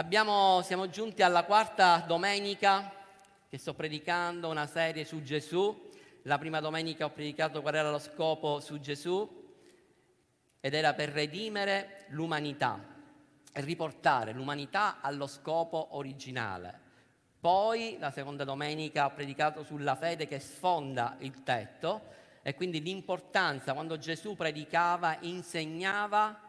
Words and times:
Abbiamo, 0.00 0.62
siamo 0.62 0.88
giunti 0.88 1.20
alla 1.20 1.44
quarta 1.44 1.98
domenica 2.06 2.90
che 3.50 3.58
sto 3.58 3.74
predicando 3.74 4.48
una 4.48 4.66
serie 4.66 5.04
su 5.04 5.20
Gesù. 5.20 5.90
La 6.22 6.38
prima 6.38 6.58
domenica 6.58 7.04
ho 7.04 7.10
predicato 7.10 7.60
qual 7.60 7.74
era 7.74 7.90
lo 7.90 7.98
scopo 7.98 8.60
su 8.60 8.80
Gesù 8.80 9.28
ed 10.58 10.72
era 10.72 10.94
per 10.94 11.10
redimere 11.10 12.06
l'umanità 12.08 12.82
e 13.52 13.60
riportare 13.60 14.32
l'umanità 14.32 15.02
allo 15.02 15.26
scopo 15.26 15.88
originale. 15.90 16.80
Poi 17.38 17.98
la 18.00 18.10
seconda 18.10 18.44
domenica 18.44 19.04
ho 19.04 19.12
predicato 19.12 19.64
sulla 19.64 19.96
fede 19.96 20.26
che 20.26 20.38
sfonda 20.38 21.16
il 21.18 21.42
tetto 21.42 22.04
e 22.40 22.54
quindi 22.54 22.80
l'importanza 22.80 23.74
quando 23.74 23.98
Gesù 23.98 24.34
predicava, 24.34 25.18
insegnava 25.20 26.40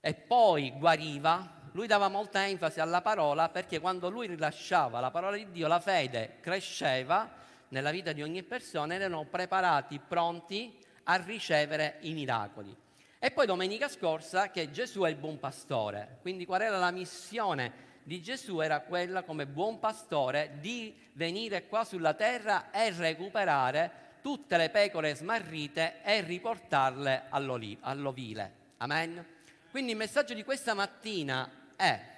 e 0.00 0.14
poi 0.14 0.72
guariva, 0.76 1.62
lui 1.74 1.86
dava 1.88 2.08
molta 2.08 2.46
enfasi 2.46 2.78
alla 2.78 3.02
parola 3.02 3.48
perché 3.48 3.80
quando 3.80 4.08
lui 4.08 4.28
rilasciava 4.28 5.00
la 5.00 5.10
parola 5.10 5.36
di 5.36 5.50
Dio 5.50 5.66
la 5.66 5.80
fede 5.80 6.36
cresceva 6.40 7.28
nella 7.68 7.90
vita 7.90 8.12
di 8.12 8.22
ogni 8.22 8.44
persona 8.44 8.94
ed 8.94 9.00
erano 9.00 9.24
preparati, 9.24 9.98
pronti 9.98 10.78
a 11.04 11.16
ricevere 11.16 11.96
i 12.02 12.12
miracoli. 12.12 12.74
E 13.18 13.30
poi 13.32 13.46
domenica 13.46 13.88
scorsa 13.88 14.50
che 14.50 14.70
Gesù 14.70 15.00
è 15.02 15.08
il 15.08 15.16
buon 15.16 15.40
pastore, 15.40 16.18
quindi 16.20 16.46
qual 16.46 16.62
era 16.62 16.78
la 16.78 16.92
missione 16.92 17.82
di 18.04 18.22
Gesù? 18.22 18.60
Era 18.60 18.80
quella 18.80 19.24
come 19.24 19.46
buon 19.46 19.80
pastore 19.80 20.58
di 20.60 20.94
venire 21.14 21.66
qua 21.66 21.82
sulla 21.82 22.14
terra 22.14 22.70
e 22.70 22.92
recuperare 22.92 24.02
tutte 24.22 24.56
le 24.56 24.70
pecore 24.70 25.16
smarrite 25.16 26.02
e 26.04 26.20
riportarle 26.20 27.24
all'ovile. 27.30 28.52
Amen. 28.76 29.26
Quindi 29.72 29.90
il 29.90 29.96
messaggio 29.96 30.34
di 30.34 30.44
questa 30.44 30.72
mattina 30.74 31.62
è 31.76 32.12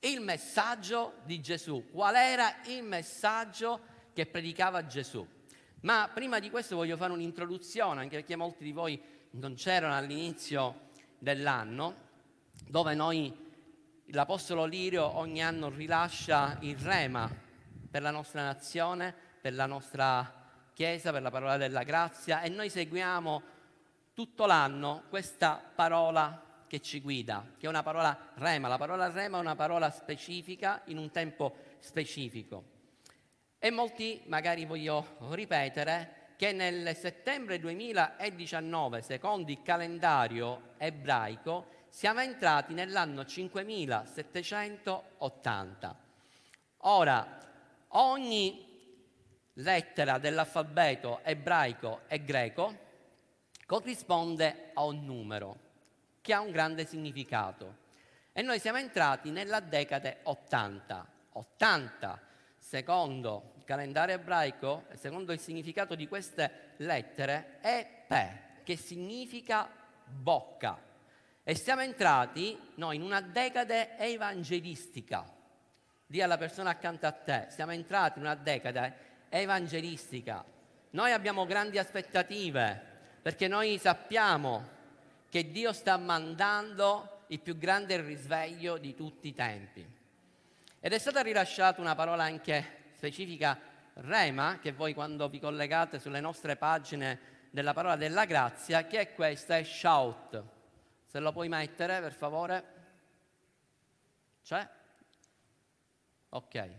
il 0.00 0.20
messaggio 0.20 1.14
di 1.24 1.40
Gesù. 1.40 1.90
Qual 1.90 2.14
era 2.14 2.62
il 2.66 2.82
messaggio 2.82 3.80
che 4.12 4.26
predicava 4.26 4.86
Gesù? 4.86 5.26
Ma 5.80 6.10
prima 6.12 6.38
di 6.38 6.50
questo 6.50 6.76
voglio 6.76 6.96
fare 6.96 7.12
un'introduzione, 7.12 8.00
anche 8.00 8.16
perché 8.16 8.36
molti 8.36 8.64
di 8.64 8.72
voi 8.72 9.00
non 9.32 9.54
c'erano 9.54 9.94
all'inizio 9.94 10.90
dell'anno, 11.18 12.02
dove 12.66 12.94
noi, 12.94 13.34
l'Apostolo 14.06 14.64
Lirio, 14.64 15.16
ogni 15.16 15.42
anno 15.42 15.68
rilascia 15.68 16.58
il 16.60 16.76
rema 16.78 17.30
per 17.90 18.02
la 18.02 18.10
nostra 18.10 18.42
nazione, 18.42 19.14
per 19.40 19.54
la 19.54 19.66
nostra 19.66 20.42
Chiesa, 20.74 21.12
per 21.12 21.22
la 21.22 21.30
parola 21.30 21.56
della 21.56 21.84
grazia 21.84 22.40
e 22.40 22.48
noi 22.48 22.68
seguiamo 22.68 23.42
tutto 24.12 24.44
l'anno 24.44 25.04
questa 25.08 25.62
parola 25.72 26.42
che 26.74 26.80
ci 26.80 27.00
guida, 27.00 27.52
che 27.56 27.66
è 27.66 27.68
una 27.68 27.84
parola 27.84 28.32
rema. 28.34 28.66
La 28.66 28.78
parola 28.78 29.08
rema 29.08 29.36
è 29.36 29.40
una 29.40 29.54
parola 29.54 29.90
specifica 29.90 30.82
in 30.86 30.98
un 30.98 31.12
tempo 31.12 31.54
specifico. 31.78 32.64
E 33.60 33.70
molti, 33.70 34.22
magari 34.26 34.64
voglio 34.64 35.18
ripetere, 35.30 36.32
che 36.36 36.50
nel 36.50 36.96
settembre 36.96 37.60
2019, 37.60 39.02
secondo 39.02 39.52
il 39.52 39.62
calendario 39.62 40.72
ebraico, 40.78 41.68
siamo 41.90 42.18
entrati 42.18 42.74
nell'anno 42.74 43.24
5780. 43.24 45.96
Ora, 46.78 47.38
ogni 47.90 48.66
lettera 49.52 50.18
dell'alfabeto 50.18 51.20
ebraico 51.22 52.00
e 52.08 52.24
greco 52.24 52.76
corrisponde 53.64 54.72
a 54.74 54.82
un 54.82 55.04
numero 55.04 55.63
che 56.24 56.32
ha 56.32 56.40
un 56.40 56.52
grande 56.52 56.86
significato. 56.86 57.82
E 58.32 58.40
noi 58.40 58.58
siamo 58.58 58.78
entrati 58.78 59.30
nella 59.30 59.60
decade 59.60 60.20
80. 60.22 61.06
80, 61.32 62.20
secondo 62.56 63.52
il 63.58 63.64
calendario 63.64 64.14
ebraico, 64.14 64.86
secondo 64.94 65.34
il 65.34 65.38
significato 65.38 65.94
di 65.94 66.08
queste 66.08 66.72
lettere, 66.78 67.58
è 67.60 68.04
Pe, 68.06 68.38
che 68.62 68.76
significa 68.76 69.68
bocca. 70.06 70.80
E 71.42 71.54
siamo 71.54 71.82
entrati 71.82 72.58
noi 72.76 72.96
in 72.96 73.02
una 73.02 73.20
decade 73.20 73.98
evangelistica. 73.98 75.30
Dì 76.06 76.22
alla 76.22 76.38
persona 76.38 76.70
accanto 76.70 77.04
a 77.06 77.12
te, 77.12 77.48
siamo 77.50 77.72
entrati 77.72 78.18
in 78.18 78.24
una 78.24 78.34
decade 78.34 78.96
evangelistica. 79.28 80.42
Noi 80.90 81.12
abbiamo 81.12 81.44
grandi 81.44 81.76
aspettative 81.76 82.92
perché 83.20 83.46
noi 83.46 83.76
sappiamo 83.78 84.73
che 85.34 85.50
Dio 85.50 85.72
sta 85.72 85.96
mandando 85.96 87.24
il 87.26 87.40
più 87.40 87.58
grande 87.58 88.00
risveglio 88.00 88.78
di 88.78 88.94
tutti 88.94 89.26
i 89.26 89.34
tempi. 89.34 89.84
Ed 90.78 90.92
è 90.92 90.98
stata 91.00 91.22
rilasciata 91.22 91.80
una 91.80 91.96
parola 91.96 92.22
anche 92.22 92.92
specifica, 92.94 93.58
rema, 93.94 94.60
che 94.60 94.70
voi 94.70 94.94
quando 94.94 95.28
vi 95.28 95.40
collegate 95.40 95.98
sulle 95.98 96.20
nostre 96.20 96.54
pagine 96.54 97.48
della 97.50 97.72
parola 97.72 97.96
della 97.96 98.26
grazia, 98.26 98.86
che 98.86 99.00
è 99.00 99.12
questa, 99.12 99.56
è 99.56 99.64
shout. 99.64 100.40
Se 101.04 101.18
lo 101.18 101.32
puoi 101.32 101.48
mettere, 101.48 102.00
per 102.00 102.12
favore. 102.12 102.64
C'è? 104.44 104.68
Ok. 106.28 106.70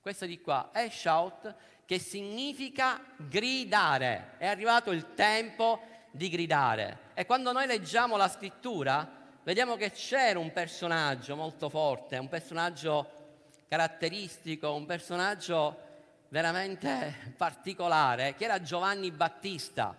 Questo 0.00 0.24
di 0.24 0.40
qua 0.40 0.70
è 0.72 0.88
shout, 0.88 1.54
che 1.84 1.98
significa 1.98 3.04
gridare. 3.18 4.36
È 4.38 4.46
arrivato 4.46 4.90
il 4.90 5.12
tempo 5.12 5.92
di 6.14 6.28
gridare. 6.28 6.98
E 7.14 7.26
quando 7.26 7.50
noi 7.50 7.66
leggiamo 7.66 8.16
la 8.16 8.28
scrittura, 8.28 9.08
vediamo 9.42 9.74
che 9.74 9.90
c'era 9.90 10.38
un 10.38 10.52
personaggio 10.52 11.34
molto 11.34 11.68
forte, 11.68 12.18
un 12.18 12.28
personaggio 12.28 13.10
caratteristico, 13.66 14.72
un 14.74 14.86
personaggio 14.86 15.76
veramente 16.28 17.34
particolare, 17.36 18.36
che 18.36 18.44
era 18.44 18.62
Giovanni 18.62 19.10
Battista. 19.10 19.96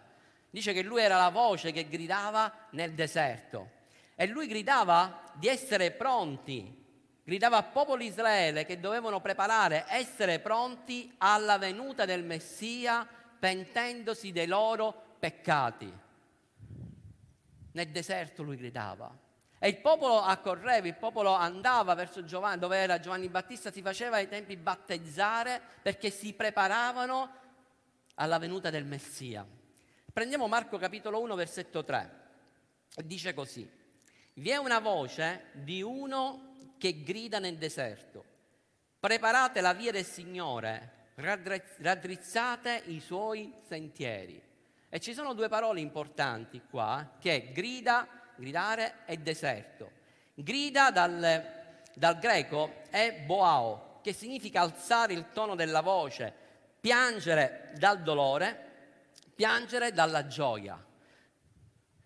Dice 0.49 0.71
che 0.71 0.83
lui 0.83 1.01
era 1.01 1.17
la 1.17 1.29
voce 1.29 1.73
che 1.73 1.85
gridava 1.89 2.51
nel 2.71 2.93
deserto. 2.93 3.71
E 4.15 4.25
lui 4.25 4.47
gridava 4.47 5.21
di 5.33 5.49
essere 5.49 5.91
pronti, 5.91 6.83
gridava 7.25 7.57
al 7.57 7.71
popolo 7.71 8.03
Israele 8.03 8.65
che 8.65 8.79
dovevano 8.79 9.19
preparare, 9.19 9.83
essere 9.89 10.39
pronti 10.39 11.13
alla 11.17 11.57
venuta 11.57 12.05
del 12.05 12.23
Messia 12.23 13.05
pentendosi 13.37 14.31
dei 14.31 14.47
loro 14.47 15.17
peccati. 15.19 16.03
Nel 17.75 17.89
deserto 17.89 18.41
lui 18.41 18.55
gridava. 18.55 19.13
E 19.59 19.67
il 19.67 19.77
popolo 19.77 20.19
accorreva, 20.19 20.87
il 20.87 20.95
popolo 20.95 21.33
andava 21.33 21.93
verso 21.93 22.23
Giovanni, 22.23 22.59
dove 22.59 22.77
era 22.77 22.99
Giovanni 22.99 23.27
Battista, 23.27 23.71
si 23.71 23.81
faceva 23.81 24.15
ai 24.15 24.29
tempi 24.29 24.55
battezzare 24.55 25.61
perché 25.81 26.09
si 26.09 26.33
preparavano 26.33 27.29
alla 28.15 28.37
venuta 28.37 28.69
del 28.69 28.85
Messia. 28.85 29.45
Prendiamo 30.11 30.47
Marco 30.47 30.77
capitolo 30.77 31.19
1, 31.19 31.35
versetto 31.35 31.83
3. 31.83 32.23
Dice 33.03 33.33
così, 33.33 33.69
vi 34.35 34.49
è 34.49 34.55
una 34.55 34.79
voce 34.79 35.47
di 35.51 35.81
uno 35.81 36.53
che 36.77 37.03
grida 37.03 37.39
nel 37.39 37.57
deserto, 37.57 38.23
preparate 38.99 39.59
la 39.59 39.73
via 39.73 39.91
del 39.91 40.05
Signore, 40.05 41.09
raddrizzate 41.15 42.83
i 42.85 43.01
suoi 43.01 43.53
sentieri. 43.67 44.41
E 44.95 45.01
ci 45.01 45.13
sono 45.13 45.33
due 45.33 45.49
parole 45.49 45.81
importanti 45.81 46.61
qua, 46.69 47.17
che 47.19 47.35
è 47.35 47.51
grida, 47.51 48.07
gridare 48.33 48.99
e 49.05 49.17
deserto. 49.17 49.91
Grida 50.35 50.89
dal, 50.89 51.43
dal 51.93 52.17
greco 52.17 52.75
è 52.89 53.11
boao, 53.25 53.99
che 54.01 54.13
significa 54.13 54.61
alzare 54.61 55.11
il 55.11 55.31
tono 55.33 55.53
della 55.55 55.81
voce, 55.81 56.33
piangere 56.79 57.73
dal 57.75 58.03
dolore, 58.03 58.93
piangere 59.35 59.91
dalla 59.91 60.27
gioia. 60.27 60.81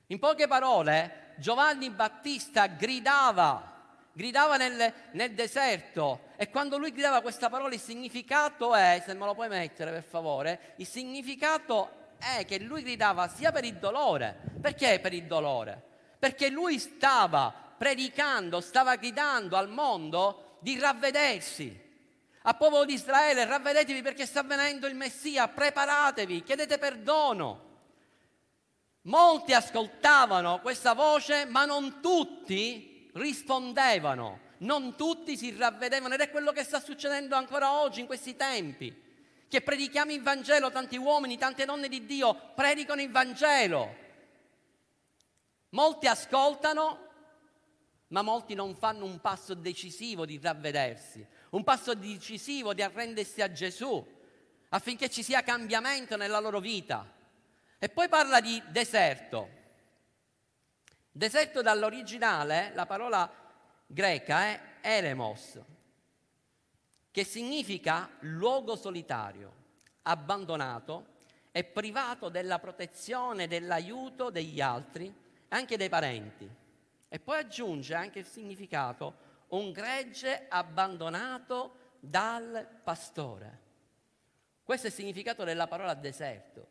In 0.07 0.17
poche 0.17 0.47
parole, 0.47 1.35
Giovanni 1.37 1.91
Battista 1.91 2.65
gridava, 2.65 4.01
gridava 4.13 4.57
nel, 4.57 4.93
nel, 5.11 5.35
deserto 5.35 6.21
e 6.37 6.49
quando 6.49 6.79
lui 6.79 6.91
gridava 6.91 7.21
questa 7.21 7.51
parola 7.51 7.71
il 7.71 7.79
significato 7.79 8.73
è, 8.73 9.03
se 9.05 9.13
me 9.13 9.27
lo 9.27 9.35
puoi 9.35 9.47
mettere 9.47 9.91
per 9.91 10.03
favore, 10.03 10.73
il 10.77 10.87
significato 10.87 11.97
è 12.19 12.45
che 12.45 12.59
lui 12.59 12.83
gridava 12.83 13.27
sia 13.27 13.51
per 13.51 13.63
il 13.63 13.77
dolore. 13.77 14.37
Perché 14.61 14.99
per 14.99 15.13
il 15.13 15.25
dolore? 15.25 15.81
Perché 16.19 16.49
lui 16.49 16.77
stava 16.77 17.53
predicando, 17.77 18.61
stava 18.61 18.95
gridando 18.97 19.55
al 19.55 19.69
mondo 19.69 20.57
di 20.59 20.77
ravvedersi. 20.77 21.87
Al 22.43 22.57
popolo 22.57 22.85
di 22.85 22.93
Israele, 22.93 23.45
ravvedetevi 23.45 24.01
perché 24.01 24.25
sta 24.25 24.43
venendo 24.43 24.87
il 24.87 24.95
Messia, 24.95 25.47
preparatevi, 25.47 26.43
chiedete 26.43 26.77
perdono. 26.77 27.67
Molti 29.03 29.53
ascoltavano 29.53 30.59
questa 30.59 30.93
voce, 30.93 31.45
ma 31.45 31.65
non 31.65 32.01
tutti 32.01 33.09
rispondevano, 33.13 34.39
non 34.59 34.95
tutti 34.95 35.37
si 35.37 35.55
ravvedevano 35.57 36.13
ed 36.13 36.19
è 36.19 36.29
quello 36.29 36.51
che 36.51 36.63
sta 36.63 36.79
succedendo 36.79 37.35
ancora 37.35 37.79
oggi 37.79 38.01
in 38.01 38.05
questi 38.05 38.35
tempi 38.35 39.07
che 39.49 39.61
predichiamo 39.61 40.11
il 40.11 40.21
Vangelo, 40.21 40.71
tanti 40.71 40.95
uomini, 40.95 41.37
tante 41.37 41.65
donne 41.65 41.89
di 41.89 42.05
Dio 42.05 42.53
predicano 42.55 43.01
il 43.01 43.09
Vangelo. 43.09 43.95
Molti 45.69 46.07
ascoltano, 46.07 47.07
ma 48.07 48.21
molti 48.21 48.53
non 48.53 48.75
fanno 48.75 49.05
un 49.05 49.19
passo 49.19 49.55
decisivo 49.55 50.25
di 50.25 50.39
ravvedersi, 50.41 51.25
un 51.51 51.63
passo 51.63 51.95
decisivo 51.95 52.73
di 52.73 52.83
arrendersi 52.83 53.41
a 53.41 53.51
Gesù, 53.51 54.17
affinché 54.69 55.09
ci 55.09 55.23
sia 55.23 55.41
cambiamento 55.41 56.15
nella 56.15 56.39
loro 56.39 56.59
vita. 56.59 57.11
E 57.79 57.89
poi 57.89 58.07
parla 58.07 58.39
di 58.39 58.61
deserto. 58.67 59.57
Deserto 61.11 61.61
dall'originale, 61.63 62.71
la 62.75 62.85
parola 62.85 63.31
greca 63.87 64.43
è 64.43 64.61
eremos, 64.81 65.59
che 67.11 67.23
significa 67.23 68.09
luogo 68.21 68.75
solitario, 68.75 69.53
abbandonato 70.03 71.17
e 71.51 71.63
privato 71.63 72.29
della 72.29 72.59
protezione, 72.59 73.47
dell'aiuto 73.47 74.29
degli 74.29 74.61
altri 74.61 75.13
anche 75.49 75.77
dei 75.77 75.89
parenti. 75.89 76.49
E 77.07 77.19
poi 77.19 77.39
aggiunge 77.39 77.95
anche 77.95 78.19
il 78.19 78.25
significato 78.25 79.27
un 79.49 79.71
gregge 79.71 80.45
abbandonato 80.47 81.77
dal 81.99 82.67
pastore. 82.83 83.67
Questo 84.63 84.87
è 84.87 84.89
il 84.89 84.95
significato 84.95 85.43
della 85.43 85.67
parola 85.67 85.95
deserto. 85.95 86.67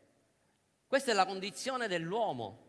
Questa 0.87 1.11
è 1.11 1.13
la 1.13 1.25
condizione 1.25 1.87
dell'uomo. 1.87 2.67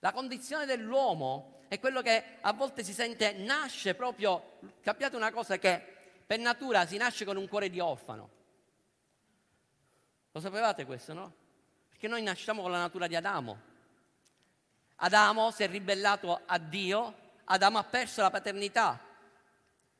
La 0.00 0.12
condizione 0.12 0.66
dell'uomo 0.66 1.60
è 1.68 1.80
quello 1.80 2.02
che 2.02 2.22
a 2.42 2.52
volte 2.52 2.84
si 2.84 2.92
sente, 2.92 3.32
nasce 3.32 3.94
proprio, 3.94 4.58
capiate 4.82 5.16
una 5.16 5.32
cosa 5.32 5.58
che 5.58 5.91
per 6.32 6.40
natura 6.40 6.86
si 6.86 6.96
nasce 6.96 7.26
con 7.26 7.36
un 7.36 7.46
cuore 7.46 7.68
di 7.68 7.78
orfano. 7.78 8.30
Lo 10.30 10.40
sapevate 10.40 10.86
questo, 10.86 11.12
no? 11.12 11.34
Perché 11.90 12.08
noi 12.08 12.22
nasciamo 12.22 12.62
con 12.62 12.70
la 12.70 12.78
natura 12.78 13.06
di 13.06 13.14
Adamo. 13.14 13.60
Adamo 14.96 15.50
si 15.50 15.62
è 15.62 15.68
ribellato 15.68 16.40
a 16.46 16.56
Dio, 16.56 17.32
Adamo 17.44 17.76
ha 17.76 17.84
perso 17.84 18.22
la 18.22 18.30
paternità 18.30 18.98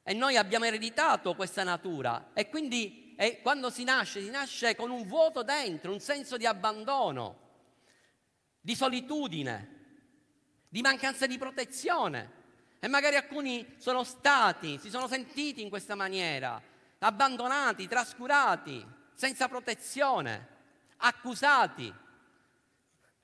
e 0.03 0.15
noi 0.15 0.39
abbiamo 0.39 0.65
ereditato 0.65 1.35
questa 1.35 1.65
natura 1.65 2.31
e 2.33 2.49
quindi 2.49 3.15
e 3.19 3.43
quando 3.43 3.69
si 3.69 3.85
nasce, 3.85 4.23
si 4.23 4.31
nasce 4.31 4.75
con 4.75 4.89
un 4.89 5.07
vuoto 5.07 5.43
dentro, 5.43 5.93
un 5.93 6.01
senso 6.01 6.39
di 6.39 6.47
abbandono, 6.47 7.41
di 8.59 8.75
solitudine, 8.75 9.81
di 10.67 10.81
mancanza 10.81 11.27
di 11.27 11.37
protezione. 11.37 12.41
E 12.85 12.89
magari 12.89 13.15
alcuni 13.15 13.77
sono 13.79 14.03
stati, 14.03 14.77
si 14.77 14.91
sono 14.91 15.07
sentiti 15.07 15.63
in 15.63 15.69
questa 15.69 15.95
maniera, 15.95 16.61
abbandonati, 16.99 17.87
trascurati, 17.87 18.85
senza 19.15 19.47
protezione, 19.47 20.49
accusati. 20.97 21.95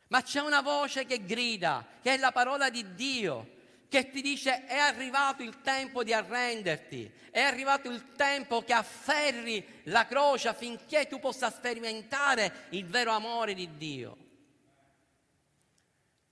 Ma 0.07 0.23
c'è 0.23 0.41
una 0.41 0.61
voce 0.63 1.07
che 1.07 1.25
grida, 1.25 1.85
che 2.01 2.15
è 2.15 2.19
la 2.19 2.31
parola 2.31 2.71
di 2.71 2.95
Dio, 2.95 3.57
che 3.89 4.11
ti 4.11 4.23
dice 4.23 4.65
è 4.65 4.79
arrivato 4.79 5.43
il 5.43 5.61
tempo 5.61 6.05
di 6.05 6.13
arrenderti, 6.13 7.13
è 7.33 7.41
arrivato 7.41 7.91
il 7.91 8.15
tempo 8.15 8.63
che 8.63 8.75
afferri 8.75 9.83
la 9.87 10.07
croce 10.07 10.47
affinché 10.47 11.09
tu 11.09 11.19
possa 11.19 11.51
sperimentare 11.51 12.67
il 12.71 12.87
vero 12.87 13.11
amore 13.11 13.55
di 13.55 13.77
Dio. 13.77 14.17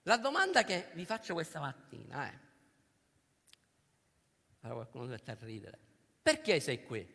La 0.03 0.17
domanda 0.17 0.63
che 0.63 0.91
vi 0.93 1.05
faccio 1.05 1.35
questa 1.35 1.59
mattina 1.59 2.29
è, 2.29 2.45
allora 4.67 4.87
qualcuno 4.87 5.07
deve 5.07 5.23
a 5.31 5.37
ridere, 5.41 5.79
perché 6.23 6.61
sei 6.61 6.85
qui? 6.85 7.15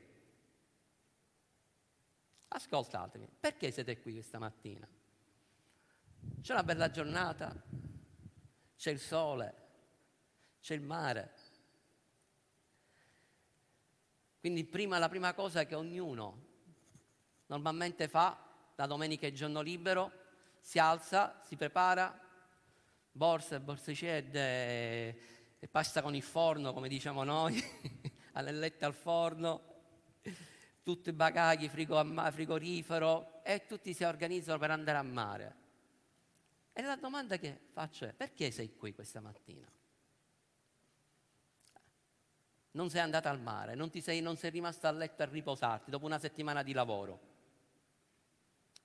Ascoltatemi, 2.48 3.28
perché 3.40 3.72
siete 3.72 4.00
qui 4.02 4.14
questa 4.14 4.40
mattina? 4.40 4.88
C'è 6.42 6.54
una 6.54 6.64
bella 6.64 6.90
giornata, 6.90 7.56
c'è 8.76 8.92
il 8.92 9.00
sole, 9.00 9.56
c'è 10.62 10.74
il 10.74 10.82
mare. 10.82 11.34
Quindi 14.40 14.64
prima, 14.66 14.98
la 14.98 15.10
prima 15.10 15.34
cosa 15.34 15.66
che 15.66 15.76
ognuno 15.76 16.50
normalmente 17.48 18.08
fa, 18.08 18.38
la 18.76 18.86
domenica 18.86 19.28
è 19.28 19.32
giorno 19.32 19.62
libero, 19.62 20.12
si 20.62 20.80
alza, 20.80 21.42
si 21.46 21.56
prepara, 21.56 22.18
borse, 23.12 23.60
borsicette 23.60 25.41
e 25.64 25.68
pasta 25.68 26.02
con 26.02 26.16
il 26.16 26.24
forno, 26.24 26.74
come 26.74 26.90
diciamo 26.90 27.24
noi, 27.24 27.64
alle 28.34 28.52
lette 28.52 28.84
al 28.84 28.96
forno, 28.96 29.62
tutti 30.82 31.10
i 31.10 31.14
bagagli, 31.14 31.70
frigo, 31.70 32.04
frigorifero 32.32 33.44
e 33.44 33.68
tutti 33.68 33.94
si 33.94 34.04
organizzano 34.04 34.58
per 34.58 34.72
andare 34.72 34.98
a 34.98 35.04
mare. 35.04 35.56
E 36.74 36.82
la 36.82 36.96
domanda 36.96 37.38
che 37.38 37.60
faccio 37.74 38.06
è 38.06 38.14
perché 38.14 38.50
sei 38.50 38.76
qui 38.76 38.92
questa 38.92 39.20
mattina? 39.20 39.72
Non 42.72 42.90
sei 42.90 43.02
andata 43.02 43.30
al 43.30 43.40
mare, 43.40 43.76
non, 43.76 43.92
sei, 43.92 44.20
non 44.20 44.38
sei 44.38 44.50
rimasto 44.50 44.88
a 44.88 44.92
letto 44.92 45.22
a 45.22 45.28
riposarti 45.28 45.92
dopo 45.92 46.08
una 46.08 46.18
settimana 46.18 46.64
di 46.64 46.74
lavoro. 46.74 47.20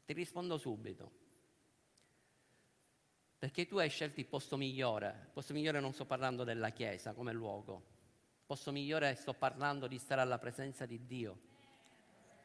Ti 0.04 0.12
rispondo 0.12 0.58
subito. 0.58 1.24
Perché 3.38 3.66
tu 3.66 3.76
hai 3.76 3.90
scelto 3.90 4.20
il 4.20 4.26
posto 4.26 4.56
migliore. 4.56 5.22
Il 5.26 5.30
posto 5.32 5.52
migliore 5.52 5.80
non 5.80 5.92
sto 5.92 6.06
parlando 6.06 6.42
della 6.42 6.70
Chiesa 6.70 7.12
come 7.12 7.32
luogo. 7.32 7.74
Il 8.38 8.44
posto 8.46 8.72
migliore 8.72 9.14
sto 9.14 9.34
parlando 9.34 9.86
di 9.86 9.98
stare 9.98 10.20
alla 10.20 10.38
presenza 10.38 10.86
di 10.86 11.04
Dio. 11.06 11.38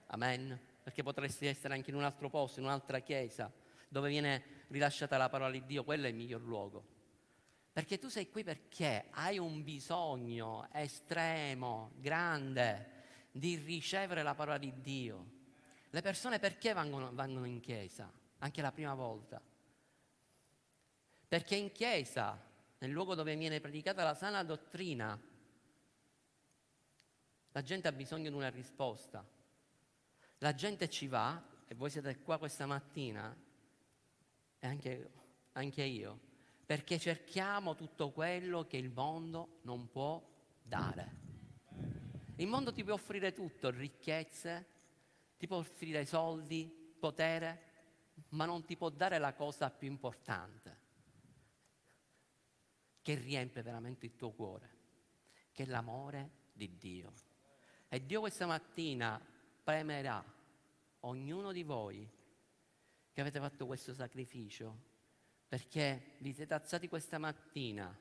Amen. 0.08 0.60
Perché 0.84 1.04
potresti 1.04 1.46
essere 1.46 1.74
anche 1.76 1.92
in 1.92 1.96
un 1.96 2.04
altro 2.04 2.30
posto, 2.30 2.60
in 2.60 2.66
un'altra 2.66 3.00
chiesa, 3.00 3.52
dove 3.88 4.10
viene 4.10 4.66
rilasciata 4.68 5.16
la 5.16 5.30
parola 5.30 5.52
di 5.52 5.64
Dio, 5.66 5.84
quello 5.84 6.08
è 6.08 6.10
il 6.10 6.16
miglior 6.16 6.42
luogo. 6.42 6.84
Perché 7.72 8.00
tu 8.00 8.10
sei 8.10 8.30
qui 8.30 8.44
perché 8.44 9.06
hai 9.12 9.38
un 9.38 9.64
bisogno 9.64 10.68
estremo, 10.74 11.92
grande, 11.98 13.00
di 13.32 13.56
ricevere 13.56 14.24
la 14.24 14.36
parola 14.36 14.58
di 14.58 14.74
Dio. 14.82 15.26
Le 15.90 16.02
persone 16.02 16.40
perché 16.40 16.74
vanno, 16.74 17.12
vanno 17.14 17.46
in 17.46 17.60
chiesa? 17.62 18.12
Anche 18.40 18.62
la 18.62 18.72
prima 18.72 18.94
volta. 18.94 19.42
Perché 21.31 21.56
in 21.56 21.72
chiesa, 21.72 22.38
nel 22.80 22.92
luogo 22.92 23.16
dove 23.16 23.38
viene 23.38 23.62
predicata 23.62 24.04
la 24.04 24.13
sana 24.13 24.44
dottrina, 24.44 25.18
la 27.54 27.62
gente 27.62 27.88
ha 27.88 27.94
bisogno 27.94 28.30
di 28.30 28.36
una 28.36 28.50
risposta. 28.50 29.25
La 30.39 30.54
gente 30.54 30.89
ci 30.89 31.07
va, 31.07 31.42
e 31.69 31.75
voi 31.75 31.89
siete 31.89 32.19
qua 32.19 32.38
questa 32.38 32.66
mattina, 32.66 33.33
e 34.60 34.68
anche, 34.68 35.12
anche 35.54 35.83
io, 35.83 36.19
perché 36.66 37.00
cerchiamo 37.00 37.75
tutto 37.75 38.12
quello 38.12 38.68
che 38.68 38.75
il 38.75 38.89
mondo 38.89 39.60
non 39.62 39.89
può 39.89 40.22
dare. 40.62 41.16
Il 42.36 42.48
mondo 42.48 42.74
ti 42.74 42.84
può 42.84 42.95
offrire 42.95 43.32
tutto, 43.32 43.70
ricchezze, 43.70 44.65
ti 45.38 45.48
può 45.48 45.60
offrire 45.60 46.06
soldi, 46.06 46.94
potere, 47.00 47.62
ma 48.32 48.44
non 48.44 48.65
ti 48.65 48.75
può 48.75 48.89
dare 48.89 49.17
la 49.17 49.34
cosa 49.34 49.70
più 49.70 49.88
importante, 49.88 50.81
che 53.01 53.15
riempie 53.15 53.62
veramente 53.62 54.05
il 54.05 54.15
tuo 54.15 54.31
cuore, 54.31 54.70
che 55.51 55.63
è 55.63 55.65
l'amore 55.65 56.29
di 56.53 56.77
Dio. 56.77 57.13
E 57.88 58.05
Dio 58.05 58.20
questa 58.20 58.46
mattina 58.46 59.20
premerà 59.63 60.24
ognuno 61.01 61.51
di 61.51 61.63
voi 61.63 62.10
che 63.12 63.22
avete 63.22 63.39
fatto 63.39 63.65
questo 63.65 63.93
sacrificio, 63.93 64.89
perché 65.48 66.15
vi 66.20 66.34
siete 66.34 66.53
alzati 66.53 66.88
questa 66.88 67.17
mattina 67.17 67.93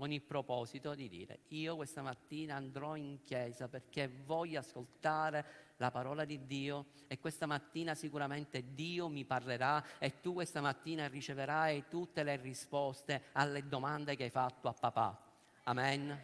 con 0.00 0.10
il 0.12 0.22
proposito 0.22 0.94
di 0.94 1.10
dire 1.10 1.40
io 1.48 1.76
questa 1.76 2.00
mattina 2.00 2.56
andrò 2.56 2.96
in 2.96 3.18
chiesa 3.22 3.68
perché 3.68 4.10
voglio 4.24 4.58
ascoltare 4.58 5.44
la 5.76 5.90
parola 5.90 6.24
di 6.24 6.46
Dio 6.46 6.86
e 7.06 7.18
questa 7.18 7.44
mattina 7.44 7.94
sicuramente 7.94 8.72
Dio 8.72 9.10
mi 9.10 9.26
parlerà 9.26 9.98
e 9.98 10.22
tu 10.22 10.32
questa 10.32 10.62
mattina 10.62 11.06
riceverai 11.06 11.84
tutte 11.90 12.22
le 12.22 12.36
risposte 12.36 13.24
alle 13.32 13.68
domande 13.68 14.16
che 14.16 14.24
hai 14.24 14.30
fatto 14.30 14.68
a 14.68 14.72
papà. 14.72 15.18
Amen. 15.64 16.18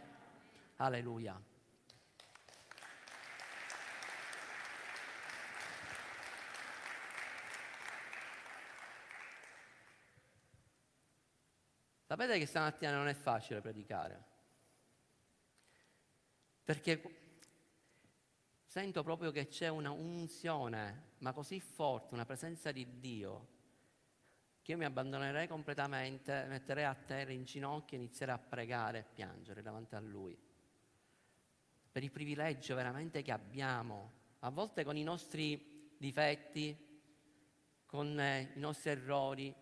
Alleluia. 0.77 1.56
Sapete 12.17 12.39
che 12.39 12.47
stamattina 12.47 12.95
non 12.95 13.07
è 13.07 13.13
facile 13.13 13.61
predicare, 13.61 14.23
perché 16.63 16.99
sento 18.65 19.03
proprio 19.03 19.29
che 19.29 19.45
c'è 19.45 19.67
una 19.67 19.91
unzione, 19.91 21.11
ma 21.19 21.31
così 21.31 21.59
forte, 21.59 22.15
una 22.15 22.25
presenza 22.25 22.71
di 22.71 22.97
Dio, 22.99 23.47
che 24.63 24.71
io 24.71 24.79
mi 24.79 24.85
abbandonerei 24.85 25.47
completamente, 25.47 26.45
metterei 26.47 26.85
a 26.85 26.95
terra 26.95 27.31
in 27.33 27.43
ginocchio 27.43 27.95
e 27.95 28.01
inizierei 28.01 28.33
a 28.33 28.39
pregare 28.39 28.97
e 28.97 29.05
piangere 29.13 29.61
davanti 29.61 29.93
a 29.93 29.99
Lui. 29.99 30.35
Per 31.91 32.01
il 32.01 32.09
privilegio 32.09 32.73
veramente 32.73 33.21
che 33.21 33.31
abbiamo, 33.31 34.11
a 34.39 34.49
volte 34.49 34.83
con 34.83 34.97
i 34.97 35.03
nostri 35.03 35.93
difetti, 35.95 36.75
con 37.85 38.19
eh, 38.19 38.53
i 38.55 38.59
nostri 38.59 38.89
errori, 38.89 39.53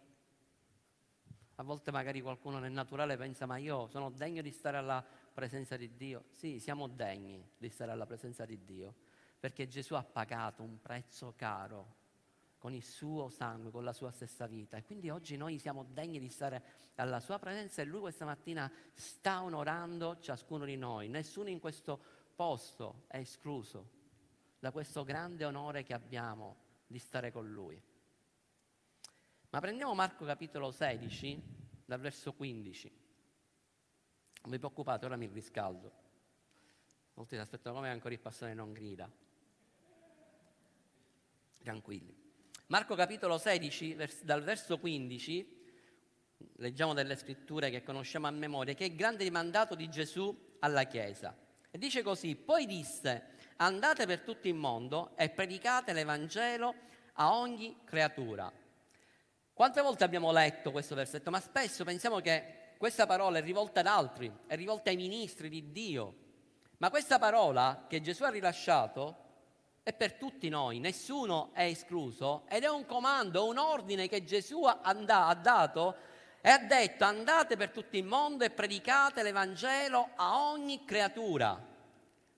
A 1.55 1.63
volte 1.63 1.89
magari 1.91 2.21
qualcuno 2.21 2.59
nel 2.59 2.73
naturale 2.73 3.15
pensa 3.15 3.45
ma 3.45 3.57
io 3.57 3.87
sono 3.87 4.09
degno 4.09 4.41
di 4.41 4.51
stare 4.51 4.77
alla 4.77 5.03
presenza 5.33 5.77
di 5.77 5.95
Dio. 5.95 6.25
Sì, 6.31 6.59
siamo 6.59 6.87
degni 6.87 7.49
di 7.57 7.69
stare 7.69 7.91
alla 7.91 8.05
presenza 8.05 8.45
di 8.45 8.65
Dio, 8.65 8.93
perché 9.39 9.67
Gesù 9.67 9.93
ha 9.93 10.03
pagato 10.03 10.63
un 10.63 10.81
prezzo 10.81 11.33
caro 11.37 12.03
con 12.57 12.73
il 12.73 12.83
suo 12.83 13.29
sangue, 13.29 13.71
con 13.71 13.83
la 13.83 13.93
sua 13.93 14.11
stessa 14.11 14.47
vita. 14.47 14.75
E 14.75 14.83
quindi 14.83 15.09
oggi 15.09 15.37
noi 15.37 15.57
siamo 15.59 15.85
degni 15.85 16.19
di 16.19 16.29
stare 16.29 16.63
alla 16.95 17.19
sua 17.19 17.39
presenza 17.39 17.81
e 17.81 17.85
lui 17.85 17.99
questa 18.01 18.25
mattina 18.25 18.69
sta 18.93 19.41
onorando 19.43 20.19
ciascuno 20.19 20.65
di 20.65 20.75
noi. 20.75 21.07
Nessuno 21.07 21.49
in 21.49 21.59
questo 21.59 22.01
posto 22.35 23.03
è 23.07 23.17
escluso 23.17 23.91
da 24.59 24.71
questo 24.71 25.03
grande 25.03 25.45
onore 25.45 25.83
che 25.83 25.93
abbiamo 25.93 26.57
di 26.87 26.99
stare 26.99 27.31
con 27.31 27.49
lui. 27.49 27.81
Ma 29.55 29.61
prendiamo 29.61 29.93
Marco 29.93 30.25
capitolo 30.25 30.69
16, 30.69 31.41
dal 31.85 32.01
verso 32.01 32.33
15. 32.33 32.91
Non 34.41 34.51
vi 34.51 34.57
preoccupate, 34.57 35.05
ora 35.05 35.15
mi 35.15 35.27
riscaldo. 35.27 35.91
Molti 37.13 37.35
si 37.35 37.41
aspettano 37.41 37.75
come 37.75 37.89
ancora 37.89 38.13
il 38.13 38.19
pastore 38.19 38.53
non 38.53 38.73
grida. 38.73 39.09
Tranquilli. 41.63 42.13
Marco 42.67 42.95
capitolo 42.95 43.37
16, 43.37 43.95
dal 44.23 44.43
verso 44.43 44.77
15, 44.77 45.63
leggiamo 46.57 46.93
delle 46.93 47.15
scritture 47.15 47.69
che 47.69 47.81
conosciamo 47.81 48.27
a 48.27 48.31
memoria, 48.31 48.73
che 48.73 48.83
è 48.83 48.89
il 48.89 48.95
grande 48.97 49.31
mandato 49.31 49.73
di 49.73 49.87
Gesù 49.87 50.57
alla 50.59 50.83
Chiesa. 50.83 51.33
E 51.71 51.77
dice 51.77 52.01
così, 52.01 52.35
poi 52.35 52.65
disse, 52.65 53.37
andate 53.55 54.05
per 54.05 54.19
tutto 54.19 54.49
il 54.49 54.55
mondo 54.55 55.15
e 55.15 55.29
predicate 55.29 55.93
l'Evangelo 55.93 56.75
a 57.13 57.37
ogni 57.37 57.77
creatura. 57.85 58.63
Quante 59.55 59.81
volte 59.81 60.03
abbiamo 60.03 60.33
letto 60.33 60.69
questo 60.71 60.95
versetto? 60.95 61.31
Ma 61.31 61.39
spesso 61.39 61.85
pensiamo 61.85 62.19
che 62.19 62.73
questa 62.77 63.05
parola 63.05 63.37
è 63.37 63.41
rivolta 63.41 63.79
ad 63.79 63.87
altri, 63.87 64.29
è 64.47 64.55
rivolta 64.57 64.89
ai 64.89 64.97
ministri 64.97 65.47
di 65.47 65.71
Dio. 65.71 66.15
Ma 66.79 66.89
questa 66.89 67.19
parola 67.19 67.85
che 67.87 68.01
Gesù 68.01 68.23
ha 68.25 68.29
rilasciato 68.29 69.15
è 69.81 69.93
per 69.93 70.15
tutti 70.15 70.49
noi, 70.49 70.79
nessuno 70.79 71.51
è 71.53 71.63
escluso 71.63 72.43
ed 72.49 72.63
è 72.63 72.69
un 72.69 72.85
comando, 72.85 73.45
un 73.45 73.57
ordine 73.57 74.09
che 74.09 74.25
Gesù 74.25 74.65
ha 74.65 74.93
dato 74.93 75.95
e 76.41 76.49
ha 76.49 76.57
detto 76.57 77.05
andate 77.05 77.55
per 77.55 77.69
tutto 77.69 77.95
il 77.95 78.03
mondo 78.03 78.43
e 78.43 78.49
predicate 78.49 79.23
l'Evangelo 79.23 80.09
a 80.15 80.49
ogni 80.49 80.83
creatura. 80.83 81.57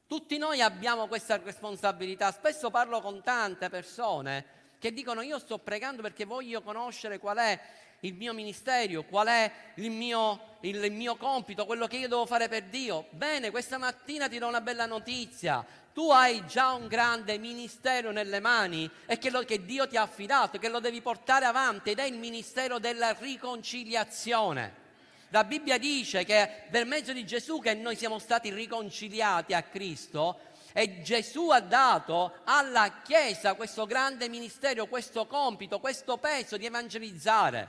Tutti 0.05 0.37
noi 0.37 0.61
abbiamo 0.61 1.07
questa 1.07 1.37
responsabilità, 1.37 2.31
spesso 2.31 2.69
parlo 2.69 3.01
con 3.01 3.23
tante 3.23 3.69
persone 3.69 4.56
che 4.79 4.93
dicono 4.93 5.21
io 5.21 5.39
sto 5.39 5.57
pregando 5.57 6.01
perché 6.01 6.25
voglio 6.25 6.61
conoscere 6.61 7.19
qual 7.19 7.37
è 7.37 7.59
il 8.01 8.13
mio 8.13 8.33
ministero, 8.33 9.03
qual 9.03 9.27
è 9.27 9.51
il 9.75 9.89
mio, 9.89 10.57
il 10.61 10.91
mio 10.91 11.15
compito, 11.15 11.65
quello 11.65 11.87
che 11.87 11.97
io 11.97 12.07
devo 12.07 12.25
fare 12.25 12.47
per 12.47 12.63
Dio. 12.63 13.07
Bene, 13.09 13.49
questa 13.49 13.77
mattina 13.77 14.27
ti 14.27 14.37
do 14.37 14.47
una 14.47 14.61
bella 14.61 14.85
notizia 14.85 15.65
tu 15.97 16.11
hai 16.11 16.45
già 16.45 16.73
un 16.73 16.85
grande 16.85 17.39
ministero 17.39 18.11
nelle 18.11 18.39
mani 18.39 18.87
e 19.07 19.17
che, 19.17 19.31
lo, 19.31 19.43
che 19.43 19.65
Dio 19.65 19.87
ti 19.87 19.97
ha 19.97 20.03
affidato, 20.03 20.59
che 20.59 20.69
lo 20.69 20.79
devi 20.79 21.01
portare 21.01 21.45
avanti 21.45 21.89
ed 21.89 21.97
è 21.97 22.03
il 22.03 22.19
ministero 22.19 22.77
della 22.77 23.13
riconciliazione. 23.19 24.85
La 25.29 25.43
Bibbia 25.43 25.79
dice 25.79 26.23
che 26.23 26.65
per 26.69 26.85
mezzo 26.85 27.13
di 27.13 27.25
Gesù 27.25 27.59
che 27.59 27.73
noi 27.73 27.95
siamo 27.95 28.19
stati 28.19 28.53
riconciliati 28.53 29.55
a 29.55 29.63
Cristo 29.63 30.39
e 30.77 31.01
Gesù 31.01 31.49
ha 31.49 31.59
dato 31.59 32.33
alla 32.43 33.01
Chiesa 33.01 33.55
questo 33.55 33.87
grande 33.87 34.29
ministero, 34.29 34.85
questo 34.85 35.25
compito, 35.25 35.79
questo 35.79 36.17
peso 36.17 36.55
di 36.55 36.67
evangelizzare. 36.67 37.67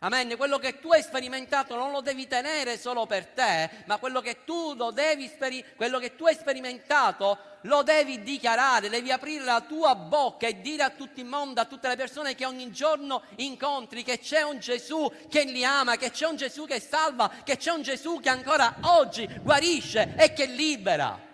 Amen. 0.00 0.36
Quello 0.36 0.58
che 0.58 0.80
tu 0.80 0.90
hai 0.90 1.00
sperimentato 1.00 1.76
non 1.76 1.92
lo 1.92 2.00
devi 2.00 2.26
tenere 2.26 2.76
solo 2.76 3.06
per 3.06 3.26
te, 3.26 3.70
ma 3.84 3.98
quello 3.98 4.20
che 4.20 4.38
tu, 4.44 4.74
devi, 4.90 5.30
quello 5.76 6.00
che 6.00 6.16
tu 6.16 6.26
hai 6.26 6.34
sperimentato 6.34 7.38
lo 7.62 7.84
devi 7.84 8.20
dichiarare, 8.24 8.88
devi 8.88 9.12
aprire 9.12 9.44
la 9.44 9.60
tua 9.60 9.94
bocca 9.94 10.48
e 10.48 10.60
dire 10.60 10.82
a 10.82 10.90
tutto 10.90 11.20
il 11.20 11.26
mondo, 11.26 11.60
a 11.60 11.66
tutte 11.66 11.86
le 11.86 11.94
persone 11.94 12.34
che 12.34 12.46
ogni 12.46 12.72
giorno 12.72 13.22
incontri, 13.36 14.02
che 14.02 14.18
c'è 14.18 14.42
un 14.42 14.58
Gesù 14.58 15.08
che 15.28 15.44
li 15.44 15.64
ama, 15.64 15.94
che 15.94 16.10
c'è 16.10 16.26
un 16.26 16.34
Gesù 16.34 16.66
che 16.66 16.80
salva, 16.80 17.30
che 17.44 17.58
c'è 17.58 17.70
un 17.70 17.82
Gesù 17.82 18.18
che 18.18 18.28
ancora 18.28 18.74
oggi 18.80 19.28
guarisce 19.40 20.14
e 20.16 20.32
che 20.32 20.46
libera. 20.46 21.28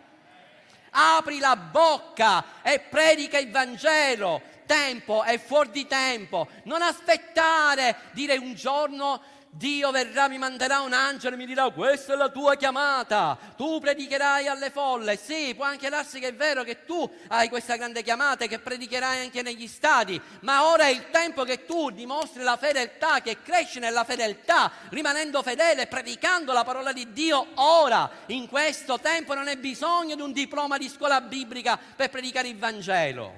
Apri 0.99 1.39
la 1.39 1.57
bocca 1.57 2.63
e 2.63 2.81
predica 2.81 3.39
il 3.39 3.51
Vangelo 3.51 4.41
tempo, 4.65 5.23
è 5.23 5.39
fuori 5.39 5.71
di 5.71 5.87
tempo. 5.87 6.49
Non 6.65 6.83
aspettare, 6.83 7.97
dire 8.13 8.37
un 8.37 8.55
giorno 8.55 9.21
Dio 9.57 9.91
verrà, 9.91 10.29
mi 10.29 10.37
manderà 10.37 10.81
un 10.81 10.93
angelo 10.93 11.35
e 11.35 11.39
mi 11.39 11.47
dirà 11.47 11.71
questa 11.71 12.13
è 12.13 12.17
la 12.17 12.29
tua 12.29 12.57
chiamata, 12.57 13.39
tu 13.57 13.81
predicherai 13.81 14.49
alle 14.49 14.69
folle. 14.69 15.17
Sì, 15.17 15.55
può 15.55 15.65
anche 15.65 15.89
darsi 15.89 16.21
che 16.21 16.29
è 16.29 16.35
vero 16.35 16.63
che 16.63 16.85
tu 16.85 17.11
hai 17.29 17.49
questa 17.49 17.77
grande 17.77 18.03
chiamata 18.03 18.45
e 18.45 18.49
che 18.49 18.59
predicherai 18.59 19.21
anche 19.21 19.41
negli 19.41 19.67
stadi, 19.67 20.21
ma 20.41 20.67
ora 20.67 20.85
è 20.85 20.91
il 20.91 21.09
tempo 21.11 21.43
che 21.45 21.65
tu 21.65 21.89
dimostri 21.89 22.43
la 22.43 22.59
fedeltà, 22.59 23.21
che 23.21 23.41
cresci 23.43 23.79
nella 23.79 24.05
fedeltà, 24.05 24.71
rimanendo 24.91 25.43
fedele, 25.43 25.87
predicando 25.87 26.53
la 26.53 26.63
parola 26.63 26.93
di 26.93 27.13
Dio 27.13 27.47
ora. 27.55 28.11
In 28.27 28.49
questo 28.49 29.01
tempo 29.01 29.33
non 29.33 29.47
hai 29.47 29.57
bisogno 29.57 30.17
di 30.17 30.21
un 30.21 30.33
diploma 30.33 30.77
di 30.77 30.91
scuola 30.91 31.23
biblica 31.23 31.79
per 31.97 32.11
predicare 32.11 32.49
il 32.49 32.59
Vangelo. 32.59 33.33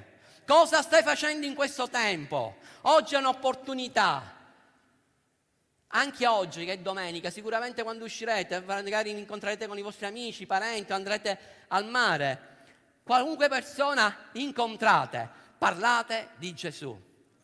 Cosa 0.44 0.82
stai 0.82 1.04
facendo 1.04 1.46
in 1.46 1.54
questo 1.54 1.88
tempo? 1.88 2.56
Oggi 2.82 3.14
è 3.14 3.18
un'opportunità. 3.18 4.37
Anche 5.88 6.26
oggi, 6.26 6.64
che 6.64 6.72
è 6.74 6.78
domenica, 6.78 7.30
sicuramente 7.30 7.82
quando 7.82 8.04
uscirete, 8.04 8.60
magari 8.60 9.14
vi 9.14 9.20
incontrerete 9.20 9.66
con 9.66 9.78
i 9.78 9.82
vostri 9.82 10.06
amici, 10.06 10.44
parenti, 10.44 10.92
andrete 10.92 11.38
al 11.68 11.86
mare. 11.86 12.56
Qualunque 13.02 13.48
persona 13.48 14.28
incontrate, 14.32 15.28
parlate 15.56 16.30
di 16.36 16.52
Gesù. 16.52 16.94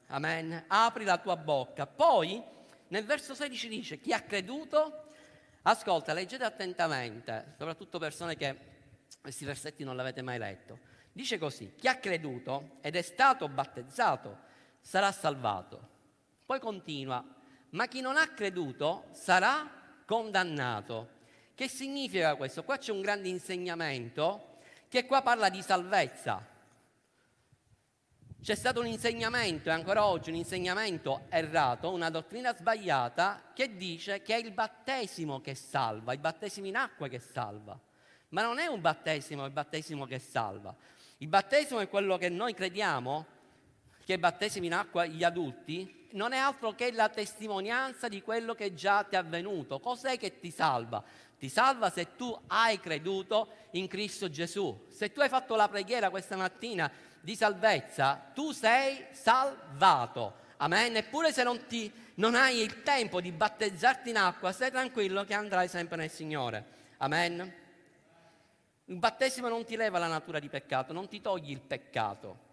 Amen. 0.09 0.65
Apri 0.69 1.05
la 1.05 1.17
tua 1.17 1.37
bocca. 1.37 1.87
Poi, 1.87 2.43
nel 2.89 3.05
verso 3.07 3.35
16 3.35 3.69
dice, 3.69 3.99
chi 3.99 4.13
ha 4.13 4.21
creduto, 4.21 5.05
ascolta, 5.63 6.13
leggete 6.13 6.45
attentamente, 6.45 7.55
soprattutto 7.57 7.99
persone 7.99 8.37
che 8.37 8.73
questi 9.23 9.47
versetti 9.47 9.85
non 9.85 9.97
l'avete 9.97 10.21
mai 10.21 10.39
letto. 10.39 10.79
Dice 11.13 11.39
così, 11.39 11.73
chi 11.77 11.89
ha 11.89 11.97
creduto 11.97 12.77
ed 12.83 12.95
è 12.95 13.03
stato 13.03 13.49
battezzato 13.49 14.39
sarà 14.81 15.11
salvato. 15.13 15.89
Poi 16.45 16.61
continua, 16.61 17.25
ma 17.75 17.87
chi 17.87 18.01
non 18.01 18.17
ha 18.17 18.29
creduto 18.29 19.07
sarà 19.13 19.69
condannato. 20.05 21.11
Che 21.55 21.69
significa 21.69 22.35
questo? 22.37 22.65
Qua 22.65 22.79
c'è 22.79 22.93
un 22.93 23.01
grande 23.01 23.29
insegnamento 23.29 24.59
che 24.89 25.07
qua 25.07 25.23
parla 25.23 25.49
di 25.49 25.61
salvezza. 25.63 26.53
C'è 28.41 28.55
stato 28.55 28.81
un 28.81 28.87
insegnamento, 28.87 29.71
e 29.71 29.73
ancora 29.73 30.05
oggi 30.05 30.31
un 30.31 30.37
insegnamento 30.37 31.27
errato, 31.31 31.91
una 31.91 32.11
dottrina 32.11 32.55
sbagliata 32.55 33.51
che 33.55 33.77
dice 33.77 34.23
che 34.23 34.35
è 34.35 34.39
il 34.39 34.53
battesimo 34.53 35.41
che 35.41 35.55
salva, 35.55 36.13
il 36.13 36.19
battesimo 36.19 36.67
in 36.67 36.77
acqua 36.77 37.09
che 37.09 37.19
salva. 37.19 37.79
Ma 38.29 38.43
non 38.43 38.59
è 38.59 38.67
un 38.67 38.81
battesimo 38.81 39.47
il 39.47 39.53
battesimo 39.53 40.07
che 40.07 40.19
salva. 40.19 40.75
Il 41.19 41.29
battesimo 41.29 41.81
è 41.81 41.89
quello 41.89 42.19
che 42.19 42.29
noi 42.29 42.55
crediamo, 42.55 43.27
che 44.05 44.19
battesimo 44.19 44.67
in 44.67 44.75
acqua 44.75 45.07
gli 45.07 45.25
adulti, 45.25 46.09
non 46.13 46.33
è 46.33 46.39
altro 46.39 46.75
che 46.75 46.93
la 46.93 47.09
testimonianza 47.09 48.09
di 48.09 48.23
quello 48.23 48.55
che 48.55 48.75
già 48.75 49.03
ti 49.03 49.15
è 49.15 49.19
avvenuto. 49.19 49.81
Cos'è 49.81 50.19
che 50.19 50.39
ti 50.39 50.51
salva? 50.51 51.03
Ti 51.37 51.49
salva 51.49 51.91
se 51.91 52.15
tu 52.17 52.37
hai 52.47 52.79
creduto 52.79 53.49
in 53.73 53.89
Cristo 53.89 54.31
Gesù. 54.31 54.87
Se 54.89 55.13
tu 55.13 55.21
hai 55.21 55.29
fatto 55.29 55.57
la 55.57 55.69
preghiera 55.69 56.11
questa 56.11 56.37
mattina 56.37 56.91
di 57.21 57.35
salvezza, 57.35 58.31
tu 58.33 58.53
sei 58.53 59.07
salvato. 59.11 60.43
Amen. 60.59 60.97
Eppure 60.97 61.33
se 61.33 61.43
non, 61.43 61.67
ti, 61.67 61.91
non 62.17 62.35
hai 62.35 62.61
il 62.61 62.83
tempo 62.83 63.21
di 63.21 63.33
battezzarti 63.33 64.11
in 64.11 64.17
acqua, 64.17 64.53
stai 64.53 64.71
tranquillo 64.71 65.25
che 65.25 65.35
andrai 65.35 65.69
sempre 65.69 65.97
nel 65.97 66.11
Signore. 66.11 66.65
Amen. 66.99 67.53
Il 68.85 68.97
battesimo 68.97 69.49
non 69.49 69.65
ti 69.65 69.77
leva 69.77 69.99
la 69.99 70.07
natura 70.07 70.39
di 70.39 70.49
peccato, 70.49 70.93
non 70.93 71.09
ti 71.09 71.21
togli 71.21 71.51
il 71.51 71.61
peccato. 71.61 72.44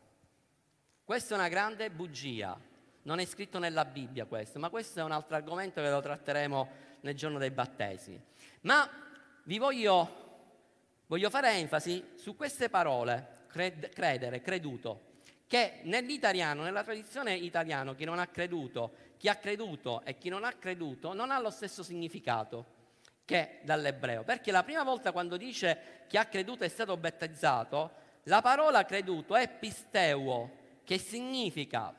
Questa 1.12 1.36
è 1.36 1.38
una 1.38 1.50
grande 1.50 1.89
bugia. 1.91 2.58
Non 3.01 3.20
è 3.20 3.25
scritto 3.25 3.60
nella 3.60 3.84
Bibbia 3.84 4.24
questo, 4.24 4.60
ma 4.60 4.70
questo 4.70 5.01
è 5.01 5.03
un 5.03 5.12
altro 5.12 5.36
argomento 5.36 5.82
che 5.82 5.89
lo 5.89 6.00
tratteremo 6.00 6.70
nel 7.01 7.15
giorno 7.15 7.38
dei 7.38 7.51
battesimi. 7.51 8.18
Ma 8.62 8.89
vi 9.44 9.58
voglio, 9.58 10.10
voglio 11.08 11.30
fare 11.30 11.51
enfasi 11.56 12.12
su 12.15 12.38
queste 12.38 12.70
parole, 12.70 13.44
cred, 13.48 13.89
credere, 13.89 14.39
creduto, 14.39 15.01
che 15.48 15.82
nell'italiano, 15.84 16.63
nella 16.63 16.82
tradizione 16.82 17.36
italiana, 17.36 17.94
chi 17.94 18.06
non 18.06 18.18
ha 18.18 18.27
creduto, 18.27 18.94
chi 19.18 19.27
ha 19.27 19.36
creduto 19.36 20.03
e 20.06 20.18
chi 20.18 20.30
non 20.30 20.46
ha 20.46 20.53
creduto 20.53 21.12
non 21.12 21.30
ha 21.30 21.41
lo 21.41 21.50
stesso 21.50 21.84
significato 21.84 22.65
che 23.25 23.60
dall'ebreo. 23.63 24.24
Perché 24.24 24.53
la 24.53 24.63
prima 24.63 24.84
volta 24.84 25.12
quando 25.12 25.36
dice 25.36 26.06
chi 26.08 26.15
ha 26.15 26.24
creduto 26.24 26.63
è 26.63 26.70
stato 26.70 26.96
battezzato, 26.96 27.91
la 28.24 28.41
parola 28.41 28.86
creduto 28.86 29.36
è 29.36 29.50
pisteuo, 29.50 30.60
che 30.91 30.98
significa, 30.98 31.95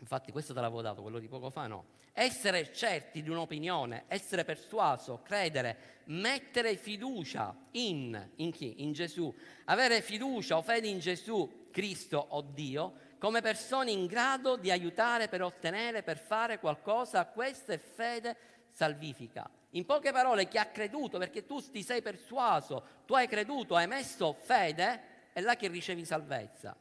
infatti 0.00 0.32
questo 0.32 0.54
te 0.54 0.60
l'avevo 0.62 0.80
dato, 0.80 1.02
quello 1.02 1.18
di 1.18 1.28
poco 1.28 1.50
fa 1.50 1.66
no, 1.66 1.84
essere 2.14 2.72
certi 2.72 3.22
di 3.22 3.28
un'opinione, 3.28 4.04
essere 4.06 4.42
persuaso, 4.42 5.20
credere, 5.22 6.00
mettere 6.04 6.78
fiducia 6.78 7.54
in, 7.72 8.30
in 8.36 8.52
chi? 8.52 8.82
In 8.84 8.94
Gesù, 8.94 9.30
avere 9.66 10.00
fiducia 10.00 10.56
o 10.56 10.62
fede 10.62 10.88
in 10.88 10.98
Gesù, 10.98 11.68
Cristo 11.70 12.16
o 12.30 12.40
Dio, 12.40 12.94
come 13.18 13.42
persone 13.42 13.90
in 13.90 14.06
grado 14.06 14.56
di 14.56 14.70
aiutare 14.70 15.28
per 15.28 15.42
ottenere, 15.42 16.02
per 16.02 16.16
fare 16.16 16.58
qualcosa, 16.58 17.26
questa 17.26 17.74
è 17.74 17.78
fede 17.78 18.34
salvifica. 18.70 19.46
In 19.72 19.84
poche 19.84 20.10
parole, 20.10 20.48
chi 20.48 20.56
ha 20.56 20.64
creduto, 20.64 21.18
perché 21.18 21.44
tu 21.44 21.60
ti 21.70 21.82
sei 21.82 22.00
persuaso, 22.00 22.82
tu 23.04 23.12
hai 23.12 23.28
creduto, 23.28 23.74
hai 23.74 23.86
messo 23.86 24.32
fede, 24.32 25.02
è 25.34 25.42
là 25.42 25.54
che 25.54 25.68
ricevi 25.68 26.06
salvezza. 26.06 26.74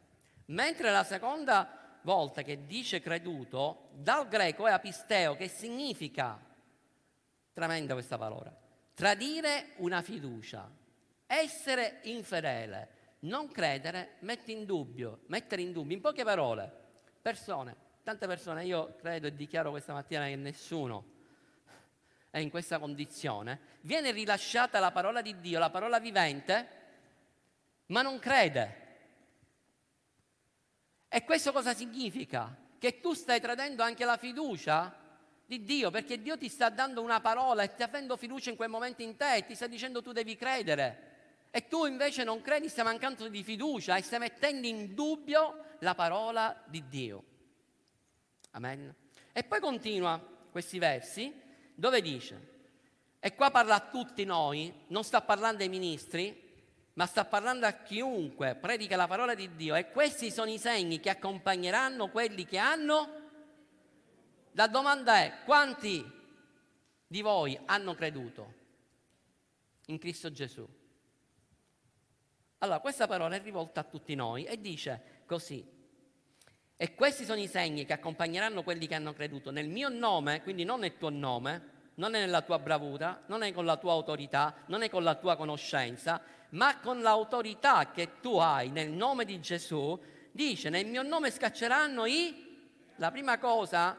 Mentre 0.45 0.91
la 0.91 1.03
seconda 1.03 1.99
volta 2.01 2.43
che 2.43 2.65
dice 2.65 3.01
creduto, 3.01 3.89
dal 3.93 4.27
greco 4.27 4.67
è 4.67 4.71
apisteo, 4.71 5.35
che 5.35 5.47
significa, 5.47 6.39
tremenda 7.51 7.93
questa 7.93 8.17
parola, 8.17 8.55
tradire 8.93 9.71
una 9.77 10.01
fiducia, 10.01 10.69
essere 11.25 11.99
infedele, 12.03 12.89
non 13.21 13.49
credere, 13.51 14.17
mette 14.19 14.51
in 14.51 14.65
dubbio, 14.65 15.21
mettere 15.27 15.63
in 15.63 15.71
dubbio, 15.71 15.95
in 15.95 16.01
poche 16.01 16.23
parole, 16.23 16.71
persone, 17.21 17.75
tante 18.03 18.27
persone, 18.27 18.65
io 18.65 18.95
credo 18.97 19.25
e 19.25 19.35
dichiaro 19.35 19.71
questa 19.71 19.93
mattina 19.93 20.25
che 20.25 20.35
nessuno 20.35 21.13
è 22.29 22.37
in 22.37 22.51
questa 22.51 22.77
condizione, 22.77 23.59
viene 23.81 24.11
rilasciata 24.11 24.79
la 24.79 24.91
parola 24.91 25.21
di 25.21 25.39
Dio, 25.39 25.57
la 25.57 25.71
parola 25.71 25.99
vivente, 25.99 26.67
ma 27.87 28.01
non 28.01 28.19
crede. 28.19 28.83
E 31.15 31.23
questo 31.23 31.53
cosa 31.53 31.73
significa? 31.73 32.53
Che 32.77 32.99
tu 32.99 33.13
stai 33.13 33.39
tradendo 33.39 33.83
anche 33.83 34.03
la 34.03 34.17
fiducia 34.17 34.93
di 35.45 35.63
Dio, 35.63 35.89
perché 35.89 36.21
Dio 36.21 36.37
ti 36.37 36.49
sta 36.49 36.67
dando 36.67 37.01
una 37.01 37.21
parola 37.21 37.63
e 37.63 37.69
ti 37.69 37.75
sta 37.75 37.85
avendo 37.85 38.17
fiducia 38.17 38.49
in 38.49 38.57
quel 38.57 38.67
momento 38.67 39.01
in 39.01 39.15
te 39.15 39.35
e 39.35 39.45
ti 39.45 39.55
sta 39.55 39.65
dicendo 39.65 40.01
tu 40.01 40.11
devi 40.11 40.35
credere. 40.35 41.47
E 41.51 41.69
tu 41.69 41.85
invece 41.85 42.25
non 42.25 42.41
credi, 42.41 42.67
stai 42.67 42.83
mancando 42.83 43.29
di 43.29 43.43
fiducia 43.43 43.95
e 43.95 44.01
stai 44.01 44.19
mettendo 44.19 44.67
in 44.67 44.93
dubbio 44.93 45.77
la 45.79 45.95
parola 45.95 46.61
di 46.65 46.83
Dio. 46.89 47.23
Amen. 48.51 48.93
E 49.31 49.43
poi 49.45 49.61
continua 49.61 50.21
questi 50.51 50.79
versi 50.79 51.33
dove 51.73 52.01
dice, 52.01 52.55
e 53.21 53.33
qua 53.35 53.51
parla 53.51 53.75
a 53.75 53.87
tutti 53.89 54.25
noi, 54.25 54.81
non 54.87 55.05
sta 55.05 55.21
parlando 55.21 55.63
ai 55.63 55.69
ministri, 55.69 56.44
ma 56.95 57.05
sta 57.05 57.25
parlando 57.25 57.65
a 57.65 57.73
chiunque 57.73 58.55
predica 58.55 58.95
la 58.95 59.07
parola 59.07 59.35
di 59.35 59.55
Dio 59.55 59.75
e 59.75 59.91
questi 59.91 60.31
sono 60.31 60.49
i 60.49 60.57
segni 60.57 60.99
che 60.99 61.09
accompagneranno 61.09 62.09
quelli 62.09 62.45
che 62.45 62.57
hanno. 62.57 63.23
La 64.53 64.67
domanda 64.67 65.17
è 65.17 65.43
quanti 65.43 66.03
di 67.05 67.21
voi 67.21 67.59
hanno 67.65 67.95
creduto 67.95 68.53
in 69.87 69.97
Cristo 69.97 70.31
Gesù? 70.31 70.65
Allora, 72.59 72.79
questa 72.79 73.07
parola 73.07 73.35
è 73.35 73.41
rivolta 73.41 73.81
a 73.81 73.83
tutti 73.83 74.15
noi 74.15 74.45
e 74.45 74.59
dice 74.61 75.23
così, 75.25 75.63
e 76.77 76.95
questi 76.95 77.25
sono 77.25 77.41
i 77.41 77.47
segni 77.47 77.85
che 77.85 77.93
accompagneranno 77.93 78.63
quelli 78.63 78.87
che 78.87 78.95
hanno 78.95 79.13
creduto 79.13 79.51
nel 79.51 79.67
mio 79.67 79.89
nome, 79.89 80.41
quindi 80.43 80.63
non 80.63 80.79
nel 80.79 80.97
tuo 80.97 81.09
nome, 81.09 81.73
non 81.95 82.15
è 82.15 82.19
nella 82.19 82.41
tua 82.41 82.59
bravura, 82.59 83.23
non 83.27 83.43
è 83.43 83.51
con 83.51 83.65
la 83.65 83.75
tua 83.75 83.91
autorità, 83.91 84.55
non 84.67 84.81
è 84.81 84.89
con 84.89 85.03
la 85.03 85.15
tua 85.15 85.35
conoscenza, 85.35 86.21
ma 86.55 86.79
con 86.79 87.01
l'autorità 87.01 87.91
che 87.91 88.19
tu 88.21 88.37
hai 88.37 88.69
nel 88.69 88.89
nome 88.89 89.25
di 89.25 89.39
Gesù. 89.39 89.99
Dice, 90.31 90.69
nel 90.69 90.85
mio 90.85 91.03
nome 91.03 91.31
scacceranno 91.31 92.05
i... 92.05 92.43
La 92.97 93.11
prima 93.11 93.37
cosa, 93.37 93.97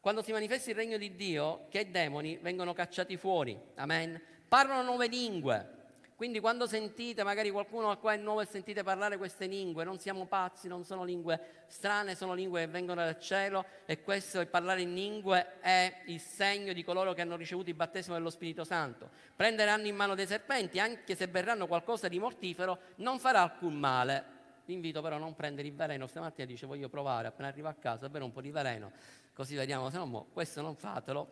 quando 0.00 0.22
si 0.22 0.32
manifesta 0.32 0.70
il 0.70 0.76
regno 0.76 0.96
di 0.96 1.14
Dio, 1.14 1.66
che 1.68 1.80
i 1.80 1.90
demoni 1.90 2.38
vengono 2.38 2.72
cacciati 2.72 3.18
fuori. 3.18 3.58
Amen. 3.76 4.20
Parlano 4.48 4.82
nuove 4.82 5.08
lingue. 5.08 5.73
Quindi 6.16 6.38
quando 6.38 6.68
sentite 6.68 7.24
magari 7.24 7.50
qualcuno 7.50 7.96
qua 7.98 8.12
è 8.12 8.16
nuovo 8.16 8.40
e 8.40 8.46
sentite 8.46 8.84
parlare 8.84 9.16
queste 9.16 9.46
lingue, 9.46 9.82
non 9.82 9.98
siamo 9.98 10.26
pazzi, 10.26 10.68
non 10.68 10.84
sono 10.84 11.02
lingue 11.02 11.64
strane, 11.66 12.14
sono 12.14 12.34
lingue 12.34 12.60
che 12.60 12.66
vengono 12.68 13.02
dal 13.02 13.18
cielo 13.18 13.64
e 13.84 14.00
questo, 14.00 14.38
il 14.38 14.46
parlare 14.46 14.82
in 14.82 14.94
lingue, 14.94 15.58
è 15.58 16.02
il 16.06 16.20
segno 16.20 16.72
di 16.72 16.84
coloro 16.84 17.14
che 17.14 17.20
hanno 17.20 17.34
ricevuto 17.34 17.68
il 17.68 17.74
battesimo 17.74 18.14
dello 18.14 18.30
Spirito 18.30 18.62
Santo. 18.62 19.10
Prenderanno 19.34 19.88
in 19.88 19.96
mano 19.96 20.14
dei 20.14 20.28
serpenti, 20.28 20.78
anche 20.78 21.16
se 21.16 21.26
berranno 21.26 21.66
qualcosa 21.66 22.06
di 22.06 22.20
mortifero, 22.20 22.78
non 22.96 23.18
farà 23.18 23.42
alcun 23.42 23.74
male. 23.74 24.32
Vi 24.66 24.72
invito 24.72 25.02
però 25.02 25.16
a 25.16 25.18
non 25.18 25.34
prendere 25.34 25.66
il 25.66 25.74
veleno. 25.74 26.06
Stamattina 26.06 26.46
dice 26.46 26.64
voglio 26.64 26.88
provare, 26.88 27.26
appena 27.26 27.48
arrivo 27.48 27.66
a 27.66 27.74
casa, 27.74 28.08
bere 28.08 28.22
un 28.22 28.30
po' 28.30 28.40
di 28.40 28.52
veleno, 28.52 28.92
così 29.34 29.56
vediamo, 29.56 29.90
se 29.90 29.98
no, 29.98 30.26
questo 30.32 30.62
non 30.62 30.76
fatelo, 30.76 31.28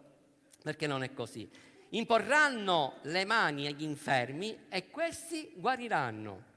perché 0.61 0.88
non 0.88 1.05
è 1.05 1.12
così 1.14 1.71
imporranno 1.95 2.99
le 3.03 3.25
mani 3.25 3.67
agli 3.67 3.83
infermi 3.83 4.67
e 4.69 4.91
questi 4.91 5.53
guariranno. 5.55 6.51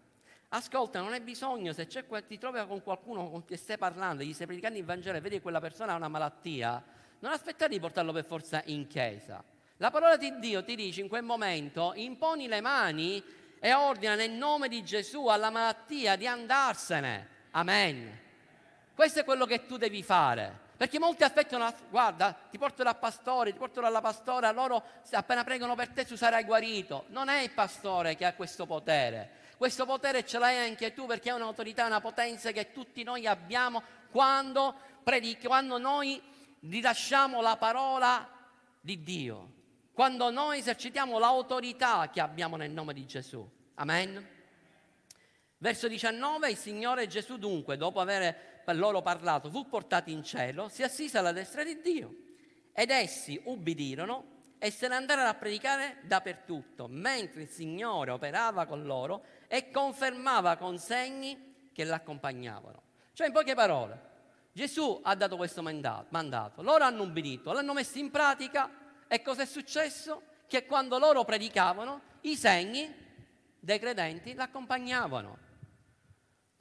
Ascolta, 0.49 1.01
non 1.01 1.11
hai 1.11 1.21
bisogno, 1.21 1.73
se 1.73 1.87
ti 1.87 2.37
trovi 2.37 2.65
con 2.67 2.81
qualcuno 2.81 3.29
con 3.29 3.43
cui 3.43 3.57
stai 3.57 3.77
parlando, 3.77 4.23
gli 4.23 4.33
stai 4.33 4.45
predicando 4.45 4.79
il 4.79 4.85
Vangelo 4.85 5.17
e 5.17 5.21
vedi 5.21 5.35
che 5.35 5.41
quella 5.41 5.59
persona 5.59 5.93
ha 5.93 5.95
una 5.95 6.07
malattia, 6.07 6.81
non 7.19 7.31
aspettare 7.31 7.73
di 7.73 7.79
portarlo 7.79 8.13
per 8.13 8.23
forza 8.23 8.61
in 8.65 8.87
chiesa. 8.87 9.43
La 9.77 9.91
parola 9.91 10.15
di 10.15 10.39
Dio 10.39 10.63
ti 10.63 10.75
dice 10.75 11.01
in 11.01 11.09
quel 11.09 11.23
momento, 11.23 11.91
imponi 11.95 12.47
le 12.47 12.61
mani 12.61 13.21
e 13.59 13.73
ordina 13.73 14.15
nel 14.15 14.31
nome 14.31 14.69
di 14.69 14.83
Gesù 14.83 15.27
alla 15.27 15.49
malattia 15.49 16.15
di 16.15 16.27
andarsene. 16.27 17.27
Amen. 17.51 18.19
Questo 18.93 19.19
è 19.19 19.25
quello 19.25 19.45
che 19.45 19.65
tu 19.65 19.75
devi 19.75 20.01
fare. 20.01 20.64
Perché 20.77 20.99
molti 20.99 21.23
aspettano, 21.23 21.73
guarda, 21.89 22.35
ti 22.49 22.57
porto 22.57 22.83
dal 22.83 22.97
pastore, 22.97 23.53
ti 23.53 23.57
porto 23.57 23.79
dalla 23.79 24.01
pastora, 24.01 24.51
loro 24.51 24.83
appena 25.11 25.43
pregano 25.45 25.73
per 25.73 25.89
te 25.89 26.05
tu 26.05 26.17
sarai 26.17 26.43
guarito. 26.43 27.05
Non 27.09 27.29
è 27.29 27.39
il 27.41 27.51
pastore 27.51 28.15
che 28.15 28.25
ha 28.25 28.33
questo 28.33 28.65
potere. 28.65 29.43
Questo 29.57 29.85
potere 29.85 30.25
ce 30.25 30.37
l'hai 30.37 30.67
anche 30.67 30.93
tu 30.93 31.05
perché 31.05 31.29
è 31.29 31.33
un'autorità, 31.33 31.85
una 31.85 32.01
potenza 32.01 32.51
che 32.51 32.73
tutti 32.73 33.03
noi 33.03 33.25
abbiamo 33.25 33.81
quando, 34.11 34.75
predichi, 35.01 35.47
quando 35.47 35.77
noi 35.77 36.21
rilasciamo 36.59 37.41
la 37.41 37.55
parola 37.55 38.29
di 38.81 39.01
Dio, 39.01 39.53
quando 39.93 40.29
noi 40.29 40.59
esercitiamo 40.59 41.17
l'autorità 41.17 42.09
che 42.09 42.19
abbiamo 42.19 42.57
nel 42.57 42.71
nome 42.71 42.93
di 42.93 43.05
Gesù. 43.05 43.49
Amen. 43.75 44.33
Verso 45.57 45.87
19, 45.87 46.49
il 46.49 46.57
Signore 46.57 47.07
Gesù 47.07 47.37
dunque, 47.37 47.77
dopo 47.77 48.01
aver 48.01 48.54
loro 48.73 49.01
parlato, 49.01 49.49
fu 49.49 49.67
portato 49.67 50.09
in 50.09 50.23
cielo, 50.23 50.69
si 50.69 50.83
assise 50.83 51.17
alla 51.17 51.31
destra 51.31 51.63
di 51.63 51.79
Dio. 51.81 52.15
Ed 52.73 52.89
essi 52.89 53.39
ubbidirono 53.45 54.33
e 54.57 54.71
se 54.71 54.87
ne 54.87 54.95
andarono 54.95 55.27
a 55.27 55.33
predicare 55.33 55.97
dappertutto, 56.03 56.87
mentre 56.89 57.43
il 57.43 57.49
Signore 57.49 58.11
operava 58.11 58.65
con 58.65 58.83
loro 58.83 59.23
e 59.47 59.69
confermava 59.69 60.57
con 60.57 60.77
segni 60.77 61.69
che 61.71 61.83
l'accompagnavano. 61.83 62.81
Cioè, 63.13 63.27
in 63.27 63.33
poche 63.33 63.53
parole, 63.53 64.13
Gesù 64.51 65.01
ha 65.03 65.15
dato 65.15 65.35
questo 65.35 65.61
mandato, 65.61 66.61
loro 66.61 66.83
hanno 66.83 67.03
ubbidito, 67.03 67.51
l'hanno 67.51 67.73
messo 67.73 67.97
in 67.97 68.09
pratica 68.09 68.69
e 69.07 69.21
cosa 69.21 69.43
è 69.43 69.45
successo? 69.45 70.23
Che 70.47 70.65
quando 70.65 70.97
loro 70.97 71.23
predicavano, 71.23 72.01
i 72.21 72.35
segni 72.35 72.93
dei 73.59 73.79
credenti 73.79 74.33
l'accompagnavano. 74.33 75.37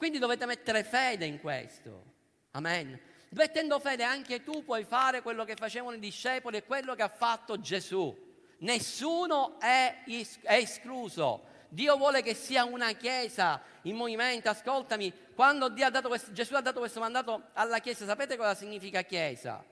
Quindi 0.04 0.20
dovete 0.20 0.44
mettere 0.44 0.84
fede 0.84 1.24
in 1.24 1.40
questo. 1.40 2.04
Amen. 2.50 3.00
Mettendo 3.30 3.80
fede 3.80 4.04
anche 4.04 4.44
tu 4.44 4.62
puoi 4.62 4.84
fare 4.84 5.22
quello 5.22 5.46
che 5.46 5.56
facevano 5.56 5.96
i 5.96 5.98
discepoli 5.98 6.58
e 6.58 6.64
quello 6.64 6.94
che 6.94 7.00
ha 7.00 7.08
fatto 7.08 7.58
Gesù. 7.58 8.14
Nessuno 8.58 9.58
è, 9.58 10.02
is- 10.04 10.40
è 10.42 10.56
escluso. 10.56 11.44
Dio 11.70 11.96
vuole 11.96 12.20
che 12.20 12.34
sia 12.34 12.64
una 12.64 12.92
chiesa 12.92 13.62
in 13.84 13.96
movimento. 13.96 14.50
Ascoltami, 14.50 15.10
quando 15.34 15.72
ha 15.74 16.02
questo, 16.02 16.32
Gesù 16.32 16.54
ha 16.54 16.60
dato 16.60 16.80
questo 16.80 17.00
mandato 17.00 17.44
alla 17.54 17.78
chiesa, 17.78 18.04
sapete 18.04 18.36
cosa 18.36 18.54
significa 18.54 19.00
chiesa? 19.00 19.64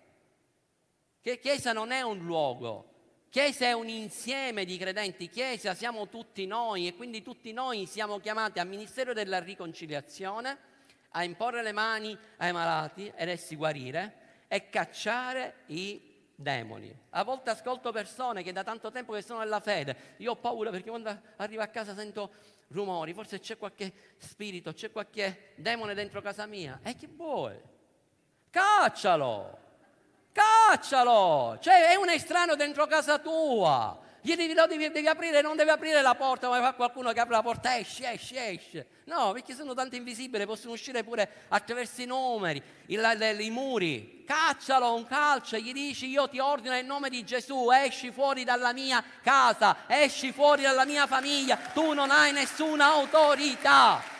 Che 1.20 1.38
chiesa 1.40 1.74
non 1.74 1.90
è 1.90 2.00
un 2.00 2.24
luogo, 2.24 2.91
Chiesa 3.32 3.64
è 3.64 3.72
un 3.72 3.88
insieme 3.88 4.66
di 4.66 4.76
credenti, 4.76 5.30
Chiesa 5.30 5.72
siamo 5.72 6.06
tutti 6.10 6.44
noi 6.44 6.86
e 6.86 6.94
quindi 6.94 7.22
tutti 7.22 7.50
noi 7.54 7.86
siamo 7.86 8.18
chiamati 8.18 8.58
al 8.58 8.68
ministero 8.68 9.14
della 9.14 9.38
riconciliazione, 9.38 10.58
a 11.12 11.24
imporre 11.24 11.62
le 11.62 11.72
mani 11.72 12.14
ai 12.36 12.52
malati 12.52 13.10
ed 13.16 13.30
essi 13.30 13.56
guarire 13.56 14.44
e 14.48 14.68
cacciare 14.68 15.60
i 15.68 16.28
demoni. 16.34 16.94
A 17.08 17.24
volte 17.24 17.48
ascolto 17.48 17.90
persone 17.90 18.42
che 18.42 18.52
da 18.52 18.64
tanto 18.64 18.90
tempo 18.90 19.14
che 19.14 19.22
sono 19.22 19.38
nella 19.38 19.60
fede, 19.60 19.96
io 20.18 20.32
ho 20.32 20.36
paura 20.36 20.68
perché 20.68 20.90
quando 20.90 21.18
arrivo 21.36 21.62
a 21.62 21.68
casa 21.68 21.94
sento 21.94 22.34
rumori, 22.68 23.14
forse 23.14 23.40
c'è 23.40 23.56
qualche 23.56 23.94
spirito, 24.18 24.74
c'è 24.74 24.92
qualche 24.92 25.54
demone 25.54 25.94
dentro 25.94 26.20
casa 26.20 26.44
mia. 26.44 26.80
E 26.82 26.94
che 26.96 27.06
vuoi? 27.06 27.58
Caccialo! 28.50 29.71
Caccialo! 30.32 31.58
Cioè 31.60 31.90
è 31.90 31.94
un 31.96 32.08
estraneo 32.08 32.56
dentro 32.56 32.86
casa 32.86 33.18
tua. 33.18 33.98
Gli 34.24 34.36
devi, 34.36 34.54
devi, 34.54 34.88
devi 34.90 35.08
aprire, 35.08 35.42
non 35.42 35.56
devi 35.56 35.70
aprire 35.70 36.00
la 36.00 36.14
porta 36.14 36.46
come 36.46 36.60
fa 36.60 36.74
qualcuno 36.74 37.10
che 37.10 37.18
apre 37.18 37.34
la 37.34 37.42
porta, 37.42 37.76
esce, 37.76 38.12
esce, 38.12 38.50
esce. 38.50 38.86
No, 39.06 39.32
perché 39.32 39.52
sono 39.52 39.74
tanto 39.74 39.96
invisibili, 39.96 40.46
possono 40.46 40.74
uscire 40.74 41.02
pure 41.02 41.28
attraverso 41.48 42.02
i 42.02 42.06
numeri, 42.06 42.62
i, 42.86 42.96
le, 42.96 43.32
i 43.32 43.50
muri. 43.50 44.22
Caccialo 44.24 44.94
un 44.94 45.06
calcio 45.06 45.56
gli 45.56 45.72
dici 45.72 46.06
io 46.06 46.28
ti 46.28 46.38
ordino 46.38 46.72
nel 46.72 46.84
nome 46.84 47.10
di 47.10 47.24
Gesù, 47.24 47.70
esci 47.72 48.12
fuori 48.12 48.44
dalla 48.44 48.72
mia 48.72 49.02
casa, 49.22 49.78
esci 49.88 50.30
fuori 50.30 50.62
dalla 50.62 50.84
mia 50.84 51.08
famiglia, 51.08 51.56
tu 51.56 51.92
non 51.92 52.12
hai 52.12 52.30
nessuna 52.30 52.92
autorità. 52.92 54.11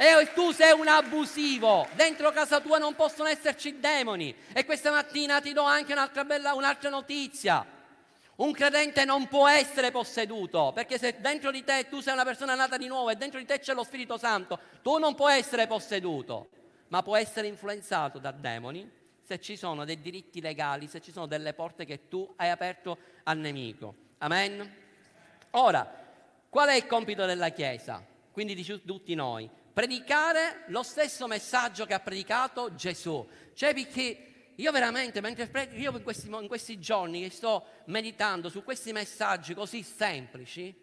E 0.00 0.30
tu 0.32 0.52
sei 0.52 0.78
un 0.78 0.86
abusivo, 0.86 1.88
dentro 1.96 2.30
casa 2.30 2.60
tua 2.60 2.78
non 2.78 2.94
possono 2.94 3.28
esserci 3.28 3.80
demoni. 3.80 4.32
E 4.52 4.64
questa 4.64 4.92
mattina 4.92 5.40
ti 5.40 5.52
do 5.52 5.62
anche 5.62 5.90
un'altra 5.90 6.24
bella, 6.24 6.54
un'altra 6.54 6.88
notizia. 6.88 7.66
Un 8.36 8.52
credente 8.52 9.04
non 9.04 9.26
può 9.26 9.48
essere 9.48 9.90
posseduto, 9.90 10.70
perché 10.72 10.98
se 10.98 11.16
dentro 11.18 11.50
di 11.50 11.64
te 11.64 11.88
tu 11.88 11.98
sei 11.98 12.12
una 12.12 12.22
persona 12.22 12.54
nata 12.54 12.76
di 12.76 12.86
nuovo 12.86 13.10
e 13.10 13.16
dentro 13.16 13.40
di 13.40 13.44
te 13.44 13.58
c'è 13.58 13.74
lo 13.74 13.82
Spirito 13.82 14.16
Santo, 14.16 14.60
tu 14.82 14.98
non 14.98 15.16
puoi 15.16 15.36
essere 15.36 15.66
posseduto, 15.66 16.50
ma 16.90 17.02
può 17.02 17.16
essere 17.16 17.48
influenzato 17.48 18.20
da 18.20 18.30
demoni 18.30 18.88
se 19.20 19.40
ci 19.40 19.56
sono 19.56 19.84
dei 19.84 20.00
diritti 20.00 20.40
legali, 20.40 20.86
se 20.86 21.00
ci 21.00 21.10
sono 21.10 21.26
delle 21.26 21.54
porte 21.54 21.84
che 21.84 22.06
tu 22.06 22.32
hai 22.36 22.50
aperto 22.50 22.98
al 23.24 23.38
nemico. 23.38 23.94
Amen? 24.18 24.74
Ora, 25.50 25.92
qual 26.48 26.68
è 26.68 26.74
il 26.74 26.86
compito 26.86 27.26
della 27.26 27.48
Chiesa? 27.48 28.00
Quindi 28.30 28.54
di 28.54 28.64
tutti 28.84 29.16
noi 29.16 29.50
predicare 29.78 30.64
lo 30.70 30.82
stesso 30.82 31.28
messaggio 31.28 31.86
che 31.86 31.94
ha 31.94 32.00
predicato 32.00 32.74
Gesù. 32.74 33.24
Cioè 33.54 33.72
perché 33.72 34.50
io 34.56 34.72
veramente, 34.72 35.20
mentre 35.20 35.46
predico, 35.46 35.80
io 35.80 35.96
in 35.96 36.02
questi, 36.02 36.28
in 36.28 36.48
questi 36.48 36.80
giorni 36.80 37.20
che 37.20 37.30
sto 37.30 37.64
meditando 37.84 38.48
su 38.48 38.64
questi 38.64 38.90
messaggi 38.90 39.54
così 39.54 39.84
semplici, 39.84 40.74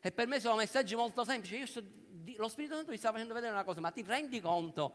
e 0.00 0.12
per 0.12 0.26
me 0.28 0.40
sono 0.40 0.54
messaggi 0.54 0.94
molto 0.94 1.26
semplici, 1.26 1.66
sto, 1.66 1.82
lo 2.38 2.48
Spirito 2.48 2.74
Santo 2.74 2.90
mi 2.90 2.96
sta 2.96 3.10
facendo 3.10 3.34
vedere 3.34 3.52
una 3.52 3.64
cosa, 3.64 3.80
ma 3.80 3.90
ti 3.90 4.02
rendi 4.02 4.40
conto 4.40 4.94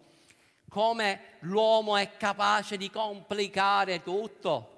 come 0.67 1.37
l'uomo 1.41 1.95
è 1.95 2.17
capace 2.17 2.75
di 2.75 2.89
complicare 2.89 4.01
tutto? 4.01 4.69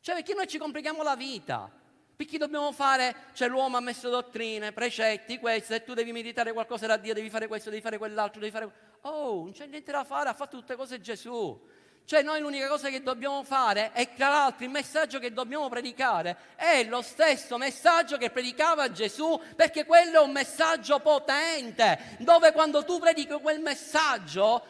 Cioè 0.00 0.14
perché 0.14 0.32
noi 0.32 0.46
ci 0.46 0.56
complichiamo 0.56 1.02
la 1.02 1.14
vita. 1.14 1.70
Perché 2.14 2.38
dobbiamo 2.38 2.72
fare, 2.72 3.14
cioè 3.32 3.48
l'uomo 3.48 3.76
ha 3.76 3.80
messo 3.80 4.08
dottrine, 4.08 4.72
precetti, 4.72 5.38
questo, 5.38 5.74
e 5.74 5.82
tu 5.82 5.94
devi 5.94 6.12
meditare 6.12 6.52
qualcosa 6.52 6.86
da 6.86 6.96
Dio, 6.96 7.14
devi 7.14 7.30
fare 7.30 7.48
questo, 7.48 7.70
devi 7.70 7.82
fare 7.82 7.98
quell'altro, 7.98 8.40
devi 8.40 8.52
fare... 8.52 8.70
Oh, 9.02 9.42
non 9.42 9.52
c'è 9.52 9.66
niente 9.66 9.90
da 9.90 10.04
fare, 10.04 10.28
ha 10.28 10.34
fatto 10.34 10.56
tutte 10.58 10.76
cose 10.76 11.00
Gesù. 11.00 11.60
Cioè 12.04 12.22
noi 12.22 12.40
l'unica 12.40 12.68
cosa 12.68 12.88
che 12.88 13.02
dobbiamo 13.02 13.44
fare 13.44 13.92
e 13.94 14.12
tra 14.14 14.28
l'altro 14.28 14.64
il 14.64 14.70
messaggio 14.70 15.18
che 15.18 15.32
dobbiamo 15.32 15.68
predicare 15.68 16.36
è 16.56 16.84
lo 16.84 17.00
stesso 17.00 17.56
messaggio 17.58 18.18
che 18.18 18.30
predicava 18.30 18.90
Gesù 18.90 19.40
perché 19.54 19.84
quello 19.84 20.20
è 20.20 20.24
un 20.24 20.32
messaggio 20.32 20.98
potente 20.98 22.16
dove 22.18 22.52
quando 22.52 22.84
tu 22.84 22.98
predichi 22.98 23.32
quel 23.40 23.60
messaggio 23.60 24.64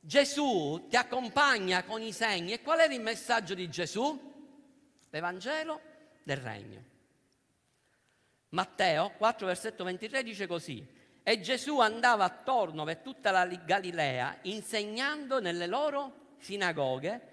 Gesù 0.00 0.86
ti 0.88 0.96
accompagna 0.96 1.84
con 1.84 2.02
i 2.02 2.12
segni. 2.12 2.52
E 2.52 2.60
qual 2.60 2.80
era 2.80 2.92
il 2.92 3.00
messaggio 3.00 3.54
di 3.54 3.68
Gesù? 3.68 4.30
L'Evangelo 5.10 5.80
del 6.22 6.36
regno. 6.36 6.90
Matteo 8.50 9.12
4, 9.16 9.46
versetto 9.46 9.84
23 9.84 10.22
dice 10.22 10.46
così, 10.46 10.86
e 11.22 11.40
Gesù 11.40 11.78
andava 11.80 12.24
attorno 12.24 12.84
per 12.84 12.98
tutta 12.98 13.30
la 13.30 13.46
Galilea 13.46 14.38
insegnando 14.42 15.40
nelle 15.40 15.66
loro 15.66 16.34
sinagoghe. 16.38 17.30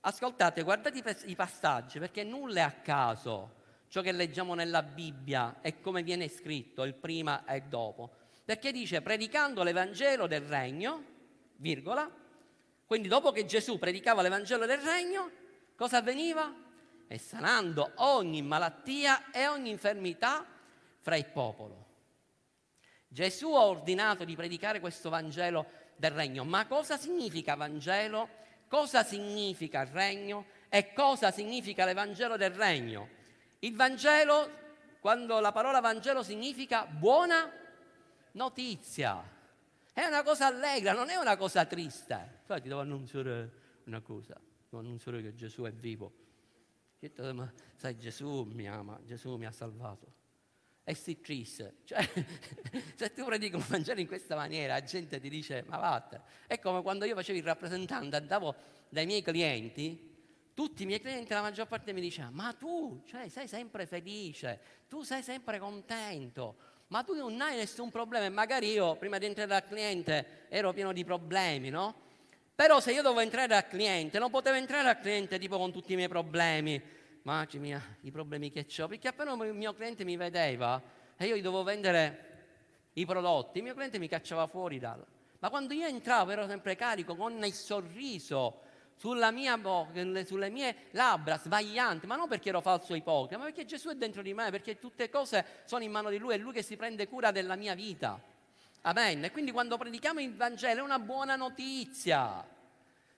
Ascoltate, 0.00 0.62
guardate 0.62 1.02
i 1.26 1.34
passaggi 1.36 1.98
perché 1.98 2.24
nulla 2.24 2.60
è 2.60 2.62
a 2.62 2.72
caso 2.72 3.58
ciò 3.88 4.02
che 4.02 4.12
leggiamo 4.12 4.54
nella 4.54 4.82
Bibbia 4.82 5.56
e 5.60 5.80
come 5.80 6.02
viene 6.02 6.28
scritto, 6.28 6.84
il 6.84 6.94
prima 6.94 7.44
e 7.44 7.56
il 7.56 7.64
dopo. 7.64 8.10
Perché 8.44 8.72
dice 8.72 9.02
predicando 9.02 9.62
l'Evangelo 9.62 10.26
del 10.26 10.42
regno, 10.42 11.04
virgola, 11.56 12.10
quindi 12.86 13.08
dopo 13.08 13.32
che 13.32 13.46
Gesù 13.46 13.78
predicava 13.78 14.22
l'Evangelo 14.22 14.66
del 14.66 14.78
regno, 14.78 15.30
cosa 15.76 15.98
avveniva? 15.98 16.52
E 17.12 17.18
sanando 17.18 17.90
ogni 17.96 18.40
malattia 18.40 19.32
e 19.32 19.48
ogni 19.48 19.70
infermità 19.70 20.46
fra 21.00 21.16
il 21.16 21.26
popolo. 21.26 21.86
Gesù 23.08 23.52
ha 23.54 23.64
ordinato 23.64 24.22
di 24.22 24.36
predicare 24.36 24.78
questo 24.78 25.10
Vangelo 25.10 25.66
del 25.96 26.12
regno, 26.12 26.44
ma 26.44 26.68
cosa 26.68 26.96
significa 26.96 27.56
Vangelo? 27.56 28.28
Cosa 28.68 29.02
significa 29.02 29.80
il 29.80 29.88
regno? 29.88 30.46
E 30.68 30.92
cosa 30.92 31.32
significa 31.32 31.84
l'Evangelo 31.84 32.36
del 32.36 32.52
regno? 32.52 33.08
Il 33.58 33.74
Vangelo, 33.74 34.48
quando 35.00 35.40
la 35.40 35.50
parola 35.50 35.80
Vangelo 35.80 36.22
significa 36.22 36.86
buona 36.86 37.52
notizia, 38.32 39.20
è 39.92 40.04
una 40.04 40.22
cosa 40.22 40.46
allegra, 40.46 40.92
non 40.92 41.10
è 41.10 41.16
una 41.16 41.36
cosa 41.36 41.64
triste. 41.64 42.42
Cioè, 42.46 42.60
ti 42.60 42.68
devo 42.68 42.82
annunciare 42.82 43.50
una 43.86 44.00
cosa, 44.00 44.40
devo 44.68 44.80
annunciare 44.80 45.20
che 45.22 45.34
Gesù 45.34 45.64
è 45.64 45.72
vivo 45.72 46.28
detto, 47.00 47.34
ma 47.34 47.50
sai, 47.76 47.96
Gesù 47.96 48.42
mi 48.52 48.68
ama, 48.68 49.00
Gesù 49.04 49.36
mi 49.36 49.46
ha 49.46 49.52
salvato. 49.52 50.18
E 50.84 50.94
si 50.94 51.20
triste. 51.20 51.76
Cioè, 51.84 52.06
se 52.94 53.12
tu 53.12 53.24
predichi 53.24 53.54
un 53.54 53.64
Vangelo 53.66 54.00
in 54.00 54.06
questa 54.06 54.36
maniera, 54.36 54.74
la 54.74 54.82
gente 54.82 55.18
ti 55.18 55.28
dice, 55.28 55.64
ma 55.66 55.78
vattene. 55.78 56.22
È 56.46 56.58
come 56.58 56.82
quando 56.82 57.04
io 57.04 57.14
facevo 57.14 57.38
il 57.38 57.44
rappresentante, 57.44 58.16
andavo 58.16 58.54
dai 58.88 59.06
miei 59.06 59.22
clienti, 59.22 60.08
tutti 60.52 60.82
i 60.82 60.86
miei 60.86 61.00
clienti, 61.00 61.32
la 61.32 61.40
maggior 61.40 61.66
parte 61.66 61.92
mi 61.92 62.00
diceva, 62.00 62.28
ma 62.30 62.52
tu 62.52 63.02
cioè, 63.06 63.28
sei 63.28 63.48
sempre 63.48 63.86
felice, 63.86 64.60
tu 64.88 65.02
sei 65.02 65.22
sempre 65.22 65.58
contento, 65.58 66.56
ma 66.88 67.02
tu 67.02 67.14
non 67.14 67.40
hai 67.40 67.56
nessun 67.56 67.90
problema. 67.90 68.26
E 68.26 68.30
magari 68.30 68.70
io, 68.72 68.96
prima 68.96 69.16
di 69.18 69.26
entrare 69.26 69.48
dal 69.48 69.64
cliente, 69.64 70.46
ero 70.48 70.72
pieno 70.72 70.92
di 70.92 71.04
problemi, 71.04 71.70
no? 71.70 72.08
Però 72.60 72.78
se 72.78 72.92
io 72.92 73.00
dovevo 73.00 73.22
entrare 73.22 73.56
al 73.56 73.66
cliente, 73.68 74.18
non 74.18 74.30
potevo 74.30 74.54
entrare 74.54 74.86
al 74.86 75.00
cliente 75.00 75.38
tipo 75.38 75.56
con 75.56 75.72
tutti 75.72 75.94
i 75.94 75.96
miei 75.96 76.08
problemi, 76.08 76.78
ma 77.22 77.48
mia, 77.52 77.82
i 78.02 78.10
problemi 78.10 78.52
che 78.52 78.66
ho, 78.82 78.86
perché 78.86 79.08
appena 79.08 79.32
il 79.46 79.54
mio 79.54 79.72
cliente 79.72 80.04
mi 80.04 80.14
vedeva 80.18 80.78
e 81.16 81.24
io 81.24 81.36
gli 81.36 81.40
dovevo 81.40 81.62
vendere 81.62 82.88
i 82.92 83.06
prodotti, 83.06 83.56
il 83.56 83.64
mio 83.64 83.72
cliente 83.72 83.98
mi 83.98 84.08
cacciava 84.08 84.46
fuori 84.46 84.78
dal... 84.78 85.02
Ma 85.38 85.48
quando 85.48 85.72
io 85.72 85.86
entravo 85.86 86.32
ero 86.32 86.46
sempre 86.46 86.76
carico 86.76 87.16
con 87.16 87.42
il 87.42 87.54
sorriso 87.54 88.60
sulla 88.94 89.30
mia 89.30 89.56
bocca, 89.56 90.22
sulle 90.26 90.50
mie 90.50 90.88
labbra, 90.90 91.38
sbagliante, 91.38 92.06
ma 92.06 92.16
non 92.16 92.28
perché 92.28 92.50
ero 92.50 92.60
falso 92.60 92.94
ipocrita, 92.94 93.38
ma 93.38 93.44
perché 93.44 93.64
Gesù 93.64 93.88
è 93.88 93.94
dentro 93.94 94.20
di 94.20 94.34
me, 94.34 94.50
perché 94.50 94.78
tutte 94.78 95.08
cose 95.08 95.62
sono 95.64 95.82
in 95.82 95.90
mano 95.90 96.10
di 96.10 96.18
Lui, 96.18 96.34
è 96.34 96.36
Lui 96.36 96.52
che 96.52 96.62
si 96.62 96.76
prende 96.76 97.08
cura 97.08 97.30
della 97.30 97.56
mia 97.56 97.74
vita. 97.74 98.22
Amen. 98.82 99.28
Quindi 99.32 99.50
quando 99.50 99.76
predichiamo 99.76 100.20
il 100.20 100.34
Vangelo 100.34 100.80
è 100.80 100.84
una 100.84 100.98
buona 100.98 101.36
notizia. 101.36 102.46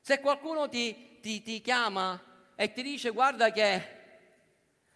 Se 0.00 0.20
qualcuno 0.20 0.68
ti, 0.68 1.20
ti, 1.20 1.40
ti 1.42 1.60
chiama 1.60 2.20
e 2.56 2.72
ti 2.72 2.82
dice 2.82 3.10
guarda 3.10 3.52
che 3.52 4.00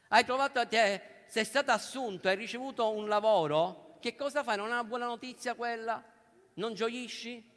hai 0.08 0.24
trovato 0.24 0.66
te, 0.66 1.24
sei 1.28 1.44
stato 1.44 1.70
assunto, 1.70 2.28
hai 2.28 2.36
ricevuto 2.36 2.90
un 2.90 3.08
lavoro, 3.08 3.98
che 4.00 4.16
cosa 4.16 4.42
fai? 4.42 4.56
Non 4.56 4.68
è 4.68 4.72
una 4.72 4.84
buona 4.84 5.06
notizia 5.06 5.54
quella? 5.54 6.02
Non 6.54 6.74
gioisci? 6.74 7.54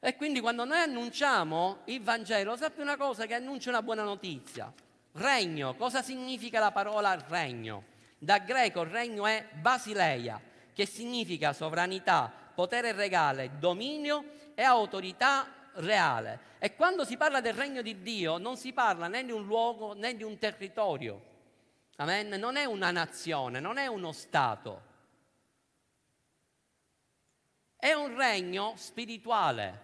E 0.00 0.16
quindi 0.16 0.40
quando 0.40 0.64
noi 0.64 0.78
annunciamo 0.78 1.82
il 1.86 2.02
Vangelo, 2.02 2.56
sappi 2.56 2.80
una 2.80 2.96
cosa 2.96 3.26
che 3.26 3.34
annuncia 3.34 3.70
una 3.70 3.82
buona 3.82 4.02
notizia. 4.02 4.72
Regno, 5.12 5.76
cosa 5.76 6.02
significa 6.02 6.58
la 6.58 6.72
parola 6.72 7.16
regno? 7.28 7.84
Da 8.18 8.38
greco 8.38 8.82
regno 8.82 9.26
è 9.26 9.48
basileia, 9.52 10.40
che 10.74 10.86
significa 10.86 11.52
sovranità, 11.52 12.30
potere 12.54 12.92
regale, 12.92 13.52
dominio 13.58 14.24
e 14.54 14.62
autorità 14.62 15.70
reale. 15.74 16.52
E 16.58 16.74
quando 16.74 17.04
si 17.04 17.16
parla 17.16 17.40
del 17.40 17.54
regno 17.54 17.80
di 17.80 18.02
Dio 18.02 18.38
non 18.38 18.56
si 18.56 18.72
parla 18.72 19.06
né 19.06 19.24
di 19.24 19.32
un 19.32 19.44
luogo 19.46 19.94
né 19.94 20.14
di 20.16 20.22
un 20.22 20.36
territorio. 20.38 21.32
Amen? 21.96 22.28
Non 22.28 22.56
è 22.56 22.64
una 22.64 22.90
nazione, 22.90 23.60
non 23.60 23.78
è 23.78 23.86
uno 23.86 24.12
Stato. 24.12 24.92
È 27.76 27.92
un 27.92 28.16
regno 28.16 28.74
spirituale 28.76 29.82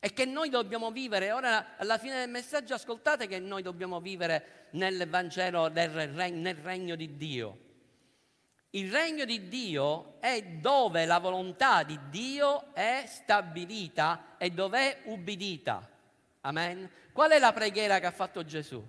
e 0.00 0.12
che 0.12 0.24
noi 0.24 0.48
dobbiamo 0.48 0.90
vivere. 0.90 1.30
Ora, 1.30 1.76
alla 1.76 1.96
fine 1.96 2.18
del 2.18 2.28
messaggio, 2.28 2.74
ascoltate 2.74 3.28
che 3.28 3.38
noi 3.38 3.62
dobbiamo 3.62 4.00
vivere 4.00 4.66
nel 4.72 5.08
Vangelo 5.08 5.68
del 5.68 6.10
nel 6.10 6.56
regno 6.56 6.96
di 6.96 7.16
Dio. 7.16 7.71
Il 8.74 8.90
regno 8.90 9.24
di 9.24 9.48
Dio 9.48 10.20
è 10.20 10.42
dove 10.42 11.04
la 11.04 11.18
volontà 11.18 11.82
di 11.82 11.98
Dio 12.08 12.72
è 12.74 13.04
stabilita 13.06 14.36
e 14.38 14.50
dove 14.50 14.78
è 14.78 14.98
ubbidita. 15.04 15.88
Amen. 16.40 16.90
Qual 17.12 17.30
è 17.30 17.38
la 17.38 17.52
preghiera 17.52 17.98
che 17.98 18.06
ha 18.06 18.10
fatto 18.12 18.44
Gesù? 18.44 18.82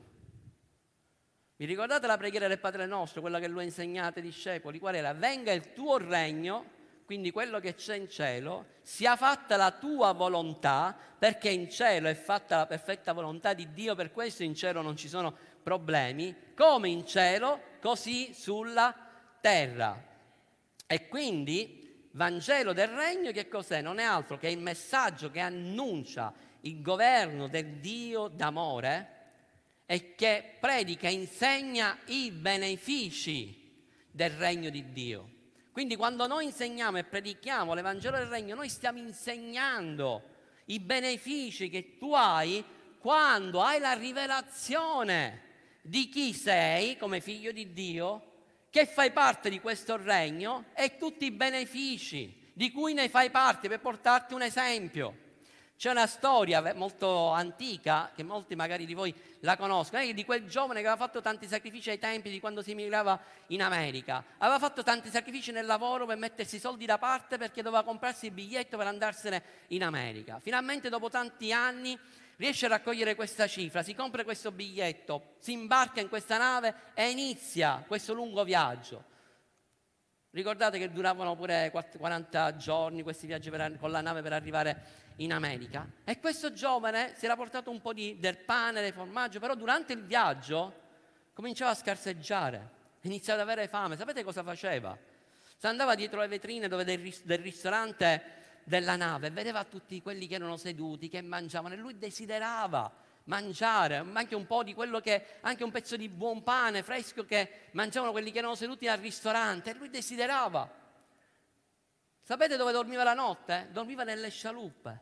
Vi 1.55 1.65
ricordate 1.65 2.07
la 2.07 2.17
preghiera 2.17 2.47
del 2.47 2.59
Padre 2.59 2.85
nostro, 2.85 3.21
quella 3.21 3.39
che 3.39 3.47
lui 3.47 3.61
ha 3.61 3.65
insegnato 3.65 4.19
ai 4.19 4.25
discepoli? 4.25 4.79
Qual 4.79 4.95
era? 4.95 5.13
Venga 5.13 5.51
il 5.51 5.73
tuo 5.73 5.97
regno 5.97 6.81
quindi 7.05 7.31
quello 7.31 7.59
che 7.59 7.75
c'è 7.75 7.95
in 7.95 8.09
cielo, 8.09 8.65
sia 8.81 9.15
fatta 9.15 9.55
la 9.57 9.71
tua 9.71 10.13
volontà, 10.13 10.95
perché 11.17 11.49
in 11.49 11.69
cielo 11.69 12.07
è 12.07 12.15
fatta 12.15 12.57
la 12.57 12.65
perfetta 12.65 13.13
volontà 13.13 13.53
di 13.53 13.71
Dio, 13.73 13.93
per 13.93 14.11
questo 14.11 14.43
in 14.43 14.55
cielo 14.55 14.81
non 14.81 14.95
ci 14.95 15.07
sono 15.07 15.35
problemi, 15.61 16.35
come 16.55 16.89
in 16.89 17.05
cielo, 17.05 17.59
così 17.81 18.33
sulla 18.33 18.95
terra. 19.43 20.01
E 20.87 21.07
quindi 21.09 22.07
Vangelo 22.11 22.71
del 22.71 22.87
Regno 22.87 23.33
che 23.33 23.49
cos'è? 23.49 23.81
Non 23.81 23.99
è 23.99 24.03
altro 24.03 24.37
che 24.37 24.47
il 24.47 24.59
messaggio 24.59 25.29
che 25.29 25.41
annuncia 25.41 26.33
il 26.61 26.81
governo 26.81 27.49
del 27.49 27.79
Dio 27.79 28.29
d'amore 28.29 29.09
e 29.85 30.15
che 30.15 30.55
predica 30.61 31.09
e 31.09 31.11
insegna 31.11 31.97
i 32.05 32.31
benefici 32.31 33.69
del 34.09 34.29
regno 34.31 34.69
di 34.69 34.93
Dio. 34.93 35.29
Quindi 35.73 35.97
quando 35.97 36.25
noi 36.25 36.45
insegniamo 36.45 36.99
e 36.99 37.03
predichiamo 37.03 37.73
l'Evangelo 37.73 38.15
del 38.15 38.27
Regno, 38.27 38.55
noi 38.55 38.69
stiamo 38.69 38.99
insegnando 38.99 40.21
i 40.65 40.79
benefici 40.79 41.67
che 41.67 41.97
tu 41.97 42.13
hai 42.13 42.63
quando 42.99 43.61
hai 43.61 43.81
la 43.81 43.91
rivelazione 43.91 45.41
di 45.81 46.07
chi 46.07 46.31
sei 46.31 46.95
come 46.95 47.19
figlio 47.19 47.51
di 47.51 47.73
Dio, 47.73 48.32
che 48.73 48.87
fai 48.87 49.11
parte 49.11 49.51
di 49.51 49.59
questo 49.59 49.97
regno 49.97 50.65
e 50.73 50.97
tutti 50.97 51.25
i 51.25 51.31
benefici 51.31 52.49
di 52.53 52.71
cui 52.71 52.95
ne 52.95 53.07
fai 53.07 53.29
parte, 53.29 53.69
per 53.69 53.79
portarti 53.79 54.33
un 54.33 54.41
esempio. 54.41 55.15
C'è 55.77 55.91
una 55.91 56.07
storia 56.07 56.73
molto 56.73 57.27
antica, 57.29 58.09
che 58.15 58.23
molti 58.23 58.55
magari 58.55 58.87
di 58.87 58.95
voi 58.95 59.13
la 59.41 59.57
conoscono, 59.57 60.03
di 60.11 60.25
quel 60.25 60.47
giovane 60.47 60.81
che 60.81 60.87
aveva 60.87 61.05
fatto 61.05 61.21
tanti 61.21 61.47
sacrifici 61.47 61.91
ai 61.91 61.99
tempi 61.99 62.31
di 62.31 62.39
quando 62.39 62.63
si 62.63 62.71
emigrava 62.71 63.21
in 63.47 63.61
America. 63.61 64.23
Aveva 64.39 64.57
fatto 64.57 64.81
tanti 64.81 65.09
sacrifici 65.09 65.51
nel 65.51 65.67
lavoro 65.67 66.07
per 66.07 66.17
mettersi 66.17 66.55
i 66.55 66.59
soldi 66.59 66.87
da 66.87 66.97
parte 66.97 67.37
perché 67.37 67.61
doveva 67.61 67.83
comprarsi 67.83 68.25
il 68.25 68.31
biglietto 68.31 68.75
per 68.75 68.87
andarsene 68.87 69.43
in 69.67 69.83
America. 69.83 70.39
Finalmente, 70.39 70.89
dopo 70.89 71.09
tanti 71.09 71.53
anni, 71.53 71.95
riesce 72.43 72.65
a 72.65 72.69
raccogliere 72.69 73.15
questa 73.15 73.47
cifra, 73.47 73.83
si 73.83 73.95
compra 73.95 74.25
questo 74.25 74.51
biglietto, 74.51 75.35
si 75.39 75.53
imbarca 75.53 76.01
in 76.01 76.09
questa 76.09 76.37
nave 76.37 76.75
e 76.93 77.09
inizia 77.09 77.85
questo 77.87 78.13
lungo 78.13 78.43
viaggio. 78.43 79.11
Ricordate 80.31 80.77
che 80.77 80.91
duravano 80.91 81.37
pure 81.37 81.71
40 81.71 82.57
giorni 82.57 83.01
questi 83.01 83.27
viaggi 83.27 83.49
per, 83.49 83.77
con 83.79 83.91
la 83.91 84.01
nave 84.01 84.21
per 84.21 84.33
arrivare 84.33 84.83
in 85.17 85.31
America. 85.31 85.87
E 86.03 86.19
questo 86.19 86.51
giovane 86.51 87.13
si 87.15 87.23
era 87.23 87.37
portato 87.37 87.71
un 87.71 87.79
po' 87.79 87.93
di, 87.93 88.19
del 88.19 88.39
pane, 88.39 88.81
del 88.81 88.91
formaggio, 88.91 89.39
però 89.39 89.55
durante 89.55 89.93
il 89.93 90.03
viaggio 90.03 90.81
cominciava 91.31 91.71
a 91.71 91.75
scarseggiare, 91.75 92.69
iniziava 93.03 93.41
ad 93.41 93.47
avere 93.47 93.69
fame. 93.69 93.95
Sapete 93.95 94.21
cosa 94.21 94.43
faceva? 94.43 94.97
Si 95.57 95.65
andava 95.65 95.95
dietro 95.95 96.19
le 96.19 96.27
vetrine 96.27 96.67
dove 96.67 96.83
del, 96.83 97.15
del 97.23 97.39
ristorante 97.39 98.42
della 98.63 98.95
nave, 98.95 99.29
vedeva 99.29 99.63
tutti 99.63 100.01
quelli 100.01 100.27
che 100.27 100.35
erano 100.35 100.57
seduti, 100.57 101.09
che 101.09 101.21
mangiavano 101.21 101.73
e 101.73 101.77
lui 101.77 101.97
desiderava 101.97 102.91
mangiare, 103.25 104.03
anche 104.13 104.35
un 104.35 104.45
po' 104.45 104.63
di 104.63 104.73
quello 104.73 104.99
che, 104.99 105.37
anche 105.41 105.63
un 105.63 105.71
pezzo 105.71 105.95
di 105.95 106.09
buon 106.09 106.43
pane 106.43 106.83
fresco 106.83 107.25
che 107.25 107.69
mangiavano 107.71 108.11
quelli 108.11 108.31
che 108.31 108.39
erano 108.39 108.55
seduti 108.55 108.87
al 108.87 108.97
ristorante 108.97 109.71
e 109.71 109.73
lui 109.73 109.89
desiderava. 109.89 110.81
Sapete 112.21 112.55
dove 112.55 112.71
dormiva 112.71 113.03
la 113.03 113.13
notte? 113.13 113.67
Dormiva 113.71 114.03
nelle 114.03 114.29
scialuppe, 114.29 115.01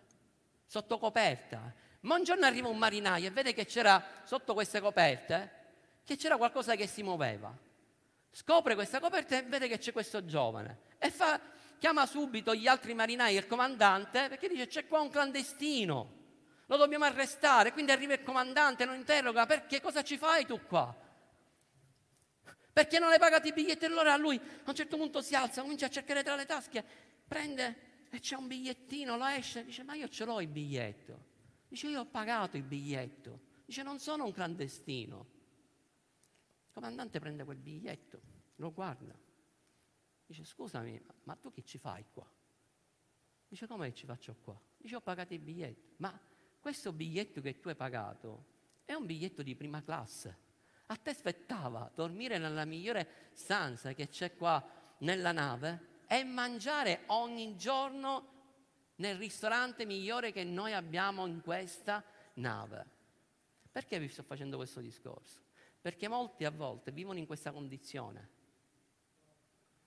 sotto 0.66 0.98
coperta. 0.98 1.74
Ma 2.02 2.16
un 2.16 2.24
giorno 2.24 2.46
arriva 2.46 2.68
un 2.68 2.78
marinaio 2.78 3.28
e 3.28 3.32
vede 3.32 3.54
che 3.54 3.66
c'era 3.66 4.04
sotto 4.24 4.54
queste 4.54 4.82
coperte, 4.82 5.60
che 6.04 6.16
c'era 6.18 6.38
qualcosa 6.38 6.76
che 6.76 6.88
si 6.88 7.04
muoveva. 7.04 7.56
Scopre 8.32 8.76
questa 8.76 9.00
coperta 9.00 9.38
e 9.38 9.44
vede 9.44 9.68
che 9.68 9.78
c'è 9.78 9.92
questo 9.92 10.26
giovane 10.26 10.90
e 10.98 11.12
fa, 11.12 11.40
chiama 11.82 12.06
subito 12.06 12.54
gli 12.54 12.68
altri 12.68 12.94
marinai 12.94 13.36
e 13.36 13.40
il 13.40 13.48
comandante 13.48 14.28
perché 14.30 14.48
dice 14.48 14.68
c'è 14.68 14.86
qua 14.86 15.00
un 15.00 15.10
clandestino, 15.10 16.14
lo 16.68 16.78
dobbiamo 16.78 17.06
arrestare. 17.06 17.74
Quindi 17.74 17.92
arriva 17.92 18.14
il 18.14 18.22
comandante, 18.22 18.86
lo 18.86 18.94
interroga, 18.94 19.48
perché 19.48 19.82
cosa 19.82 20.04
ci 20.04 20.16
fai 20.16 20.46
tu 20.46 20.62
qua? 20.68 20.96
Perché 22.72 23.00
non 23.00 23.10
hai 23.10 23.18
pagato 23.18 23.48
i 23.48 23.52
biglietti? 23.52 23.86
Allora 23.86 24.16
lui 24.16 24.36
a 24.38 24.70
un 24.70 24.76
certo 24.76 24.96
punto 24.96 25.24
si 25.24 25.34
alza, 25.34 25.64
comincia 25.64 25.88
a 25.88 25.90
cercare 25.90 26.22
tra 26.22 26.36
le 26.36 26.46
tasche, 26.46 26.86
prende 27.28 28.06
e 28.12 28.20
c'è 28.20 28.36
un 28.36 28.46
bigliettino, 28.46 29.18
lo 29.18 29.26
esce, 29.26 29.66
dice 29.66 29.82
ma 29.82 29.96
io 29.96 30.08
ce 30.08 30.24
l'ho 30.24 30.40
il 30.40 30.50
biglietto. 30.50 31.30
Dice 31.68 31.88
io 31.88 32.02
ho 32.02 32.06
pagato 32.06 32.58
il 32.58 32.64
biglietto. 32.64 33.40
Dice 33.66 33.82
non 33.82 33.98
sono 33.98 34.26
un 34.26 34.32
clandestino. 34.32 35.26
Il 36.68 36.74
comandante 36.74 37.20
prende 37.20 37.44
quel 37.44 37.58
biglietto, 37.58 38.22
lo 38.58 38.72
guarda, 38.72 39.16
Dice, 40.32 40.46
scusami, 40.46 40.98
ma 41.24 41.36
tu 41.36 41.52
che 41.52 41.62
ci 41.62 41.78
fai 41.78 42.06
qua? 42.14 42.26
Dice, 43.50 43.68
come 43.68 43.94
ci 43.94 44.06
faccio 44.06 44.34
qua? 44.42 44.58
Dice, 44.78 44.96
ho 44.96 45.02
pagato 45.02 45.34
il 45.34 45.42
biglietto. 45.42 45.96
Ma 45.98 46.18
questo 46.58 46.94
biglietto 46.94 47.42
che 47.42 47.60
tu 47.60 47.68
hai 47.68 47.76
pagato 47.76 48.46
è 48.86 48.94
un 48.94 49.06
biglietto 49.06 49.44
di 49.44 49.58
prima 49.58 49.84
classe. 49.84 50.38
A 50.86 50.96
te 50.96 51.10
aspettava 51.10 51.92
dormire 51.94 52.38
nella 52.38 52.64
migliore 52.64 53.30
stanza 53.34 53.92
che 53.92 54.08
c'è 54.08 54.38
qua 54.38 54.66
nella 55.00 55.34
nave 55.34 56.04
e 56.08 56.24
mangiare 56.24 57.02
ogni 57.08 57.58
giorno 57.58 58.30
nel 58.96 59.18
ristorante 59.18 59.86
migliore 59.86 60.32
che 60.32 60.46
noi 60.46 60.72
abbiamo 60.72 61.26
in 61.26 61.42
questa 61.42 62.02
nave. 62.36 62.86
Perché 63.70 64.00
vi 64.00 64.08
sto 64.08 64.24
facendo 64.24 64.56
questo 64.56 64.80
discorso? 64.80 65.42
Perché 65.82 66.08
molti 66.08 66.46
a 66.46 66.52
volte 66.52 66.94
vivono 66.94 67.20
in 67.20 67.26
questa 67.26 67.52
condizione 67.52 68.40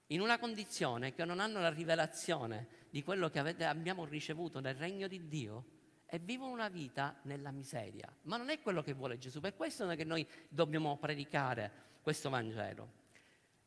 in 0.08 0.20
una 0.20 0.38
condizione 0.38 1.14
che 1.14 1.24
non 1.24 1.40
hanno 1.40 1.60
la 1.60 1.70
rivelazione 1.70 2.82
di 2.90 3.02
quello 3.02 3.30
che 3.30 3.38
avete, 3.38 3.64
abbiamo 3.64 4.04
ricevuto 4.04 4.60
nel 4.60 4.74
regno 4.74 5.08
di 5.08 5.28
Dio 5.28 5.64
e 6.06 6.18
vivono 6.18 6.52
una 6.52 6.68
vita 6.68 7.18
nella 7.22 7.50
miseria. 7.50 8.12
Ma 8.22 8.36
non 8.36 8.50
è 8.50 8.60
quello 8.60 8.82
che 8.82 8.92
vuole 8.92 9.18
Gesù, 9.18 9.40
per 9.40 9.56
questo 9.56 9.88
è 9.88 9.96
che 9.96 10.04
noi 10.04 10.26
dobbiamo 10.48 10.96
predicare 10.98 11.72
questo 12.02 12.28
Vangelo. 12.28 12.92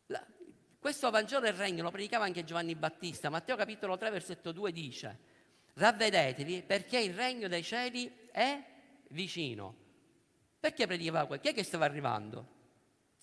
La, 0.07 0.25
questo 0.79 1.09
Vangelo 1.09 1.41
del 1.41 1.53
regno 1.53 1.83
lo 1.83 1.91
predicava 1.91 2.25
anche 2.25 2.43
Giovanni 2.43 2.75
Battista. 2.75 3.29
Matteo 3.29 3.55
capitolo 3.55 3.97
3 3.97 4.11
versetto 4.11 4.51
2 4.51 4.71
dice, 4.71 5.19
ravvedetevi 5.73 6.63
perché 6.63 6.99
il 6.99 7.13
regno 7.13 7.47
dei 7.47 7.63
cieli 7.63 8.29
è 8.31 8.63
vicino. 9.09 9.85
Perché 10.59 10.85
predicava 10.85 11.25
questo? 11.25 11.47
Chi 11.47 11.51
è 11.51 11.55
che 11.55 11.63
stava 11.63 11.85
arrivando? 11.85 12.55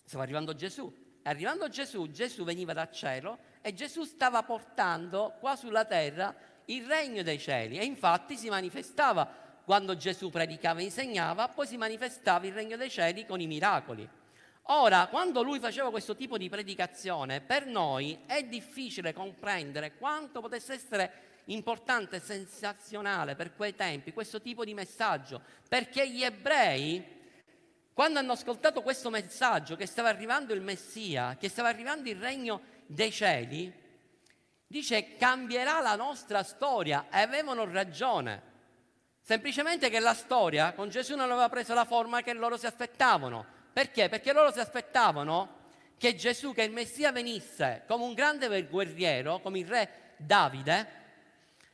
Stava 0.04 0.22
arrivando 0.24 0.54
Gesù. 0.54 1.03
Arrivando 1.26 1.68
Gesù, 1.68 2.10
Gesù 2.10 2.44
veniva 2.44 2.74
dal 2.74 2.90
cielo 2.90 3.38
e 3.62 3.72
Gesù 3.72 4.04
stava 4.04 4.42
portando 4.42 5.36
qua 5.40 5.56
sulla 5.56 5.86
terra 5.86 6.34
il 6.66 6.84
regno 6.86 7.22
dei 7.22 7.38
cieli 7.38 7.78
e 7.78 7.84
infatti 7.84 8.36
si 8.36 8.50
manifestava 8.50 9.26
quando 9.64 9.96
Gesù 9.96 10.28
predicava 10.28 10.80
e 10.80 10.84
insegnava, 10.84 11.48
poi 11.48 11.66
si 11.66 11.78
manifestava 11.78 12.46
il 12.46 12.52
regno 12.52 12.76
dei 12.76 12.90
cieli 12.90 13.24
con 13.24 13.40
i 13.40 13.46
miracoli. 13.46 14.06
Ora, 14.68 15.06
quando 15.06 15.42
lui 15.42 15.58
faceva 15.58 15.90
questo 15.90 16.14
tipo 16.14 16.36
di 16.36 16.50
predicazione, 16.50 17.40
per 17.40 17.66
noi 17.66 18.20
è 18.26 18.42
difficile 18.44 19.14
comprendere 19.14 19.96
quanto 19.96 20.42
potesse 20.42 20.74
essere 20.74 21.12
importante 21.46 22.16
e 22.16 22.20
sensazionale 22.20 23.34
per 23.34 23.54
quei 23.54 23.74
tempi 23.74 24.12
questo 24.12 24.42
tipo 24.42 24.64
di 24.64 24.74
messaggio, 24.74 25.40
perché 25.68 26.08
gli 26.10 26.22
ebrei 26.22 27.13
quando 27.94 28.18
hanno 28.18 28.32
ascoltato 28.32 28.82
questo 28.82 29.08
messaggio 29.08 29.76
che 29.76 29.86
stava 29.86 30.08
arrivando 30.08 30.52
il 30.52 30.60
Messia, 30.60 31.36
che 31.38 31.48
stava 31.48 31.68
arrivando 31.68 32.08
il 32.08 32.16
regno 32.16 32.60
dei 32.86 33.12
cieli, 33.12 33.72
dice 34.66 35.16
cambierà 35.16 35.80
la 35.80 35.94
nostra 35.94 36.42
storia 36.42 37.06
e 37.08 37.20
avevano 37.20 37.64
ragione. 37.64 38.52
Semplicemente 39.22 39.90
che 39.90 40.00
la 40.00 40.12
storia 40.12 40.72
con 40.72 40.88
Gesù 40.88 41.14
non 41.14 41.30
aveva 41.30 41.48
preso 41.48 41.72
la 41.72 41.84
forma 41.84 42.20
che 42.20 42.32
loro 42.32 42.56
si 42.56 42.66
aspettavano. 42.66 43.46
Perché? 43.72 44.08
Perché 44.08 44.32
loro 44.32 44.52
si 44.52 44.58
aspettavano 44.58 45.62
che 45.96 46.16
Gesù, 46.16 46.52
che 46.52 46.64
il 46.64 46.72
Messia 46.72 47.12
venisse 47.12 47.84
come 47.86 48.02
un 48.02 48.14
grande 48.14 48.66
guerriero, 48.66 49.38
come 49.40 49.60
il 49.60 49.66
re 49.68 50.14
Davide, 50.16 51.02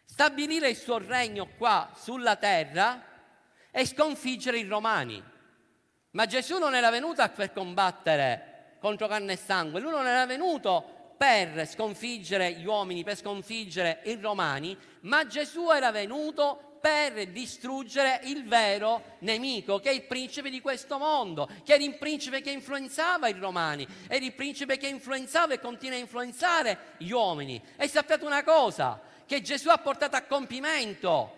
stabilire 0.05 0.69
il 0.69 0.77
suo 0.77 0.99
regno 0.99 1.49
qua 1.57 1.93
sulla 1.97 2.37
terra 2.37 3.03
e 3.71 3.87
sconfiggere 3.87 4.59
i 4.59 4.67
romani. 4.67 5.39
Ma 6.13 6.27
Gesù 6.27 6.59
non 6.59 6.75
era 6.75 6.91
venuto 6.91 7.29
per 7.35 7.53
combattere 7.53 8.77
contro 8.81 9.07
carne 9.07 9.35
e 9.35 9.37
sangue, 9.37 9.81
lui 9.81 9.93
non 9.93 10.07
era 10.07 10.27
venuto 10.27 11.15
per 11.17 11.69
sconfiggere 11.69 12.53
gli 12.53 12.65
uomini, 12.65 13.05
per 13.05 13.17
sconfiggere 13.17 14.01
i 14.05 14.17
romani, 14.17 14.77
ma 15.01 15.27
Gesù 15.27 15.71
era 15.71 15.91
venuto 15.91 16.79
per 16.81 17.29
distruggere 17.29 18.21
il 18.25 18.47
vero 18.47 19.17
nemico, 19.19 19.79
che 19.79 19.91
è 19.91 19.93
il 19.93 20.05
principe 20.05 20.49
di 20.49 20.63
questo 20.63 20.99
mondo, 20.99 21.47
che 21.63 21.75
era 21.75 21.85
il 21.85 21.99
principe 21.99 22.41
che 22.41 22.51
influenzava 22.51 23.29
i 23.29 23.35
romani, 23.35 23.87
era 24.09 24.25
il 24.25 24.33
principe 24.33 24.79
che 24.79 24.89
influenzava 24.89 25.53
e 25.53 25.61
continua 25.61 25.97
a 25.97 26.01
influenzare 26.01 26.79
gli 26.97 27.11
uomini. 27.11 27.63
E 27.77 27.87
sappiate 27.87 28.25
una 28.25 28.43
cosa, 28.43 28.99
che 29.27 29.43
Gesù 29.43 29.69
ha 29.69 29.79
portato 29.79 30.17
a 30.17 30.23
compimento. 30.23 31.37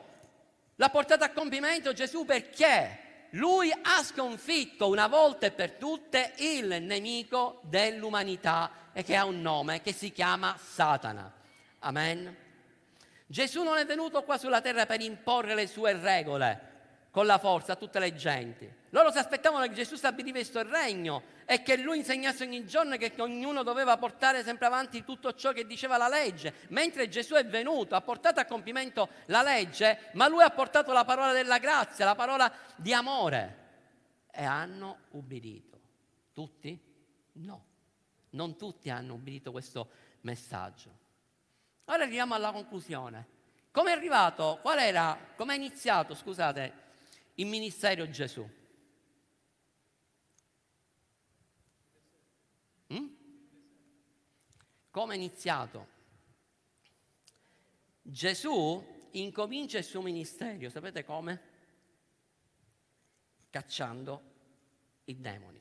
L'ha 0.76 0.88
portato 0.88 1.24
a 1.24 1.30
compimento 1.30 1.92
Gesù 1.92 2.24
perché? 2.24 3.01
Lui 3.32 3.70
ha 3.70 4.02
sconfitto 4.02 4.88
una 4.88 5.06
volta 5.06 5.46
e 5.46 5.52
per 5.52 5.72
tutte 5.72 6.32
il 6.38 6.82
nemico 6.82 7.60
dell'umanità 7.64 8.70
e 8.92 9.02
che 9.02 9.16
ha 9.16 9.24
un 9.24 9.40
nome 9.40 9.80
che 9.80 9.92
si 9.92 10.12
chiama 10.12 10.56
Satana. 10.58 11.32
Amen. 11.80 12.36
Gesù 13.26 13.62
non 13.62 13.78
è 13.78 13.86
venuto 13.86 14.22
qua 14.24 14.36
sulla 14.36 14.60
terra 14.60 14.84
per 14.84 15.00
imporre 15.00 15.54
le 15.54 15.66
sue 15.66 15.94
regole 15.94 16.70
con 17.12 17.26
la 17.26 17.36
forza 17.36 17.74
a 17.74 17.76
tutte 17.76 17.98
le 17.98 18.14
genti. 18.14 18.68
Loro 18.88 19.12
si 19.12 19.18
aspettavano 19.18 19.66
che 19.66 19.74
Gesù 19.74 19.96
stabilisse 19.96 20.58
il 20.58 20.64
regno 20.64 21.22
e 21.44 21.62
che 21.62 21.76
lui 21.76 21.98
insegnasse 21.98 22.44
ogni 22.44 22.66
giorno 22.66 22.96
che 22.96 23.12
ognuno 23.18 23.62
doveva 23.62 23.98
portare 23.98 24.42
sempre 24.42 24.64
avanti 24.64 25.04
tutto 25.04 25.34
ciò 25.34 25.52
che 25.52 25.66
diceva 25.66 25.98
la 25.98 26.08
legge, 26.08 26.54
mentre 26.68 27.10
Gesù 27.10 27.34
è 27.34 27.44
venuto, 27.44 27.94
ha 27.94 28.00
portato 28.00 28.40
a 28.40 28.46
compimento 28.46 29.10
la 29.26 29.42
legge, 29.42 30.08
ma 30.14 30.26
lui 30.26 30.42
ha 30.42 30.48
portato 30.48 30.92
la 30.92 31.04
parola 31.04 31.32
della 31.32 31.58
grazia, 31.58 32.06
la 32.06 32.14
parola 32.14 32.50
di 32.76 32.94
amore 32.94 33.56
e 34.30 34.42
hanno 34.42 35.00
ubbidito. 35.10 35.80
Tutti? 36.32 36.80
No, 37.32 37.64
non 38.30 38.56
tutti 38.56 38.88
hanno 38.88 39.14
ubbidito 39.14 39.52
questo 39.52 39.90
messaggio. 40.22 40.98
Ora 41.84 42.04
arriviamo 42.04 42.32
alla 42.32 42.52
conclusione. 42.52 43.40
Come 43.70 43.90
è 43.90 43.96
arrivato? 43.96 44.60
Qual 44.62 44.78
era? 44.78 45.18
Come 45.36 45.52
è 45.52 45.56
iniziato, 45.56 46.14
scusate, 46.14 46.80
il 47.34 47.46
ministero 47.46 48.08
Gesù? 48.08 48.48
Mm? 52.92 53.06
Come 54.90 55.14
è 55.14 55.16
iniziato? 55.16 55.88
Gesù 58.02 59.08
incomincia 59.12 59.78
il 59.78 59.84
suo 59.84 60.02
ministero, 60.02 60.68
sapete 60.68 61.04
come? 61.04 61.50
Cacciando 63.50 64.22
i 65.04 65.20
demoni. 65.20 65.60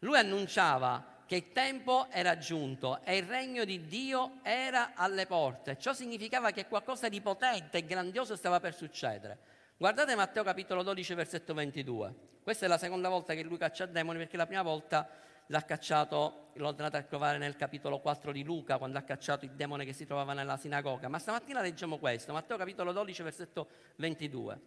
Lui 0.00 0.16
annunciava 0.18 1.24
che 1.26 1.36
il 1.36 1.52
tempo 1.52 2.08
era 2.10 2.38
giunto 2.38 3.02
e 3.02 3.16
il 3.16 3.24
regno 3.24 3.64
di 3.64 3.86
Dio 3.86 4.38
era 4.42 4.94
alle 4.94 5.26
porte. 5.26 5.76
Ciò 5.78 5.92
significava 5.92 6.52
che 6.52 6.66
qualcosa 6.66 7.08
di 7.08 7.20
potente 7.20 7.78
e 7.78 7.84
grandioso 7.84 8.36
stava 8.36 8.60
per 8.60 8.74
succedere. 8.74 9.38
Guardate 9.78 10.14
Matteo 10.14 10.42
capitolo 10.42 10.82
12, 10.82 11.12
versetto 11.12 11.52
22. 11.52 12.14
Questa 12.42 12.64
è 12.64 12.68
la 12.68 12.78
seconda 12.78 13.10
volta 13.10 13.34
che 13.34 13.42
lui 13.42 13.58
caccia 13.58 13.84
demoni 13.84 14.16
perché 14.16 14.38
la 14.38 14.46
prima 14.46 14.62
volta 14.62 15.06
l'ha 15.48 15.60
cacciato, 15.60 16.52
l'ho 16.54 16.68
andato 16.68 16.96
a 16.96 17.02
trovare 17.02 17.36
nel 17.36 17.56
capitolo 17.56 18.00
4 18.00 18.32
di 18.32 18.42
Luca, 18.42 18.78
quando 18.78 18.96
ha 18.96 19.02
cacciato 19.02 19.44
il 19.44 19.50
demone 19.50 19.84
che 19.84 19.92
si 19.92 20.06
trovava 20.06 20.32
nella 20.32 20.56
sinagoga. 20.56 21.08
Ma 21.08 21.18
stamattina 21.18 21.60
leggiamo 21.60 21.98
questo, 21.98 22.32
Matteo 22.32 22.56
capitolo 22.56 22.92
12, 22.92 23.22
versetto 23.22 23.68
22. 23.96 24.60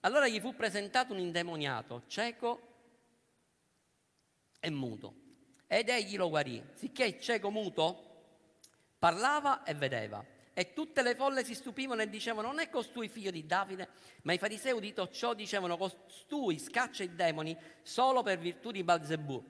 Allora 0.00 0.26
gli 0.28 0.40
fu 0.40 0.56
presentato 0.56 1.12
un 1.12 1.18
indemoniato, 1.18 2.04
cieco 2.06 2.60
e 4.60 4.70
muto 4.70 5.14
ed 5.66 5.90
egli 5.90 6.16
lo 6.16 6.30
guarì, 6.30 6.64
sicché 6.72 7.04
il 7.04 7.20
cieco 7.20 7.50
muto 7.50 8.12
parlava 8.98 9.62
e 9.62 9.74
vedeva. 9.74 10.24
E 10.56 10.72
tutte 10.72 11.02
le 11.02 11.16
folle 11.16 11.44
si 11.44 11.52
stupivano 11.52 12.02
e 12.02 12.08
dicevano: 12.08 12.46
Non 12.46 12.60
è 12.60 12.70
costui 12.70 13.08
figlio 13.08 13.32
di 13.32 13.44
Davide? 13.44 13.88
Ma 14.22 14.32
i 14.32 14.38
farisei, 14.38 14.72
udito 14.72 15.08
ciò, 15.10 15.34
dicevano: 15.34 15.76
Costui 15.76 16.60
scaccia 16.60 17.02
i 17.02 17.16
demoni 17.16 17.56
solo 17.82 18.22
per 18.22 18.38
virtù 18.38 18.70
di 18.70 18.84
Balzebù, 18.84 19.44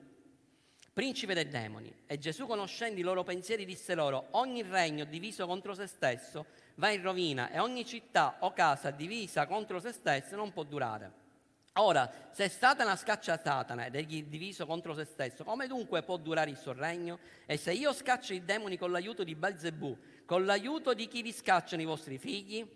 principe 0.95 1.35
dei 1.35 1.49
demoni. 1.49 1.95
E 2.07 2.19
Gesù, 2.19 2.47
conoscendo 2.47 2.99
i 2.99 3.03
loro 3.03 3.23
pensieri, 3.23 3.67
disse 3.67 3.95
loro: 3.95 4.29
Ogni 4.31 4.63
regno 4.63 5.05
diviso 5.05 5.47
contro 5.47 5.75
se 5.75 5.87
stesso 5.87 6.47
va 6.77 6.89
in 6.89 7.03
rovina, 7.03 7.51
e 7.51 7.59
ogni 7.59 7.85
città 7.85 8.37
o 8.41 8.55
casa 8.55 8.91
divisa 8.91 9.47
contro 9.47 9.81
se 9.81 9.93
stesso 9.93 10.37
non 10.37 10.55
può 10.55 10.63
durare. 10.63 11.23
Ora, 11.77 12.09
se 12.31 12.49
Satana 12.49 12.95
scaccia 12.95 13.37
Satana 13.37 13.87
ed 13.87 13.97
egli 13.97 14.23
diviso 14.25 14.65
contro 14.65 14.95
se 14.95 15.05
stesso, 15.05 15.43
come 15.43 15.67
dunque 15.67 16.05
può 16.05 16.17
durare 16.17 16.49
il 16.49 16.57
suo 16.57 16.73
regno? 16.73 17.19
E 17.47 17.57
se 17.57 17.73
io 17.73 17.93
scaccio 17.93 18.33
i 18.33 18.45
demoni 18.45 18.79
con 18.79 18.93
l'aiuto 18.93 19.25
di 19.25 19.35
Belzebù, 19.35 19.99
con 20.25 20.45
l'aiuto 20.45 20.95
di 20.95 21.09
chi 21.09 21.23
vi 21.23 21.33
scacciano 21.33 21.83
i 21.83 21.87
vostri 21.87 22.19
figli? 22.19 22.67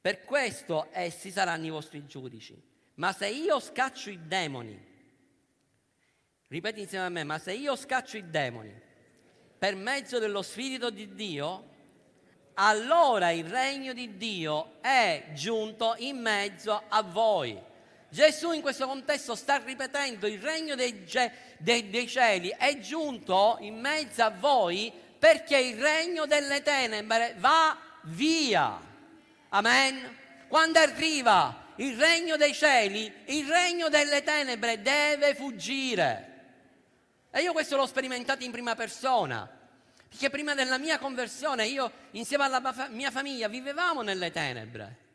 Per 0.00 0.24
questo 0.24 0.88
essi 0.92 1.30
saranno 1.30 1.66
i 1.66 1.70
vostri 1.70 2.06
giudici. 2.06 2.60
Ma 2.94 3.12
se 3.12 3.28
io 3.28 3.60
scaccio 3.60 4.10
i 4.10 4.18
demoni, 4.26 4.78
ripeti 6.48 6.80
insieme 6.80 7.04
a 7.04 7.10
me, 7.10 7.24
ma 7.24 7.38
se 7.38 7.52
io 7.52 7.76
scaccio 7.76 8.16
i 8.16 8.28
demoni 8.28 8.86
per 9.58 9.74
mezzo 9.74 10.18
dello 10.18 10.42
Spirito 10.42 10.90
di 10.90 11.14
Dio, 11.14 11.76
allora 12.54 13.30
il 13.30 13.44
regno 13.44 13.92
di 13.92 14.16
Dio 14.16 14.80
è 14.80 15.30
giunto 15.32 15.94
in 15.98 16.18
mezzo 16.18 16.82
a 16.88 17.02
voi. 17.02 17.60
Gesù 18.08 18.52
in 18.52 18.62
questo 18.62 18.86
contesto 18.86 19.34
sta 19.34 19.58
ripetendo 19.58 20.26
il 20.26 20.40
regno 20.40 20.74
dei, 20.74 21.04
dei, 21.58 21.90
dei, 21.90 22.08
cieli 22.08 22.54
è 22.56 22.78
giunto 22.78 23.58
in 23.60 23.78
mezzo 23.78 24.22
a 24.22 24.30
voi 24.30 24.92
perché 25.18 25.56
il 25.58 25.80
regno 25.80 26.26
delle 26.26 26.62
tenebre 26.62 27.34
va 27.38 27.76
via. 28.02 28.80
Amen. 29.48 30.16
Quando 30.46 30.78
arriva 30.78 31.66
il 31.76 31.98
regno 31.98 32.36
dei 32.36 32.54
cieli, 32.54 33.12
il 33.26 33.46
regno 33.46 33.88
delle 33.88 34.22
tenebre 34.22 34.80
deve 34.80 35.34
fuggire. 35.34 36.26
E 37.30 37.42
io 37.42 37.52
questo 37.52 37.76
l'ho 37.76 37.86
sperimentato 37.86 38.44
in 38.44 38.50
prima 38.50 38.74
persona. 38.74 39.48
Perché 40.08 40.30
prima 40.30 40.54
della 40.54 40.78
mia 40.78 40.98
conversione 40.98 41.66
io 41.66 41.90
insieme 42.12 42.44
alla 42.44 42.88
mia 42.90 43.10
famiglia 43.10 43.48
vivevamo 43.48 44.02
nelle 44.02 44.30
tenebre. 44.30 45.06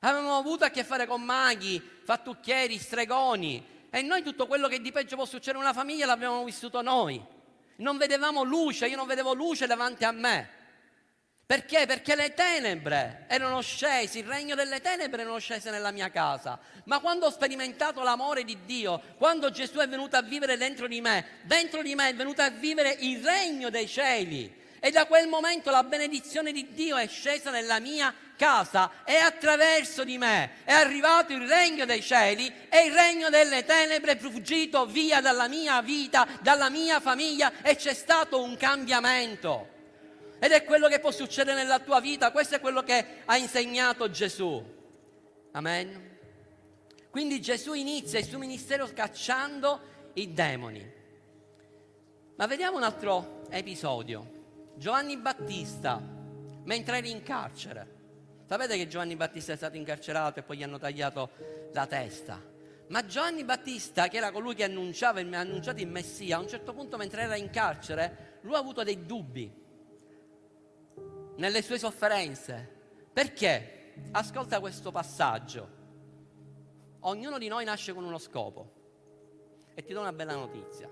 Avevamo 0.00 0.36
avuto 0.36 0.64
a 0.64 0.70
che 0.70 0.84
fare 0.84 1.06
con 1.06 1.22
maghi, 1.22 1.82
fattucchieri, 2.04 2.78
stregoni 2.78 3.86
e 3.90 4.02
noi 4.02 4.22
tutto 4.22 4.46
quello 4.46 4.68
che 4.68 4.80
di 4.80 4.92
peggio 4.92 5.16
può 5.16 5.24
succedere 5.24 5.58
in 5.58 5.64
una 5.64 5.72
famiglia 5.72 6.06
l'abbiamo 6.06 6.44
vissuto 6.44 6.80
noi. 6.82 7.22
Non 7.76 7.96
vedevamo 7.96 8.42
luce, 8.42 8.86
io 8.86 8.96
non 8.96 9.06
vedevo 9.06 9.34
luce 9.34 9.66
davanti 9.66 10.04
a 10.04 10.12
me. 10.12 10.60
Perché? 11.44 11.84
Perché 11.84 12.14
le 12.14 12.32
tenebre 12.32 13.26
erano 13.28 13.60
scese, 13.60 14.20
il 14.20 14.24
regno 14.24 14.54
delle 14.54 14.80
tenebre 14.80 15.20
erano 15.20 15.38
scese 15.38 15.70
nella 15.70 15.90
mia 15.90 16.10
casa. 16.10 16.58
Ma 16.84 17.00
quando 17.00 17.26
ho 17.26 17.30
sperimentato 17.30 18.02
l'amore 18.02 18.44
di 18.44 18.64
Dio, 18.64 19.02
quando 19.18 19.50
Gesù 19.50 19.76
è 19.78 19.86
venuto 19.86 20.16
a 20.16 20.22
vivere 20.22 20.56
dentro 20.56 20.86
di 20.86 21.02
me, 21.02 21.40
dentro 21.42 21.82
di 21.82 21.94
me 21.94 22.08
è 22.08 22.14
venuto 22.14 22.40
a 22.40 22.48
vivere 22.48 22.96
il 23.00 23.22
regno 23.22 23.68
dei 23.68 23.86
cieli. 23.86 24.60
E 24.80 24.90
da 24.90 25.06
quel 25.06 25.28
momento 25.28 25.70
la 25.70 25.84
benedizione 25.84 26.52
di 26.52 26.72
Dio 26.72 26.96
è 26.96 27.06
scesa 27.06 27.50
nella 27.50 27.80
mia 27.80 28.14
casa 28.42 29.04
e 29.04 29.14
attraverso 29.14 30.02
di 30.02 30.18
me 30.18 30.64
è 30.64 30.72
arrivato 30.72 31.32
il 31.32 31.46
regno 31.46 31.84
dei 31.84 32.02
cieli 32.02 32.52
e 32.68 32.86
il 32.86 32.92
regno 32.92 33.30
delle 33.30 33.64
tenebre 33.64 34.12
è 34.12 34.16
fuggito 34.16 34.84
via 34.84 35.20
dalla 35.20 35.46
mia 35.46 35.80
vita, 35.80 36.26
dalla 36.40 36.68
mia 36.68 36.98
famiglia 36.98 37.62
e 37.62 37.76
c'è 37.76 37.94
stato 37.94 38.42
un 38.42 38.56
cambiamento. 38.56 39.68
Ed 40.40 40.50
è 40.50 40.64
quello 40.64 40.88
che 40.88 40.98
può 40.98 41.12
succedere 41.12 41.56
nella 41.56 41.78
tua 41.78 42.00
vita, 42.00 42.32
questo 42.32 42.56
è 42.56 42.60
quello 42.60 42.82
che 42.82 43.22
ha 43.24 43.36
insegnato 43.36 44.10
Gesù. 44.10 44.60
Amen. 45.52 46.10
Quindi 47.10 47.40
Gesù 47.40 47.74
inizia 47.74 48.18
il 48.18 48.24
suo 48.24 48.38
ministero 48.38 48.88
scacciando 48.88 49.80
i 50.14 50.32
demoni. 50.32 50.92
Ma 52.34 52.46
vediamo 52.46 52.76
un 52.76 52.82
altro 52.82 53.44
episodio. 53.50 54.40
Giovanni 54.74 55.16
Battista, 55.16 56.02
mentre 56.64 56.96
era 56.96 57.06
in 57.06 57.22
carcere, 57.22 58.00
sapete 58.52 58.76
che 58.76 58.86
Giovanni 58.86 59.16
Battista 59.16 59.54
è 59.54 59.56
stato 59.56 59.78
incarcerato 59.78 60.40
e 60.40 60.42
poi 60.42 60.58
gli 60.58 60.62
hanno 60.62 60.78
tagliato 60.78 61.30
la 61.72 61.86
testa? 61.86 62.38
Ma 62.88 63.06
Giovanni 63.06 63.44
Battista, 63.44 64.08
che 64.08 64.18
era 64.18 64.30
colui 64.30 64.54
che 64.54 64.64
annunciava, 64.64 65.20
ha 65.20 65.38
annunciato 65.38 65.80
il 65.80 65.88
Messia, 65.88 66.36
a 66.36 66.40
un 66.40 66.48
certo 66.48 66.74
punto 66.74 66.98
mentre 66.98 67.22
era 67.22 67.36
in 67.36 67.48
carcere, 67.48 68.40
lui 68.42 68.54
ha 68.54 68.58
avuto 68.58 68.82
dei 68.82 69.06
dubbi 69.06 69.50
nelle 71.36 71.62
sue 71.62 71.78
sofferenze. 71.78 72.68
Perché? 73.10 73.94
Ascolta 74.10 74.60
questo 74.60 74.90
passaggio. 74.90 75.80
Ognuno 77.00 77.38
di 77.38 77.48
noi 77.48 77.64
nasce 77.64 77.94
con 77.94 78.04
uno 78.04 78.18
scopo. 78.18 78.80
E 79.72 79.82
ti 79.82 79.94
do 79.94 80.00
una 80.00 80.12
bella 80.12 80.34
notizia, 80.34 80.90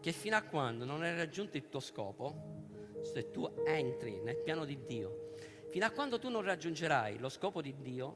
che 0.00 0.12
fino 0.12 0.34
a 0.34 0.40
quando 0.40 0.86
non 0.86 1.02
hai 1.02 1.14
raggiunto 1.14 1.58
il 1.58 1.68
tuo 1.68 1.80
scopo, 1.80 2.62
se 3.02 3.30
tu 3.30 3.46
entri 3.66 4.18
nel 4.22 4.38
piano 4.38 4.64
di 4.64 4.82
Dio, 4.86 5.24
fino 5.76 5.88
a 5.88 5.90
quando 5.90 6.18
tu 6.18 6.30
non 6.30 6.40
raggiungerai 6.40 7.18
lo 7.18 7.28
scopo 7.28 7.60
di 7.60 7.74
Dio 7.82 8.14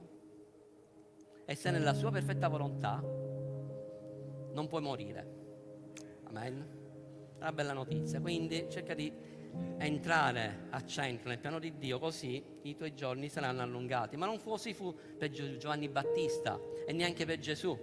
e 1.44 1.54
sei 1.54 1.72
nella 1.72 1.92
sua 1.92 2.10
perfetta 2.10 2.48
volontà, 2.48 3.02
non 3.02 4.66
puoi 4.66 4.80
morire. 4.80 5.26
Amen. 6.24 7.34
È 7.36 7.42
una 7.42 7.52
bella 7.52 7.74
notizia. 7.74 8.18
Quindi 8.18 8.66
cerca 8.70 8.94
di 8.94 9.12
entrare 9.76 10.68
a 10.70 10.82
centro 10.86 11.28
nel 11.28 11.38
piano 11.38 11.58
di 11.58 11.76
Dio, 11.76 11.98
così 11.98 12.42
i 12.62 12.76
tuoi 12.76 12.94
giorni 12.94 13.28
saranno 13.28 13.60
allungati. 13.60 14.16
Ma 14.16 14.24
non 14.24 14.38
fu 14.38 14.48
così 14.48 14.72
fu 14.72 14.96
per 15.18 15.28
Giovanni 15.28 15.90
Battista 15.90 16.58
e 16.86 16.94
neanche 16.94 17.26
per 17.26 17.40
Gesù. 17.40 17.78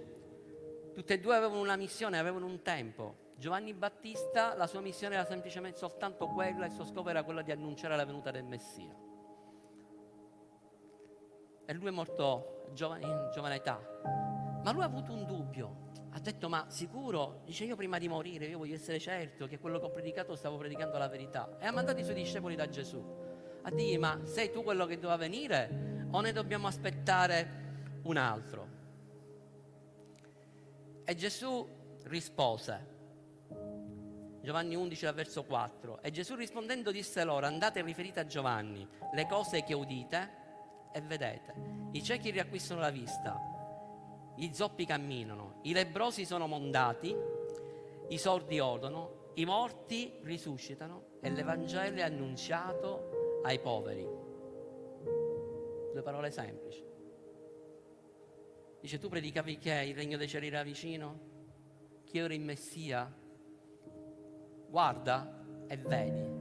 Tutte 0.92 1.14
e 1.14 1.20
due 1.20 1.36
avevano 1.36 1.60
una 1.60 1.76
missione, 1.76 2.18
avevano 2.18 2.46
un 2.46 2.62
tempo. 2.62 3.26
Giovanni 3.36 3.74
Battista, 3.74 4.56
la 4.56 4.66
sua 4.66 4.80
missione 4.80 5.14
era 5.14 5.24
semplicemente 5.24 5.78
soltanto 5.78 6.26
quella, 6.26 6.66
il 6.66 6.72
suo 6.72 6.84
scopo 6.84 7.10
era 7.10 7.22
quello 7.22 7.42
di 7.42 7.52
annunciare 7.52 7.94
la 7.94 8.04
venuta 8.04 8.32
del 8.32 8.42
Messia. 8.42 9.06
E 11.70 11.74
lui 11.74 11.88
è 11.88 11.90
morto 11.90 12.70
giovane, 12.72 13.04
in 13.04 13.28
giovane 13.30 13.56
età. 13.56 13.78
Ma 14.62 14.72
lui 14.72 14.80
ha 14.80 14.86
avuto 14.86 15.12
un 15.12 15.26
dubbio, 15.26 15.90
ha 16.12 16.18
detto 16.18 16.48
ma 16.48 16.64
sicuro, 16.68 17.42
dice 17.44 17.64
io 17.64 17.76
prima 17.76 17.98
di 17.98 18.08
morire, 18.08 18.46
io 18.46 18.56
voglio 18.56 18.74
essere 18.74 18.98
certo 18.98 19.46
che 19.46 19.58
quello 19.58 19.78
che 19.78 19.84
ho 19.84 19.90
predicato 19.90 20.34
stavo 20.34 20.56
predicando 20.56 20.96
la 20.96 21.08
verità. 21.08 21.58
E 21.60 21.66
ha 21.66 21.70
mandato 21.70 22.00
i 22.00 22.04
suoi 22.04 22.14
discepoli 22.14 22.56
da 22.56 22.70
Gesù 22.70 23.04
a 23.60 23.70
dirgli 23.70 23.98
ma 23.98 24.18
sei 24.24 24.50
tu 24.50 24.62
quello 24.62 24.86
che 24.86 24.94
doveva 24.94 25.16
venire 25.16 26.06
o 26.10 26.20
ne 26.22 26.32
dobbiamo 26.32 26.68
aspettare 26.68 28.00
un 28.04 28.16
altro? 28.16 28.68
E 31.04 31.14
Gesù 31.14 31.68
rispose, 32.04 32.96
Giovanni 34.40 34.74
11, 34.74 35.12
verso 35.12 35.44
4, 35.44 36.00
e 36.00 36.10
Gesù 36.10 36.34
rispondendo 36.34 36.90
disse 36.90 37.22
loro, 37.24 37.44
andate 37.44 37.80
e 37.80 37.82
riferite 37.82 38.20
a 38.20 38.26
Giovanni 38.26 38.88
le 39.12 39.26
cose 39.26 39.64
che 39.64 39.74
udite 39.74 40.37
e 40.98 41.00
vedete. 41.00 41.54
I 41.92 42.02
ciechi 42.02 42.30
riacquistano 42.30 42.80
la 42.80 42.90
vista, 42.90 43.40
gli 44.36 44.52
zoppi 44.52 44.84
camminano, 44.84 45.60
i 45.62 45.72
lebrosi 45.72 46.24
sono 46.24 46.46
mondati, 46.46 47.16
i 48.08 48.18
sordi 48.18 48.58
odono, 48.58 49.30
i 49.34 49.44
morti 49.44 50.18
risuscitano 50.22 51.18
e 51.20 51.30
l'Evangelo 51.30 51.96
è 51.96 52.02
annunciato 52.02 53.40
ai 53.42 53.58
poveri. 53.60 54.06
Due 55.92 56.02
parole 56.02 56.30
semplici. 56.30 56.84
Dice, 58.80 58.98
tu 58.98 59.08
predicavi 59.08 59.58
che 59.58 59.72
il 59.72 59.94
regno 59.94 60.16
dei 60.16 60.28
cieli 60.28 60.46
era 60.48 60.62
vicino? 60.62 61.26
Che 62.04 62.18
ero 62.18 62.32
il 62.32 62.40
Messia? 62.40 63.12
Guarda 64.68 65.44
e 65.66 65.76
vedi 65.76 66.37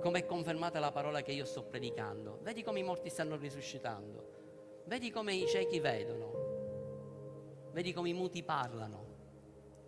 come 0.00 0.20
è 0.20 0.26
confermata 0.26 0.80
la 0.80 0.90
parola 0.90 1.22
che 1.22 1.32
io 1.32 1.44
sto 1.44 1.62
predicando. 1.62 2.40
Vedi 2.42 2.62
come 2.62 2.80
i 2.80 2.82
morti 2.82 3.08
stanno 3.08 3.36
risuscitando. 3.36 4.82
Vedi 4.86 5.10
come 5.10 5.34
i 5.34 5.46
ciechi 5.46 5.78
vedono. 5.78 7.70
Vedi 7.72 7.92
come 7.92 8.08
i 8.08 8.14
muti 8.14 8.42
parlano. 8.42 9.08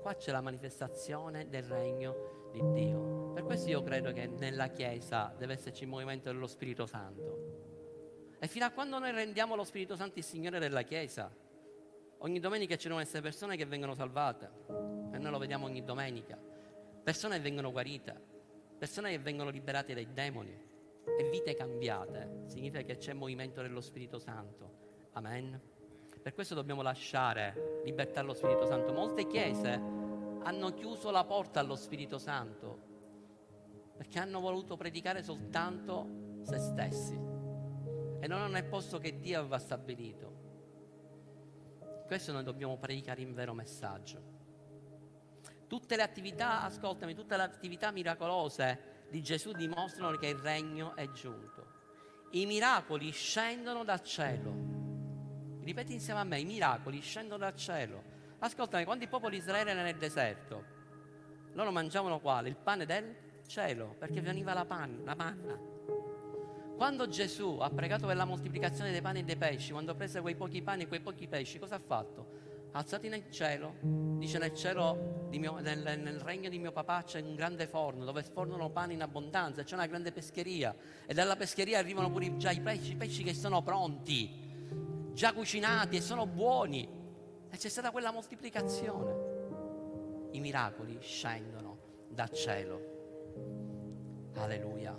Qua 0.00 0.14
c'è 0.14 0.30
la 0.30 0.40
manifestazione 0.40 1.48
del 1.48 1.64
regno 1.64 2.50
di 2.52 2.62
Dio. 2.72 3.32
Per 3.32 3.44
questo 3.44 3.70
io 3.70 3.82
credo 3.82 4.12
che 4.12 4.26
nella 4.26 4.68
Chiesa 4.68 5.34
deve 5.36 5.54
esserci 5.54 5.84
il 5.84 5.88
movimento 5.88 6.30
dello 6.30 6.46
Spirito 6.46 6.86
Santo. 6.86 8.36
E 8.38 8.46
fino 8.48 8.64
a 8.64 8.70
quando 8.70 8.98
noi 8.98 9.12
rendiamo 9.12 9.54
lo 9.54 9.64
Spirito 9.64 9.96
Santo 9.96 10.18
il 10.18 10.24
Signore 10.24 10.58
della 10.58 10.82
Chiesa, 10.82 11.34
ogni 12.18 12.40
domenica 12.40 12.76
ci 12.76 12.84
devono 12.84 13.02
essere 13.02 13.22
persone 13.22 13.56
che 13.56 13.64
vengono 13.64 13.94
salvate. 13.94 14.50
E 15.12 15.18
noi 15.18 15.30
lo 15.30 15.38
vediamo 15.38 15.66
ogni 15.66 15.82
domenica. 15.82 16.38
Persone 17.02 17.36
che 17.36 17.42
vengono 17.42 17.70
guarite, 17.70 18.31
persone 18.82 19.12
che 19.12 19.20
vengono 19.20 19.50
liberate 19.50 19.94
dai 19.94 20.12
demoni 20.12 20.50
e 20.50 21.30
vite 21.30 21.54
cambiate. 21.54 22.46
Significa 22.46 22.82
che 22.82 22.96
c'è 22.96 23.12
movimento 23.12 23.62
dello 23.62 23.80
Spirito 23.80 24.18
Santo. 24.18 25.08
Amen. 25.12 25.60
Per 26.20 26.34
questo 26.34 26.56
dobbiamo 26.56 26.82
lasciare 26.82 27.82
libertà 27.84 28.18
allo 28.18 28.34
Spirito 28.34 28.66
Santo. 28.66 28.92
Molte 28.92 29.28
chiese 29.28 29.70
hanno 29.70 30.74
chiuso 30.74 31.12
la 31.12 31.22
porta 31.22 31.60
allo 31.60 31.76
Spirito 31.76 32.18
Santo 32.18 32.80
perché 33.98 34.18
hanno 34.18 34.40
voluto 34.40 34.76
predicare 34.76 35.22
soltanto 35.22 36.40
se 36.42 36.58
stessi 36.58 37.14
e 37.14 38.26
non 38.26 38.40
hanno 38.40 38.58
il 38.58 38.64
posto 38.64 38.98
che 38.98 39.20
Dio 39.20 39.38
aveva 39.38 39.60
stabilito. 39.60 40.40
Questo 42.04 42.32
noi 42.32 42.42
dobbiamo 42.42 42.76
predicare 42.78 43.22
in 43.22 43.32
vero 43.32 43.54
messaggio. 43.54 44.31
Tutte 45.72 45.96
le 45.96 46.02
attività, 46.02 46.64
ascoltami, 46.64 47.14
tutte 47.14 47.34
le 47.34 47.44
attività 47.44 47.90
miracolose 47.92 49.06
di 49.08 49.22
Gesù 49.22 49.52
dimostrano 49.52 50.14
che 50.18 50.26
il 50.26 50.36
regno 50.36 50.94
è 50.94 51.10
giunto. 51.12 51.64
I 52.32 52.44
miracoli 52.44 53.10
scendono 53.10 53.82
dal 53.82 54.02
cielo 54.02 54.52
Ripeti 55.62 55.94
insieme 55.94 56.20
a 56.20 56.24
me, 56.24 56.40
i 56.40 56.44
miracoli 56.44 57.00
scendono 57.00 57.38
dal 57.38 57.56
cielo. 57.56 58.02
Ascoltami, 58.40 58.84
quando 58.84 59.04
il 59.04 59.08
popolo 59.08 59.30
di 59.30 59.38
Israele 59.38 59.70
era 59.70 59.82
nel 59.82 59.96
deserto, 59.96 60.62
loro 61.54 61.70
mangiavano 61.70 62.20
quale? 62.20 62.50
Il 62.50 62.56
pane 62.56 62.84
del 62.84 63.16
cielo, 63.46 63.94
perché 63.98 64.20
veniva 64.20 64.52
la, 64.52 64.66
pan, 64.66 65.00
la 65.04 65.14
manna. 65.14 65.58
Quando 66.76 67.08
Gesù 67.08 67.60
ha 67.62 67.70
pregato 67.70 68.06
per 68.06 68.16
la 68.16 68.26
moltiplicazione 68.26 68.90
dei 68.90 69.00
pani 69.00 69.20
e 69.20 69.24
dei 69.24 69.36
pesci, 69.38 69.72
quando 69.72 69.94
prese 69.94 70.20
quei 70.20 70.34
pochi 70.34 70.60
pani 70.60 70.82
e 70.82 70.86
quei 70.86 71.00
pochi 71.00 71.26
pesci, 71.26 71.58
cosa 71.58 71.76
ha 71.76 71.82
fatto? 71.82 72.41
Alzati 72.72 73.08
nel 73.08 73.30
cielo, 73.30 73.74
dice 74.18 74.38
nel 74.38 74.54
cielo, 74.54 75.26
mio, 75.30 75.58
nel, 75.60 75.78
nel, 75.78 76.20
regno 76.20 76.48
di 76.48 76.58
mio 76.58 76.72
papà 76.72 77.02
c'è 77.02 77.20
un 77.20 77.34
grande 77.34 77.66
forno 77.66 78.04
dove 78.04 78.22
sfornano 78.22 78.70
pane 78.70 78.94
in 78.94 79.02
abbondanza, 79.02 79.62
c'è 79.62 79.74
una 79.74 79.86
grande 79.86 80.10
pescheria 80.10 80.74
e 81.06 81.12
dalla 81.12 81.36
pescheria 81.36 81.78
arrivano 81.78 82.10
pure 82.10 82.36
già 82.36 82.50
i 82.50 82.60
pesci, 82.60 82.92
i 82.92 82.96
pesci 82.96 83.22
che 83.22 83.34
sono 83.34 83.62
pronti 83.62 84.42
già 85.12 85.32
cucinati 85.32 85.96
e 85.96 86.00
sono 86.00 86.26
buoni. 86.26 87.00
E 87.50 87.56
c'è 87.56 87.68
stata 87.68 87.90
quella 87.90 88.10
moltiplicazione. 88.10 90.30
I 90.32 90.40
miracoli 90.40 90.98
scendono 91.00 91.78
dal 92.08 92.30
cielo. 92.30 94.30
Alleluia. 94.34 94.96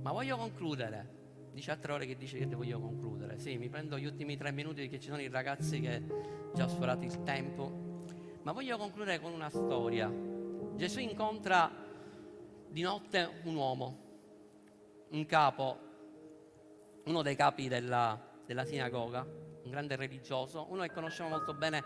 Ma 0.00 0.12
voglio 0.12 0.36
concludere. 0.36 1.22
Dice 1.54 1.70
altre 1.70 1.92
ore 1.92 2.04
che 2.04 2.16
dice 2.16 2.36
che 2.36 2.46
voglio 2.46 2.80
concludere. 2.80 3.38
Sì, 3.38 3.56
mi 3.56 3.68
prendo 3.68 3.96
gli 3.96 4.06
ultimi 4.06 4.36
tre 4.36 4.50
minuti 4.50 4.80
perché 4.82 4.98
ci 4.98 5.08
sono 5.08 5.20
i 5.20 5.28
ragazzi 5.28 5.80
che 5.80 6.02
già 6.52 6.66
sforato 6.66 7.04
il 7.04 7.22
tempo. 7.22 8.02
Ma 8.42 8.50
voglio 8.50 8.76
concludere 8.76 9.20
con 9.20 9.32
una 9.32 9.48
storia. 9.48 10.12
Gesù 10.74 10.98
incontra 10.98 11.70
di 12.68 12.82
notte 12.82 13.40
un 13.44 13.54
uomo, 13.54 13.98
un 15.10 15.24
capo 15.26 15.84
uno 17.04 17.22
dei 17.22 17.36
capi 17.36 17.68
della, 17.68 18.18
della 18.46 18.64
sinagoga, 18.64 19.20
un 19.22 19.70
grande 19.70 19.96
religioso, 19.96 20.66
uno 20.70 20.82
che 20.82 20.92
conosceva 20.92 21.28
molto 21.28 21.54
bene 21.54 21.84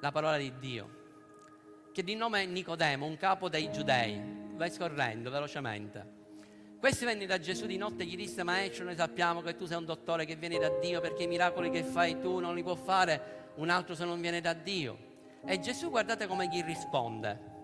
la 0.00 0.12
parola 0.12 0.36
di 0.36 0.52
Dio, 0.58 1.90
che 1.92 2.02
di 2.02 2.14
nome 2.14 2.46
Nicodemo, 2.46 3.04
un 3.04 3.16
capo 3.16 3.48
dei 3.48 3.70
giudei. 3.72 4.36
Vai 4.54 4.70
scorrendo 4.70 5.30
velocemente. 5.30 6.17
Questi 6.78 7.04
venne 7.04 7.26
da 7.26 7.40
Gesù 7.40 7.66
di 7.66 7.76
notte 7.76 8.04
e 8.04 8.06
gli 8.06 8.14
disse, 8.14 8.44
maestro, 8.44 8.84
noi 8.84 8.94
sappiamo 8.94 9.40
che 9.40 9.56
tu 9.56 9.66
sei 9.66 9.78
un 9.78 9.84
dottore 9.84 10.24
che 10.24 10.36
viene 10.36 10.58
da 10.58 10.68
Dio 10.78 11.00
perché 11.00 11.24
i 11.24 11.26
miracoli 11.26 11.70
che 11.70 11.82
fai 11.82 12.20
tu 12.20 12.38
non 12.38 12.54
li 12.54 12.62
può 12.62 12.76
fare 12.76 13.52
un 13.56 13.68
altro 13.68 13.96
se 13.96 14.04
non 14.04 14.20
viene 14.20 14.40
da 14.40 14.52
Dio. 14.52 14.96
E 15.44 15.58
Gesù 15.58 15.90
guardate 15.90 16.28
come 16.28 16.46
gli 16.46 16.62
risponde. 16.62 17.56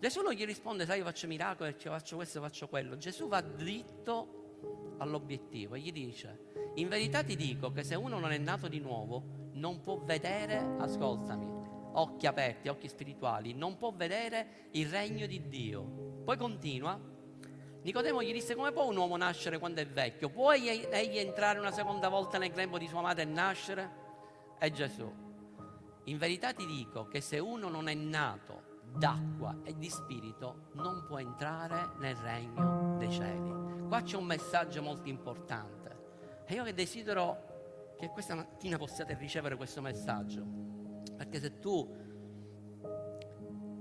Gesù 0.00 0.20
non 0.20 0.32
gli 0.32 0.44
risponde, 0.44 0.84
sai, 0.84 0.98
io 0.98 1.04
faccio 1.04 1.28
miracoli, 1.28 1.76
faccio 1.78 2.16
questo, 2.16 2.40
faccio 2.40 2.68
quello. 2.68 2.96
Gesù 2.96 3.28
va 3.28 3.40
dritto 3.40 4.96
all'obiettivo 4.98 5.76
e 5.76 5.78
gli 5.78 5.92
dice, 5.92 6.46
in 6.74 6.88
verità 6.88 7.22
ti 7.22 7.36
dico 7.36 7.70
che 7.70 7.84
se 7.84 7.94
uno 7.94 8.18
non 8.18 8.32
è 8.32 8.38
nato 8.38 8.66
di 8.66 8.80
nuovo 8.80 9.50
non 9.52 9.80
può 9.80 9.98
vedere, 9.98 10.74
ascoltami, 10.78 11.46
occhi 11.92 12.26
aperti, 12.26 12.66
occhi 12.66 12.88
spirituali, 12.88 13.52
non 13.54 13.76
può 13.76 13.92
vedere 13.92 14.68
il 14.72 14.88
regno 14.88 15.26
di 15.26 15.48
Dio. 15.48 16.20
Poi 16.24 16.36
continua, 16.36 16.98
Nicodemo 17.82 18.22
gli 18.22 18.32
disse 18.32 18.54
come 18.54 18.70
può 18.70 18.88
un 18.88 18.96
uomo 18.96 19.16
nascere 19.16 19.58
quando 19.58 19.80
è 19.80 19.86
vecchio? 19.86 20.30
Può 20.30 20.52
egli 20.52 21.18
entrare 21.18 21.58
una 21.58 21.72
seconda 21.72 22.08
volta 22.08 22.38
nel 22.38 22.52
grembo 22.52 22.78
di 22.78 22.86
sua 22.86 23.00
madre 23.00 23.22
e 23.22 23.26
nascere? 23.26 23.90
E 24.58 24.70
Gesù, 24.70 25.12
in 26.04 26.16
verità 26.16 26.52
ti 26.52 26.64
dico 26.64 27.08
che 27.08 27.20
se 27.20 27.40
uno 27.40 27.68
non 27.68 27.88
è 27.88 27.94
nato 27.94 28.80
d'acqua 28.94 29.58
e 29.64 29.76
di 29.76 29.88
spirito 29.88 30.68
non 30.74 31.04
può 31.06 31.18
entrare 31.18 31.94
nel 31.98 32.14
regno 32.14 32.96
dei 32.98 33.10
cieli. 33.10 33.88
Qua 33.88 34.00
c'è 34.02 34.16
un 34.16 34.26
messaggio 34.26 34.80
molto 34.80 35.08
importante 35.08 36.44
e 36.46 36.54
io 36.54 36.62
che 36.62 36.74
desidero 36.74 37.94
che 37.98 38.08
questa 38.10 38.36
mattina 38.36 38.78
possiate 38.78 39.16
ricevere 39.18 39.56
questo 39.56 39.80
messaggio, 39.80 40.44
perché 41.16 41.40
se 41.40 41.58
tu 41.58 41.96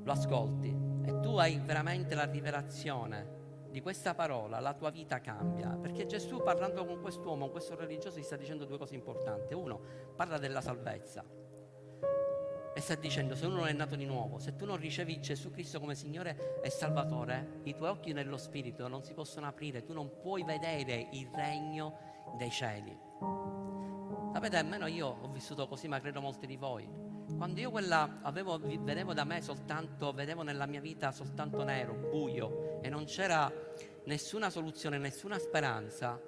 lo 0.04 0.12
ascolti 0.12 0.76
e 1.04 1.20
tu 1.20 1.38
hai 1.38 1.60
veramente 1.64 2.16
la 2.16 2.26
rivelazione 2.26 3.40
di 3.72 3.82
questa 3.82 4.14
parola, 4.14 4.60
la 4.60 4.74
tua 4.74 4.92
vita 4.92 5.20
cambia. 5.22 5.70
Perché 5.70 6.06
Gesù 6.06 6.42
parlando 6.44 6.86
con 6.86 7.02
quest'uomo, 7.02 7.46
con 7.46 7.52
questo 7.52 7.76
religioso, 7.76 8.20
gli 8.20 8.24
sta 8.24 8.36
dicendo 8.36 8.66
due 8.66 8.78
cose 8.78 8.94
importanti. 8.94 9.54
Uno, 9.54 9.80
parla 10.16 10.38
della 10.38 10.62
salvezza 10.62 11.24
e 12.74 12.80
sta 12.80 12.96
dicendo, 12.96 13.36
se 13.36 13.46
uno 13.46 13.58
non 13.58 13.68
è 13.68 13.74
nato 13.74 13.96
di 13.96 14.06
nuovo, 14.06 14.40
se 14.40 14.56
tu 14.56 14.66
non 14.66 14.78
ricevi 14.78 15.20
Gesù 15.20 15.52
Cristo 15.52 15.80
come 15.80 15.94
Signore 15.94 16.62
e 16.62 16.70
Salvatore, 16.70 17.60
i 17.64 17.76
tuoi 17.76 17.90
occhi 17.90 18.14
nello 18.14 18.38
Spirito 18.38 18.88
non 18.88 19.04
si 19.04 19.14
possono 19.14 19.48
aprire, 19.48 19.84
tu 19.84 19.94
non 19.94 20.20
puoi 20.22 20.44
vedere 20.44 21.10
il 21.12 21.30
regno 21.34 21.98
dei 22.38 22.50
cieli. 22.50 22.98
Sapete, 24.34 24.56
almeno 24.56 24.88
io 24.88 25.18
ho 25.22 25.28
vissuto 25.28 25.68
così, 25.68 25.90
ma 25.90 26.00
credo 26.00 26.22
molti 26.22 26.48
di 26.48 26.56
voi. 26.56 27.11
Quando 27.38 27.60
io 27.60 27.72
quella 27.72 28.20
avevo, 28.22 28.60
vedevo 28.60 29.14
da 29.14 29.24
me 29.24 29.42
soltanto, 29.42 30.14
vedevo 30.14 30.42
nella 30.44 30.66
mia 30.66 30.82
vita 30.82 31.12
soltanto 31.12 31.64
nero, 31.64 31.94
buio, 31.94 32.82
e 32.82 32.90
non 32.90 33.06
c'era 33.06 33.52
nessuna 34.06 34.50
soluzione, 34.50 34.98
nessuna 34.98 35.38
speranza 35.40 36.20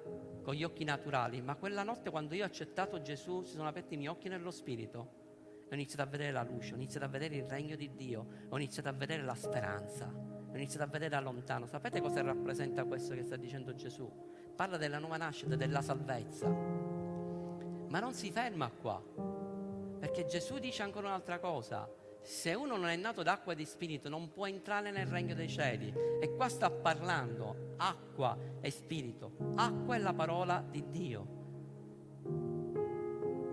con 0.42 0.54
gli 0.54 0.64
occhi 0.64 0.84
naturali, 0.84 1.40
ma 1.40 1.54
quella 1.56 1.82
notte 1.82 2.10
quando 2.10 2.34
io 2.34 2.42
ho 2.42 2.46
accettato 2.46 3.00
Gesù 3.00 3.42
si 3.42 3.54
sono 3.54 3.68
aperti 3.68 3.94
i 3.94 3.96
miei 3.96 4.10
occhi 4.10 4.28
nello 4.28 4.50
Spirito 4.50 5.22
ho 5.70 5.74
iniziato 5.74 6.02
a 6.02 6.06
vedere 6.06 6.30
la 6.30 6.42
luce, 6.42 6.72
ho 6.72 6.76
iniziato 6.76 7.06
a 7.06 7.08
vedere 7.08 7.36
il 7.36 7.44
regno 7.44 7.74
di 7.76 7.94
Dio, 7.94 8.26
ho 8.48 8.56
iniziato 8.56 8.88
a 8.88 8.92
vedere 8.92 9.22
la 9.22 9.34
speranza, 9.34 10.06
ho 10.06 10.54
iniziato 10.54 10.84
a 10.84 10.86
vedere 10.86 11.10
da 11.10 11.20
lontano. 11.20 11.66
Sapete 11.66 12.00
cosa 12.00 12.22
rappresenta 12.22 12.84
questo 12.84 13.14
che 13.14 13.22
sta 13.24 13.36
dicendo 13.36 13.74
Gesù? 13.74 14.08
Parla 14.54 14.76
della 14.76 14.98
nuova 14.98 15.16
nascita, 15.16 15.56
della 15.56 15.82
salvezza. 15.82 16.48
Ma 16.48 17.98
non 17.98 18.12
si 18.12 18.30
ferma 18.30 18.70
qua, 18.70 19.02
perché 20.04 20.26
Gesù 20.26 20.58
dice 20.58 20.82
ancora 20.82 21.06
un'altra 21.06 21.38
cosa. 21.38 21.90
Se 22.20 22.52
uno 22.52 22.76
non 22.76 22.88
è 22.88 22.96
nato 22.96 23.22
d'acqua 23.22 23.54
e 23.54 23.56
di 23.56 23.64
spirito 23.64 24.10
non 24.10 24.32
può 24.32 24.46
entrare 24.46 24.90
nel 24.90 25.06
regno 25.06 25.34
dei 25.34 25.48
cieli. 25.48 25.90
E 26.20 26.34
qua 26.34 26.46
sta 26.50 26.70
parlando 26.70 27.72
acqua 27.78 28.36
e 28.60 28.70
spirito. 28.70 29.32
Acqua 29.54 29.94
è 29.94 29.98
la 29.98 30.12
parola 30.12 30.62
di 30.68 30.84
Dio. 30.90 31.43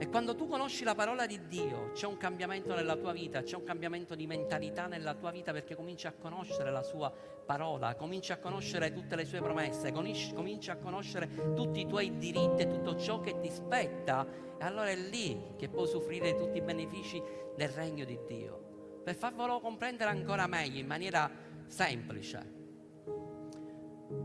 E 0.02 0.10
quando 0.10 0.36
tu 0.36 0.47
conosci 0.47 0.84
la 0.84 0.95
parola 0.95 1.28
di 1.28 1.45
Dio, 1.45 1.91
c'è 1.93 2.08
un 2.08 2.18
cambiamento 2.18 2.74
nella 2.74 2.95
tua 2.95 3.12
vita, 3.12 3.43
c'è 3.43 3.56
un 3.56 3.64
cambiamento 3.64 4.16
di 4.16 4.26
mentalità 4.26 4.88
nella 4.88 5.14
tua 5.14 5.30
vita 5.30 5.52
perché 5.52 5.76
cominci 5.76 6.08
a 6.08 6.14
conoscere 6.14 6.72
la 6.72 6.82
sua 6.82 7.14
parola, 7.45 7.93
cominci 7.93 8.32
a 8.32 8.39
conoscere 8.39 8.91
tutte 8.93 9.16
le 9.16 9.26
sue 9.26 9.41
promesse, 9.41 9.91
cominci 9.91 10.72
a 10.72 10.78
conoscere 10.78 11.54
tutti 11.54 11.82
i 11.82 11.86
tuoi 11.86 12.18
diritti 12.18 12.64
e 12.64 12.68
tutto 12.68 12.97
ciò 12.97 13.20
che 13.20 13.39
ti 13.41 13.52
spetta. 13.52 14.26
E 14.58 14.66
allora 14.66 14.89
è 14.89 14.95
lì 14.95 15.54
che 15.56 15.70
puoi 15.70 15.88
soffrire 15.88 16.36
tutti 16.36 16.58
i 16.58 16.62
benefici 16.62 17.22
del 17.56 17.70
regno 17.70 18.04
di 18.04 18.18
Dio. 18.26 19.02
Per 19.04 19.14
farvelo 19.14 19.60
comprendere 19.60 20.10
ancora 20.10 20.47
meglio, 20.47 20.80
in 20.80 20.88
maniera 20.88 21.30
semplice, 21.68 22.39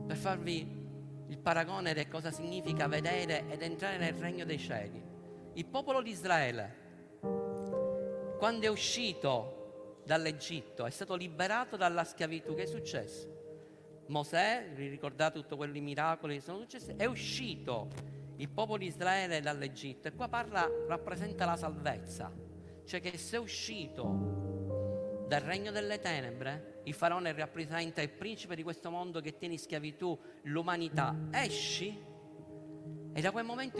per 0.06 0.16
farvi 0.16 0.84
il 1.26 1.38
paragone 1.38 1.92
di 1.92 2.08
cosa 2.08 2.30
significa 2.30 2.88
vedere 2.88 3.44
ed 3.50 3.60
entrare 3.60 3.98
nel 3.98 4.14
regno 4.14 4.46
dei 4.46 4.58
cieli 4.58 5.05
il 5.56 5.64
popolo 5.64 6.02
di 6.02 6.10
Israele, 6.10 6.84
quando 8.38 8.66
è 8.66 8.68
uscito 8.68 10.02
dall'Egitto, 10.04 10.84
è 10.84 10.90
stato 10.90 11.14
liberato 11.14 11.78
dalla 11.78 12.04
schiavitù, 12.04 12.54
che 12.54 12.64
è 12.64 12.66
successo? 12.66 14.04
Mosè, 14.08 14.70
vi 14.74 14.88
ricordate 14.88 15.40
tutti 15.40 15.56
quei 15.56 15.70
miracoli 15.80 16.34
che 16.34 16.40
sono 16.42 16.58
successi? 16.58 16.92
È 16.94 17.06
uscito 17.06 17.88
il 18.36 18.50
popolo 18.50 18.78
di 18.78 18.86
Israele 18.86 19.40
dall'Egitto 19.40 20.08
e 20.08 20.12
qua 20.12 20.28
parla, 20.28 20.70
rappresenta 20.88 21.46
la 21.46 21.56
salvezza, 21.56 22.30
cioè 22.84 23.00
che 23.00 23.16
se 23.16 23.36
è 23.36 23.40
uscito 23.40 25.24
dal 25.26 25.40
regno 25.40 25.70
delle 25.70 25.98
tenebre, 26.00 26.82
il 26.84 26.92
faraone 26.92 27.32
rappresenta 27.32 28.02
il 28.02 28.10
principe 28.10 28.56
di 28.56 28.62
questo 28.62 28.90
mondo 28.90 29.22
che 29.22 29.38
tiene 29.38 29.54
in 29.54 29.60
schiavitù 29.60 30.16
l'umanità, 30.42 31.16
esci 31.30 32.14
e 33.16 33.22
da 33.22 33.30
quel 33.30 33.46
momento 33.46 33.78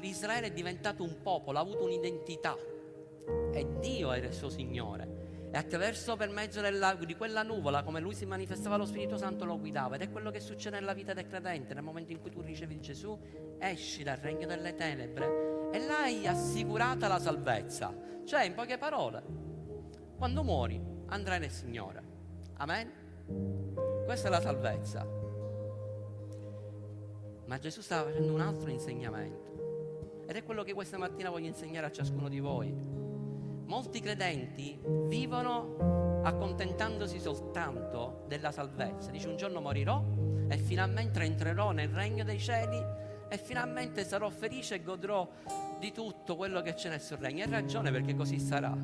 l'Israele 0.00 0.48
è 0.48 0.50
diventato 0.50 1.04
un 1.04 1.22
popolo, 1.22 1.58
ha 1.58 1.60
avuto 1.60 1.84
un'identità. 1.84 2.56
E 3.52 3.78
Dio 3.78 4.12
era 4.12 4.26
il 4.26 4.32
suo 4.32 4.48
Signore. 4.48 5.50
E 5.52 5.56
attraverso, 5.56 6.16
per 6.16 6.30
mezzo 6.30 6.60
della, 6.60 6.96
di 6.96 7.14
quella 7.14 7.44
nuvola, 7.44 7.84
come 7.84 8.00
lui 8.00 8.12
si 8.12 8.26
manifestava 8.26 8.74
lo 8.74 8.84
Spirito 8.84 9.16
Santo, 9.16 9.44
lo 9.44 9.56
guidava. 9.56 9.94
Ed 9.94 10.02
è 10.02 10.10
quello 10.10 10.32
che 10.32 10.40
succede 10.40 10.80
nella 10.80 10.94
vita 10.94 11.12
del 11.12 11.28
credente. 11.28 11.74
Nel 11.74 11.84
momento 11.84 12.10
in 12.10 12.20
cui 12.20 12.32
tu 12.32 12.40
ricevi 12.40 12.80
Gesù, 12.80 13.16
esci 13.60 14.02
dal 14.02 14.16
regno 14.16 14.48
delle 14.48 14.74
tenebre 14.74 15.70
e 15.70 15.78
l'hai 15.78 16.26
assicurata 16.26 17.06
la 17.06 17.20
salvezza. 17.20 17.94
Cioè, 18.24 18.42
in 18.42 18.54
poche 18.54 18.78
parole, 18.78 19.22
quando 20.16 20.42
muori 20.42 20.82
andrai 21.06 21.38
nel 21.38 21.52
Signore. 21.52 22.02
Amen? 22.54 22.90
Questa 24.04 24.26
è 24.26 24.30
la 24.30 24.40
salvezza. 24.40 25.21
Ma 27.52 27.58
Gesù 27.58 27.82
stava 27.82 28.08
facendo 28.08 28.32
un 28.32 28.40
altro 28.40 28.70
insegnamento. 28.70 30.24
Ed 30.26 30.36
è 30.36 30.42
quello 30.42 30.62
che 30.62 30.72
questa 30.72 30.96
mattina 30.96 31.28
voglio 31.28 31.48
insegnare 31.48 31.84
a 31.84 31.92
ciascuno 31.92 32.30
di 32.30 32.40
voi. 32.40 32.72
Molti 32.72 34.00
credenti 34.00 34.80
vivono 35.06 36.22
accontentandosi 36.24 37.20
soltanto 37.20 38.24
della 38.26 38.52
salvezza. 38.52 39.10
Dice 39.10 39.28
un 39.28 39.36
giorno 39.36 39.60
morirò 39.60 40.02
e 40.48 40.56
finalmente 40.56 41.20
entrerò 41.20 41.72
nel 41.72 41.90
regno 41.90 42.24
dei 42.24 42.38
cieli 42.38 42.82
e 43.28 43.36
finalmente 43.36 44.02
sarò 44.02 44.30
felice 44.30 44.76
e 44.76 44.82
godrò 44.82 45.28
di 45.78 45.92
tutto 45.92 46.36
quello 46.36 46.62
che 46.62 46.72
c'è 46.72 46.88
nel 46.88 47.02
suo 47.02 47.18
regno. 47.18 47.44
Hai 47.44 47.50
ragione 47.50 47.90
perché 47.90 48.14
così 48.14 48.40
sarà. 48.40 48.74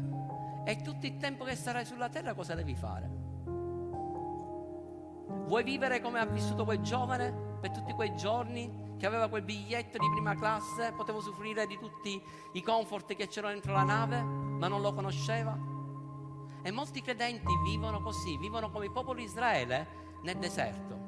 E 0.66 0.82
tutto 0.82 1.06
il 1.06 1.16
tempo 1.16 1.44
che 1.44 1.56
sarai 1.56 1.86
sulla 1.86 2.10
terra 2.10 2.34
cosa 2.34 2.54
devi 2.54 2.74
fare? 2.74 3.08
Vuoi 5.46 5.64
vivere 5.64 6.02
come 6.02 6.18
ha 6.18 6.26
vissuto 6.26 6.66
quel 6.66 6.82
giovane? 6.82 7.47
Per 7.58 7.70
tutti 7.70 7.92
quei 7.92 8.14
giorni 8.16 8.86
che 8.98 9.06
aveva 9.06 9.28
quel 9.28 9.42
biglietto 9.42 9.98
di 9.98 10.08
prima 10.10 10.34
classe, 10.34 10.92
poteva 10.96 11.18
usufruire 11.18 11.66
di 11.66 11.78
tutti 11.78 12.20
i 12.52 12.62
comfort 12.62 13.14
che 13.14 13.28
c'erano 13.28 13.52
dentro 13.52 13.72
la 13.72 13.84
nave, 13.84 14.22
ma 14.22 14.68
non 14.68 14.80
lo 14.80 14.92
conosceva. 14.92 15.56
E 16.62 16.70
molti 16.70 17.00
credenti 17.00 17.52
vivono 17.64 18.00
così, 18.02 18.36
vivono 18.38 18.70
come 18.70 18.86
il 18.86 18.92
popolo 18.92 19.18
di 19.18 19.24
Israele 19.24 19.86
nel 20.22 20.36
deserto. 20.36 20.98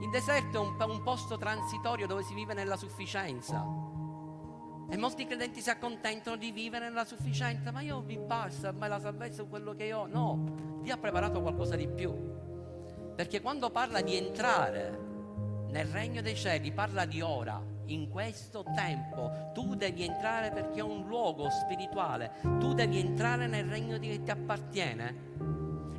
Il 0.00 0.10
deserto 0.10 0.58
è 0.58 0.60
un, 0.60 0.90
un 0.90 1.02
posto 1.02 1.38
transitorio 1.38 2.06
dove 2.06 2.22
si 2.22 2.34
vive 2.34 2.54
nella 2.54 2.76
sufficienza. 2.76 3.64
E 4.90 4.96
molti 4.98 5.24
credenti 5.24 5.62
si 5.62 5.70
accontentano 5.70 6.36
di 6.36 6.50
vivere 6.50 6.88
nella 6.88 7.06
sufficienza, 7.06 7.72
ma 7.72 7.80
io 7.80 8.02
mi 8.02 8.18
basta, 8.18 8.72
ma 8.72 8.88
la 8.88 9.00
salvezza 9.00 9.42
è 9.42 9.48
quello 9.48 9.72
che 9.72 9.92
ho. 9.94 10.06
No, 10.06 10.78
Dio 10.82 10.92
ha 10.92 10.98
preparato 10.98 11.40
qualcosa 11.40 11.76
di 11.76 11.88
più. 11.88 12.12
Perché 13.14 13.40
quando 13.40 13.70
parla 13.70 14.02
di 14.02 14.16
entrare 14.16 15.11
nel 15.72 15.86
regno 15.86 16.20
dei 16.20 16.36
cieli 16.36 16.70
parla 16.70 17.06
di 17.06 17.22
ora, 17.22 17.60
in 17.86 18.10
questo 18.10 18.62
tempo. 18.74 19.50
Tu 19.54 19.74
devi 19.74 20.04
entrare 20.04 20.50
perché 20.50 20.80
è 20.80 20.82
un 20.82 21.06
luogo 21.06 21.48
spirituale. 21.48 22.32
Tu 22.60 22.74
devi 22.74 22.98
entrare 22.98 23.46
nel 23.46 23.64
regno 23.64 23.98
che 23.98 24.22
ti 24.22 24.30
appartiene 24.30 25.14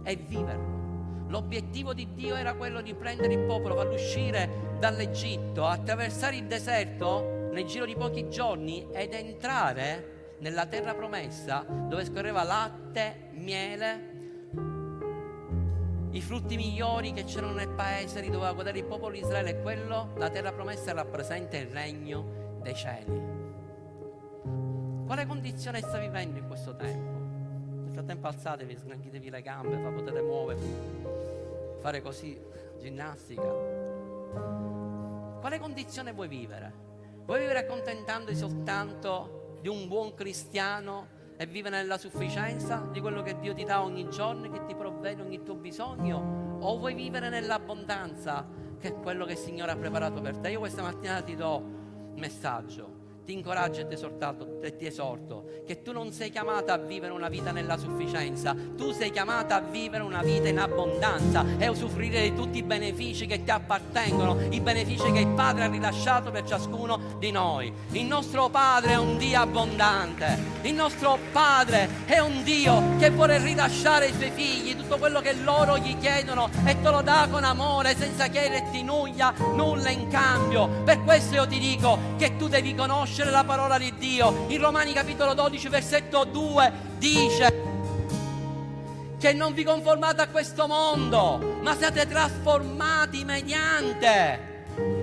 e 0.04 0.16
viverlo. 0.16 1.26
L'obiettivo 1.28 1.96
di 1.96 2.14
Dio 2.14 2.36
era 2.36 2.54
quello 2.54 2.82
di 2.82 2.94
prendere 2.94 3.34
il 3.34 3.46
popolo, 3.46 3.76
farlo 3.76 3.96
uscire 3.96 4.78
dall'Egitto, 4.80 5.66
attraversare 5.66 6.36
il 6.36 6.46
deserto 6.46 7.50
nel 7.52 7.66
giro 7.66 7.86
di 7.86 7.96
pochi 7.96 8.30
giorni 8.30 8.88
ed 8.92 9.14
entrare 9.14 10.36
nella 10.40 10.68
terra 10.68 10.94
promessa 10.94 11.66
dove 11.68 12.06
scorreva 12.06 12.44
latte, 12.44 13.30
miele 13.32 14.13
i 16.14 16.22
frutti 16.22 16.56
migliori 16.58 17.12
che 17.12 17.24
c'erano 17.24 17.54
nel 17.54 17.70
paese 17.70 18.22
li 18.22 18.30
doveva 18.30 18.54
godere 18.54 18.78
il 18.78 18.86
popolo 18.86 19.14
di 19.14 19.20
Israele 19.20 19.58
e 19.58 19.62
quello, 19.62 20.14
la 20.18 20.30
terra 20.30 20.52
promessa 20.52 20.94
rappresenta 20.94 21.58
il 21.58 21.68
regno 21.68 22.60
dei 22.62 22.76
cieli. 22.76 23.22
Quale 25.08 25.26
condizione 25.26 25.80
sta 25.80 25.98
vivendo 25.98 26.38
in 26.38 26.48
questo 26.48 26.76
tempo? 26.76 27.12
Nel 27.82 27.94
frattempo 27.94 28.28
alzatevi, 28.28 28.78
sgranchitevi 28.78 29.30
le 29.32 29.42
gambe, 29.42 29.76
potete 29.76 30.22
muovervi, 30.22 30.76
fare 31.80 32.02
così 32.04 32.40
ginnastica. 32.80 33.52
Quale 35.40 35.60
condizione 35.60 36.14
vuoi 36.14 36.28
vivere? 36.28 36.72
Vuoi 37.26 37.40
vivere 37.40 37.60
accontentandosi 37.60 38.36
soltanto 38.36 39.58
di 39.62 39.68
un 39.68 39.88
buon 39.88 40.14
cristiano 40.14 41.08
e 41.36 41.46
vive 41.46 41.70
nella 41.70 41.98
sufficienza 41.98 42.88
di 42.92 43.00
quello 43.00 43.22
che 43.22 43.40
Dio 43.40 43.54
ti 43.54 43.64
dà 43.64 43.82
ogni 43.82 44.10
giorno, 44.10 44.50
che 44.50 44.66
ti 44.66 44.76
provvede 44.76 45.22
ogni 45.22 45.44
tuo 45.44 45.56
bisogno, 45.56 46.58
o 46.60 46.78
vuoi 46.78 46.94
vivere 46.94 47.30
nell'abbondanza, 47.30 48.48
che 48.80 48.90
è 48.90 48.94
quello 49.00 49.26
che 49.26 49.34
il 49.34 49.38
Signore 49.38 49.72
ha 49.72 49.76
preparato 49.76 50.22
per 50.22 50.38
te. 50.38 50.50
Io 50.52 50.60
questa 50.60 50.82
mattina 50.82 51.22
ti 51.22 51.36
do 51.36 51.58
un 51.58 52.20
messaggio 52.20 53.02
ti 53.26 53.34
incoraggio 53.34 53.82
e 53.82 53.88
ti, 53.88 53.96
e 54.62 54.76
ti 54.76 54.86
esorto 54.86 55.46
che 55.66 55.82
tu 55.82 55.92
non 55.92 56.12
sei 56.12 56.30
chiamata 56.30 56.74
a 56.74 56.78
vivere 56.78 57.14
una 57.14 57.30
vita 57.30 57.52
nella 57.52 57.78
sufficienza, 57.78 58.56
tu 58.76 58.92
sei 58.92 59.12
chiamata 59.12 59.56
a 59.56 59.62
vivere 59.62 60.04
una 60.04 60.22
vita 60.22 60.50
in 60.50 60.60
abbondanza 60.60 61.46
e 61.58 61.68
usufruire 61.70 62.22
di 62.22 62.36
tutti 62.36 62.58
i 62.58 62.64
benefici 62.64 63.26
che 63.26 63.44
ti 63.44 63.52
appartengono, 63.52 64.42
i 64.50 64.60
benefici 64.60 65.12
che 65.12 65.20
il 65.20 65.30
Padre 65.30 65.64
ha 65.64 65.70
rilasciato 65.70 66.32
per 66.32 66.44
ciascuno 66.44 67.13
di 67.24 67.32
noi. 67.32 67.72
Il 67.92 68.04
nostro 68.04 68.50
Padre 68.50 68.92
è 68.92 68.98
un 68.98 69.18
Dio 69.18 69.40
abbondante, 69.40 70.38
il 70.64 70.74
nostro 70.74 71.18
Padre 71.32 71.88
è 72.04 72.20
un 72.20 72.44
Dio 72.44 72.98
che 73.00 73.12
vuole 73.12 73.38
rilasciare 73.38 74.08
ai 74.08 74.14
suoi 74.14 74.32
figli 74.32 74.76
tutto 74.76 74.98
quello 74.98 75.22
che 75.22 75.32
loro 75.32 75.78
gli 75.78 75.98
chiedono 76.00 76.50
e 76.66 76.82
te 76.82 76.90
lo 76.90 77.02
dà 77.02 77.30
con 77.32 77.46
amore 77.46 77.96
senza 77.96 78.28
chiederti 78.28 78.84
nulla, 78.84 79.34
nulla 79.38 79.90
in 79.90 80.10
cambio. 80.10 80.68
Per 80.84 81.02
questo 81.04 81.36
io 81.36 81.48
ti 81.48 81.60
dico 81.60 81.98
che 82.18 82.36
tu 82.36 82.50
devi 82.50 82.76
conoscere 82.76 83.32
la 83.32 83.46
parola 83.46 83.78
di 83.78 83.94
Dio. 83.98 84.44
In 84.50 84.60
Romani 84.60 84.92
capitolo 84.92 85.34
12 85.34 85.70
versetto 85.70 86.26
2 86.26 86.74
dice 86.98 87.72
che 89.18 89.32
non 89.32 89.54
vi 89.54 89.64
conformate 89.64 90.22
a 90.22 90.28
questo 90.28 90.68
mondo, 90.68 91.60
ma 91.62 91.74
siate 91.78 92.06
trasformati 92.06 93.24
mediante 93.24 94.52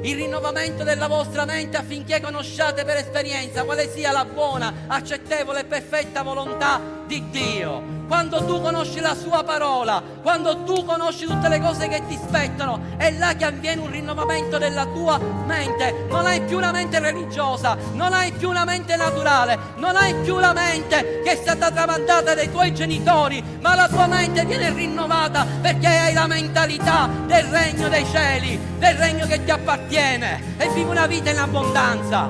il 0.03 0.17
rinnovamento 0.17 0.83
della 0.83 1.07
vostra 1.07 1.45
mente 1.45 1.77
affinché 1.77 2.21
conosciate 2.21 2.85
per 2.85 2.97
esperienza 2.97 3.65
quale 3.65 3.89
sia 3.91 4.13
la 4.13 4.25
buona, 4.25 4.85
accettevole 4.87 5.61
e 5.61 5.65
perfetta 5.65 6.23
volontà 6.23 7.00
di 7.11 7.29
Dio 7.31 7.99
quando 8.07 8.45
tu 8.45 8.61
conosci 8.61 9.01
la 9.01 9.17
sua 9.17 9.43
parola, 9.43 10.03
quando 10.23 10.63
tu 10.63 10.85
conosci 10.85 11.27
tutte 11.27 11.49
le 11.49 11.61
cose 11.61 11.89
che 11.89 12.03
ti 12.07 12.17
spettano, 12.17 12.81
è 12.97 13.11
là 13.13 13.35
che 13.35 13.45
avviene 13.45 13.81
un 13.81 13.91
rinnovamento 13.91 14.59
della 14.59 14.85
tua 14.87 15.19
mente. 15.47 16.07
Non 16.09 16.27
hai 16.27 16.41
più 16.41 16.57
una 16.57 16.73
mente 16.73 16.99
religiosa, 16.99 17.77
non 17.93 18.13
hai 18.13 18.33
più 18.33 18.49
una 18.49 18.65
mente 18.65 18.97
naturale, 18.97 19.59
non 19.77 19.95
hai 19.97 20.15
più 20.23 20.39
la 20.39 20.53
mente 20.53 21.21
che 21.25 21.33
è 21.33 21.37
stata 21.37 21.71
tramandata 21.71 22.35
dai 22.35 22.51
tuoi 22.51 22.75
genitori, 22.75 23.43
ma 23.61 23.77
la 23.77 23.89
tua 23.89 24.07
mente 24.07 24.45
viene 24.45 24.73
rinnovata 24.73 25.47
perché 25.61 25.87
hai 25.87 26.13
la 26.13 26.27
mentalità 26.27 27.09
del 27.27 27.45
regno 27.45 27.89
dei 27.89 28.07
cieli, 28.07 28.59
del 28.79 28.97
regno 28.97 29.27
che 29.27 29.45
ti 29.45 29.51
appartiene 29.51 30.57
e 30.59 30.69
vivi 30.71 30.89
una 30.89 31.07
vita 31.07 31.31
in 31.31 31.39
abbondanza. 31.39 32.29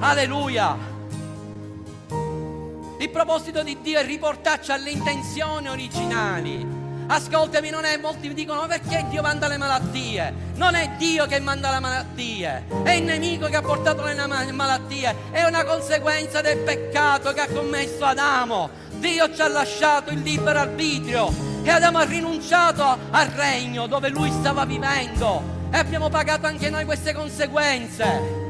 Alleluia. 0.00 0.89
Il 3.00 3.08
proposito 3.08 3.62
di 3.62 3.78
Dio 3.80 3.98
è 3.98 4.04
riportarci 4.04 4.72
alle 4.72 4.90
intenzioni 4.90 5.68
originali. 5.68 6.66
Ascoltami, 7.06 7.70
non 7.70 7.86
è, 7.86 7.96
molti 7.96 8.28
mi 8.28 8.34
dicono, 8.34 8.66
perché 8.66 9.06
Dio 9.08 9.22
manda 9.22 9.48
le 9.48 9.56
malattie? 9.56 10.34
Non 10.56 10.74
è 10.74 10.90
Dio 10.98 11.24
che 11.24 11.40
manda 11.40 11.70
le 11.70 11.80
malattie, 11.80 12.64
è 12.82 12.90
il 12.90 13.04
nemico 13.04 13.46
che 13.46 13.56
ha 13.56 13.62
portato 13.62 14.04
le 14.04 14.14
malattie, 14.52 15.16
è 15.30 15.42
una 15.44 15.64
conseguenza 15.64 16.42
del 16.42 16.58
peccato 16.58 17.32
che 17.32 17.40
ha 17.40 17.48
commesso 17.48 18.04
Adamo. 18.04 18.68
Dio 18.98 19.34
ci 19.34 19.40
ha 19.40 19.48
lasciato 19.48 20.10
il 20.10 20.20
libero 20.20 20.58
arbitrio 20.58 21.32
e 21.62 21.70
Adamo 21.70 21.96
ha 21.96 22.04
rinunciato 22.04 22.98
al 23.12 23.28
regno 23.28 23.86
dove 23.86 24.10
lui 24.10 24.30
stava 24.30 24.66
vivendo 24.66 25.68
e 25.72 25.78
abbiamo 25.78 26.10
pagato 26.10 26.46
anche 26.46 26.68
noi 26.68 26.84
queste 26.84 27.14
conseguenze. 27.14 28.49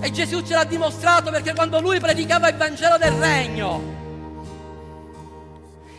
E 0.00 0.10
Gesù 0.10 0.42
ce 0.42 0.54
l'ha 0.54 0.64
dimostrato 0.64 1.30
perché 1.30 1.54
quando 1.54 1.80
lui 1.80 1.98
predicava 1.98 2.48
il 2.48 2.56
Vangelo 2.56 2.98
del 2.98 3.12
regno, 3.12 3.94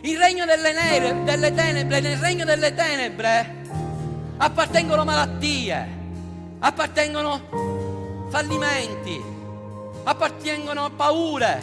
il 0.02 0.18
regno 0.18 0.46
delle, 0.46 0.72
nere, 0.72 1.24
delle 1.24 1.54
tenebre, 1.54 2.00
nel 2.00 2.18
regno 2.18 2.46
delle 2.46 2.74
tenebre 2.74 3.56
appartengono 4.38 5.04
malattie, 5.04 5.88
appartengono 6.60 8.28
fallimenti, 8.30 9.22
appartengono 10.04 10.92
paure, 10.92 11.62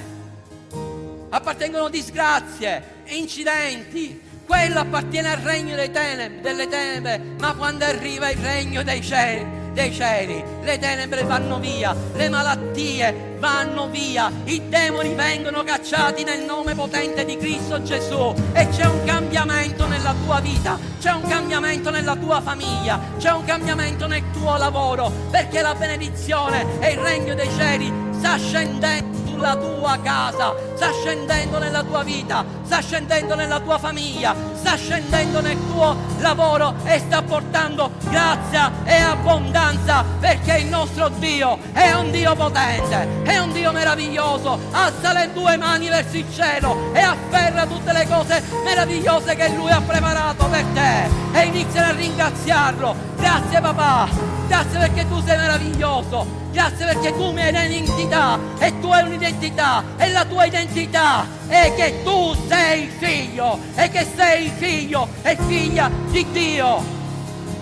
appartengono 1.31 1.89
disgrazie, 1.89 3.03
incidenti. 3.07 4.33
Quello 4.45 4.81
appartiene 4.81 5.31
al 5.31 5.39
regno 5.39 5.75
tenebre, 5.91 6.41
delle 6.43 6.69
tenebre, 6.69 7.19
ma 7.39 7.55
quando 7.55 7.85
arriva 7.85 8.29
il 8.29 8.39
regno 8.39 8.83
dei 8.83 9.03
cieli, 9.03 9.64
dei 9.75 9.93
cieli, 9.93 10.43
le 10.63 10.79
tenebre 10.79 11.25
vanno 11.25 11.59
via, 11.59 11.95
le 12.15 12.29
malattie 12.31 13.37
vanno 13.39 13.89
via, 13.89 14.31
i 14.45 14.69
demoni 14.69 15.15
vengono 15.15 15.63
cacciati 15.65 16.23
nel 16.25 16.45
nome 16.45 16.75
potente 16.75 17.25
di 17.25 17.37
Cristo 17.37 17.83
Gesù. 17.83 18.33
E 18.53 18.69
c'è 18.69 18.87
un 18.87 19.05
cambiamento 19.05 19.87
nella 19.87 20.15
tua 20.25 20.41
vita, 20.41 20.79
c'è 21.01 21.13
un 21.13 21.29
cambiamento 21.29 21.91
nella 21.91 22.17
tua 22.17 22.41
famiglia, 22.41 22.99
c'è 23.19 23.33
un 23.33 23.45
cambiamento 23.45 24.07
nel 24.07 24.23
tuo 24.33 24.57
lavoro, 24.57 25.11
perché 25.31 25.61
la 25.61 25.75
benedizione 25.75 26.79
e 26.81 26.93
il 26.93 26.99
regno 26.99 27.35
dei 27.35 27.51
cieli 27.51 27.93
sta 28.13 28.39
scendendo 28.39 29.15
sulla 29.27 29.57
tua 29.57 29.99
casa, 30.01 30.55
sta 30.77 30.91
scendendo 30.93 31.59
nella 31.59 31.83
tua 31.83 32.05
vita, 32.05 32.45
sta 32.65 32.81
scendendo 32.81 33.35
nella 33.35 33.59
tua 33.61 33.79
famiglia, 33.79 34.35
sta 34.65 34.77
scendendo 34.77 35.43
nel 35.43 35.59
tuo 35.67 35.95
lavoro 36.21 36.75
e 36.85 36.99
sta 36.99 37.21
portando 37.21 37.91
grazia 38.09 38.73
e 38.85 38.95
abbondanza 38.95 40.03
perché 40.19 40.57
il 40.57 40.69
nostro 40.69 41.11
Dio 41.11 41.59
è 41.75 41.93
un 41.93 42.11
Dio 42.11 42.35
potente, 42.35 43.25
è 43.25 43.37
un 43.37 43.53
Dio 43.53 43.73
meraviglioso. 43.73 44.59
Alza 44.71 45.13
le 45.13 45.35
tue 45.35 45.59
mani 45.59 45.91
verso 45.91 46.17
il 46.17 46.25
cielo 46.33 46.95
e 46.95 47.01
afferra 47.01 47.67
tutte 47.67 47.93
le 47.93 48.07
cose 48.09 48.43
meravigliose 48.65 49.37
che 49.37 49.51
Lui 49.51 49.71
ha 49.71 49.83
preparato 49.83 50.47
per 50.47 50.65
te 50.73 51.39
e 51.39 51.45
inizia 51.45 51.89
a 51.89 51.91
ringraziarlo. 51.91 52.97
Grazie 53.19 53.61
papà, 53.61 54.09
grazie 54.49 54.79
perché 54.79 55.07
tu 55.07 55.23
sei 55.27 55.37
meraviglioso. 55.37 56.43
Grazie 56.53 56.87
perché 56.87 57.13
tu 57.13 57.33
mi 57.33 57.43
hai 57.43 57.49
un'identità 57.49 58.39
e 58.61 58.79
tu 58.79 58.87
hai 58.87 59.03
un'identità 59.03 59.83
e 59.97 60.13
la 60.13 60.25
tua 60.25 60.45
identità 60.45 61.27
è 61.49 61.75
che 61.75 62.03
tu 62.03 62.35
sei 62.49 62.89
figlio 62.99 63.59
e 63.75 63.89
che 63.91 64.07
sei 64.15 64.51
figlio 64.57 65.09
e 65.23 65.37
figlia 65.47 65.91
di 66.11 66.27
Dio. 66.33 66.83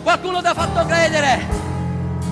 Qualcuno 0.03 0.41
ti 0.41 0.47
ha 0.47 0.55
fatto 0.55 0.85
credere 0.87 1.47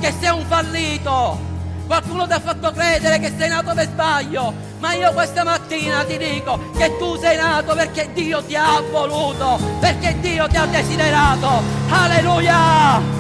che 0.00 0.12
sei 0.18 0.30
un 0.30 0.44
fallito, 0.46 1.38
qualcuno 1.86 2.26
ti 2.26 2.32
ha 2.32 2.40
fatto 2.40 2.72
credere 2.72 3.18
che 3.18 3.32
sei 3.36 3.48
nato 3.48 3.74
per 3.74 3.86
sbaglio, 3.86 4.52
ma 4.78 4.94
io 4.94 5.12
questa 5.12 5.44
mattina 5.44 6.04
ti 6.04 6.16
dico 6.16 6.70
che 6.76 6.96
tu 6.98 7.16
sei 7.16 7.36
nato 7.36 7.74
perché 7.74 8.10
Dio 8.12 8.42
ti 8.42 8.56
ha 8.56 8.82
voluto, 8.90 9.58
perché 9.78 10.18
Dio 10.20 10.48
ti 10.48 10.56
ha 10.56 10.66
desiderato. 10.66 11.62
Alleluia! 11.90 13.18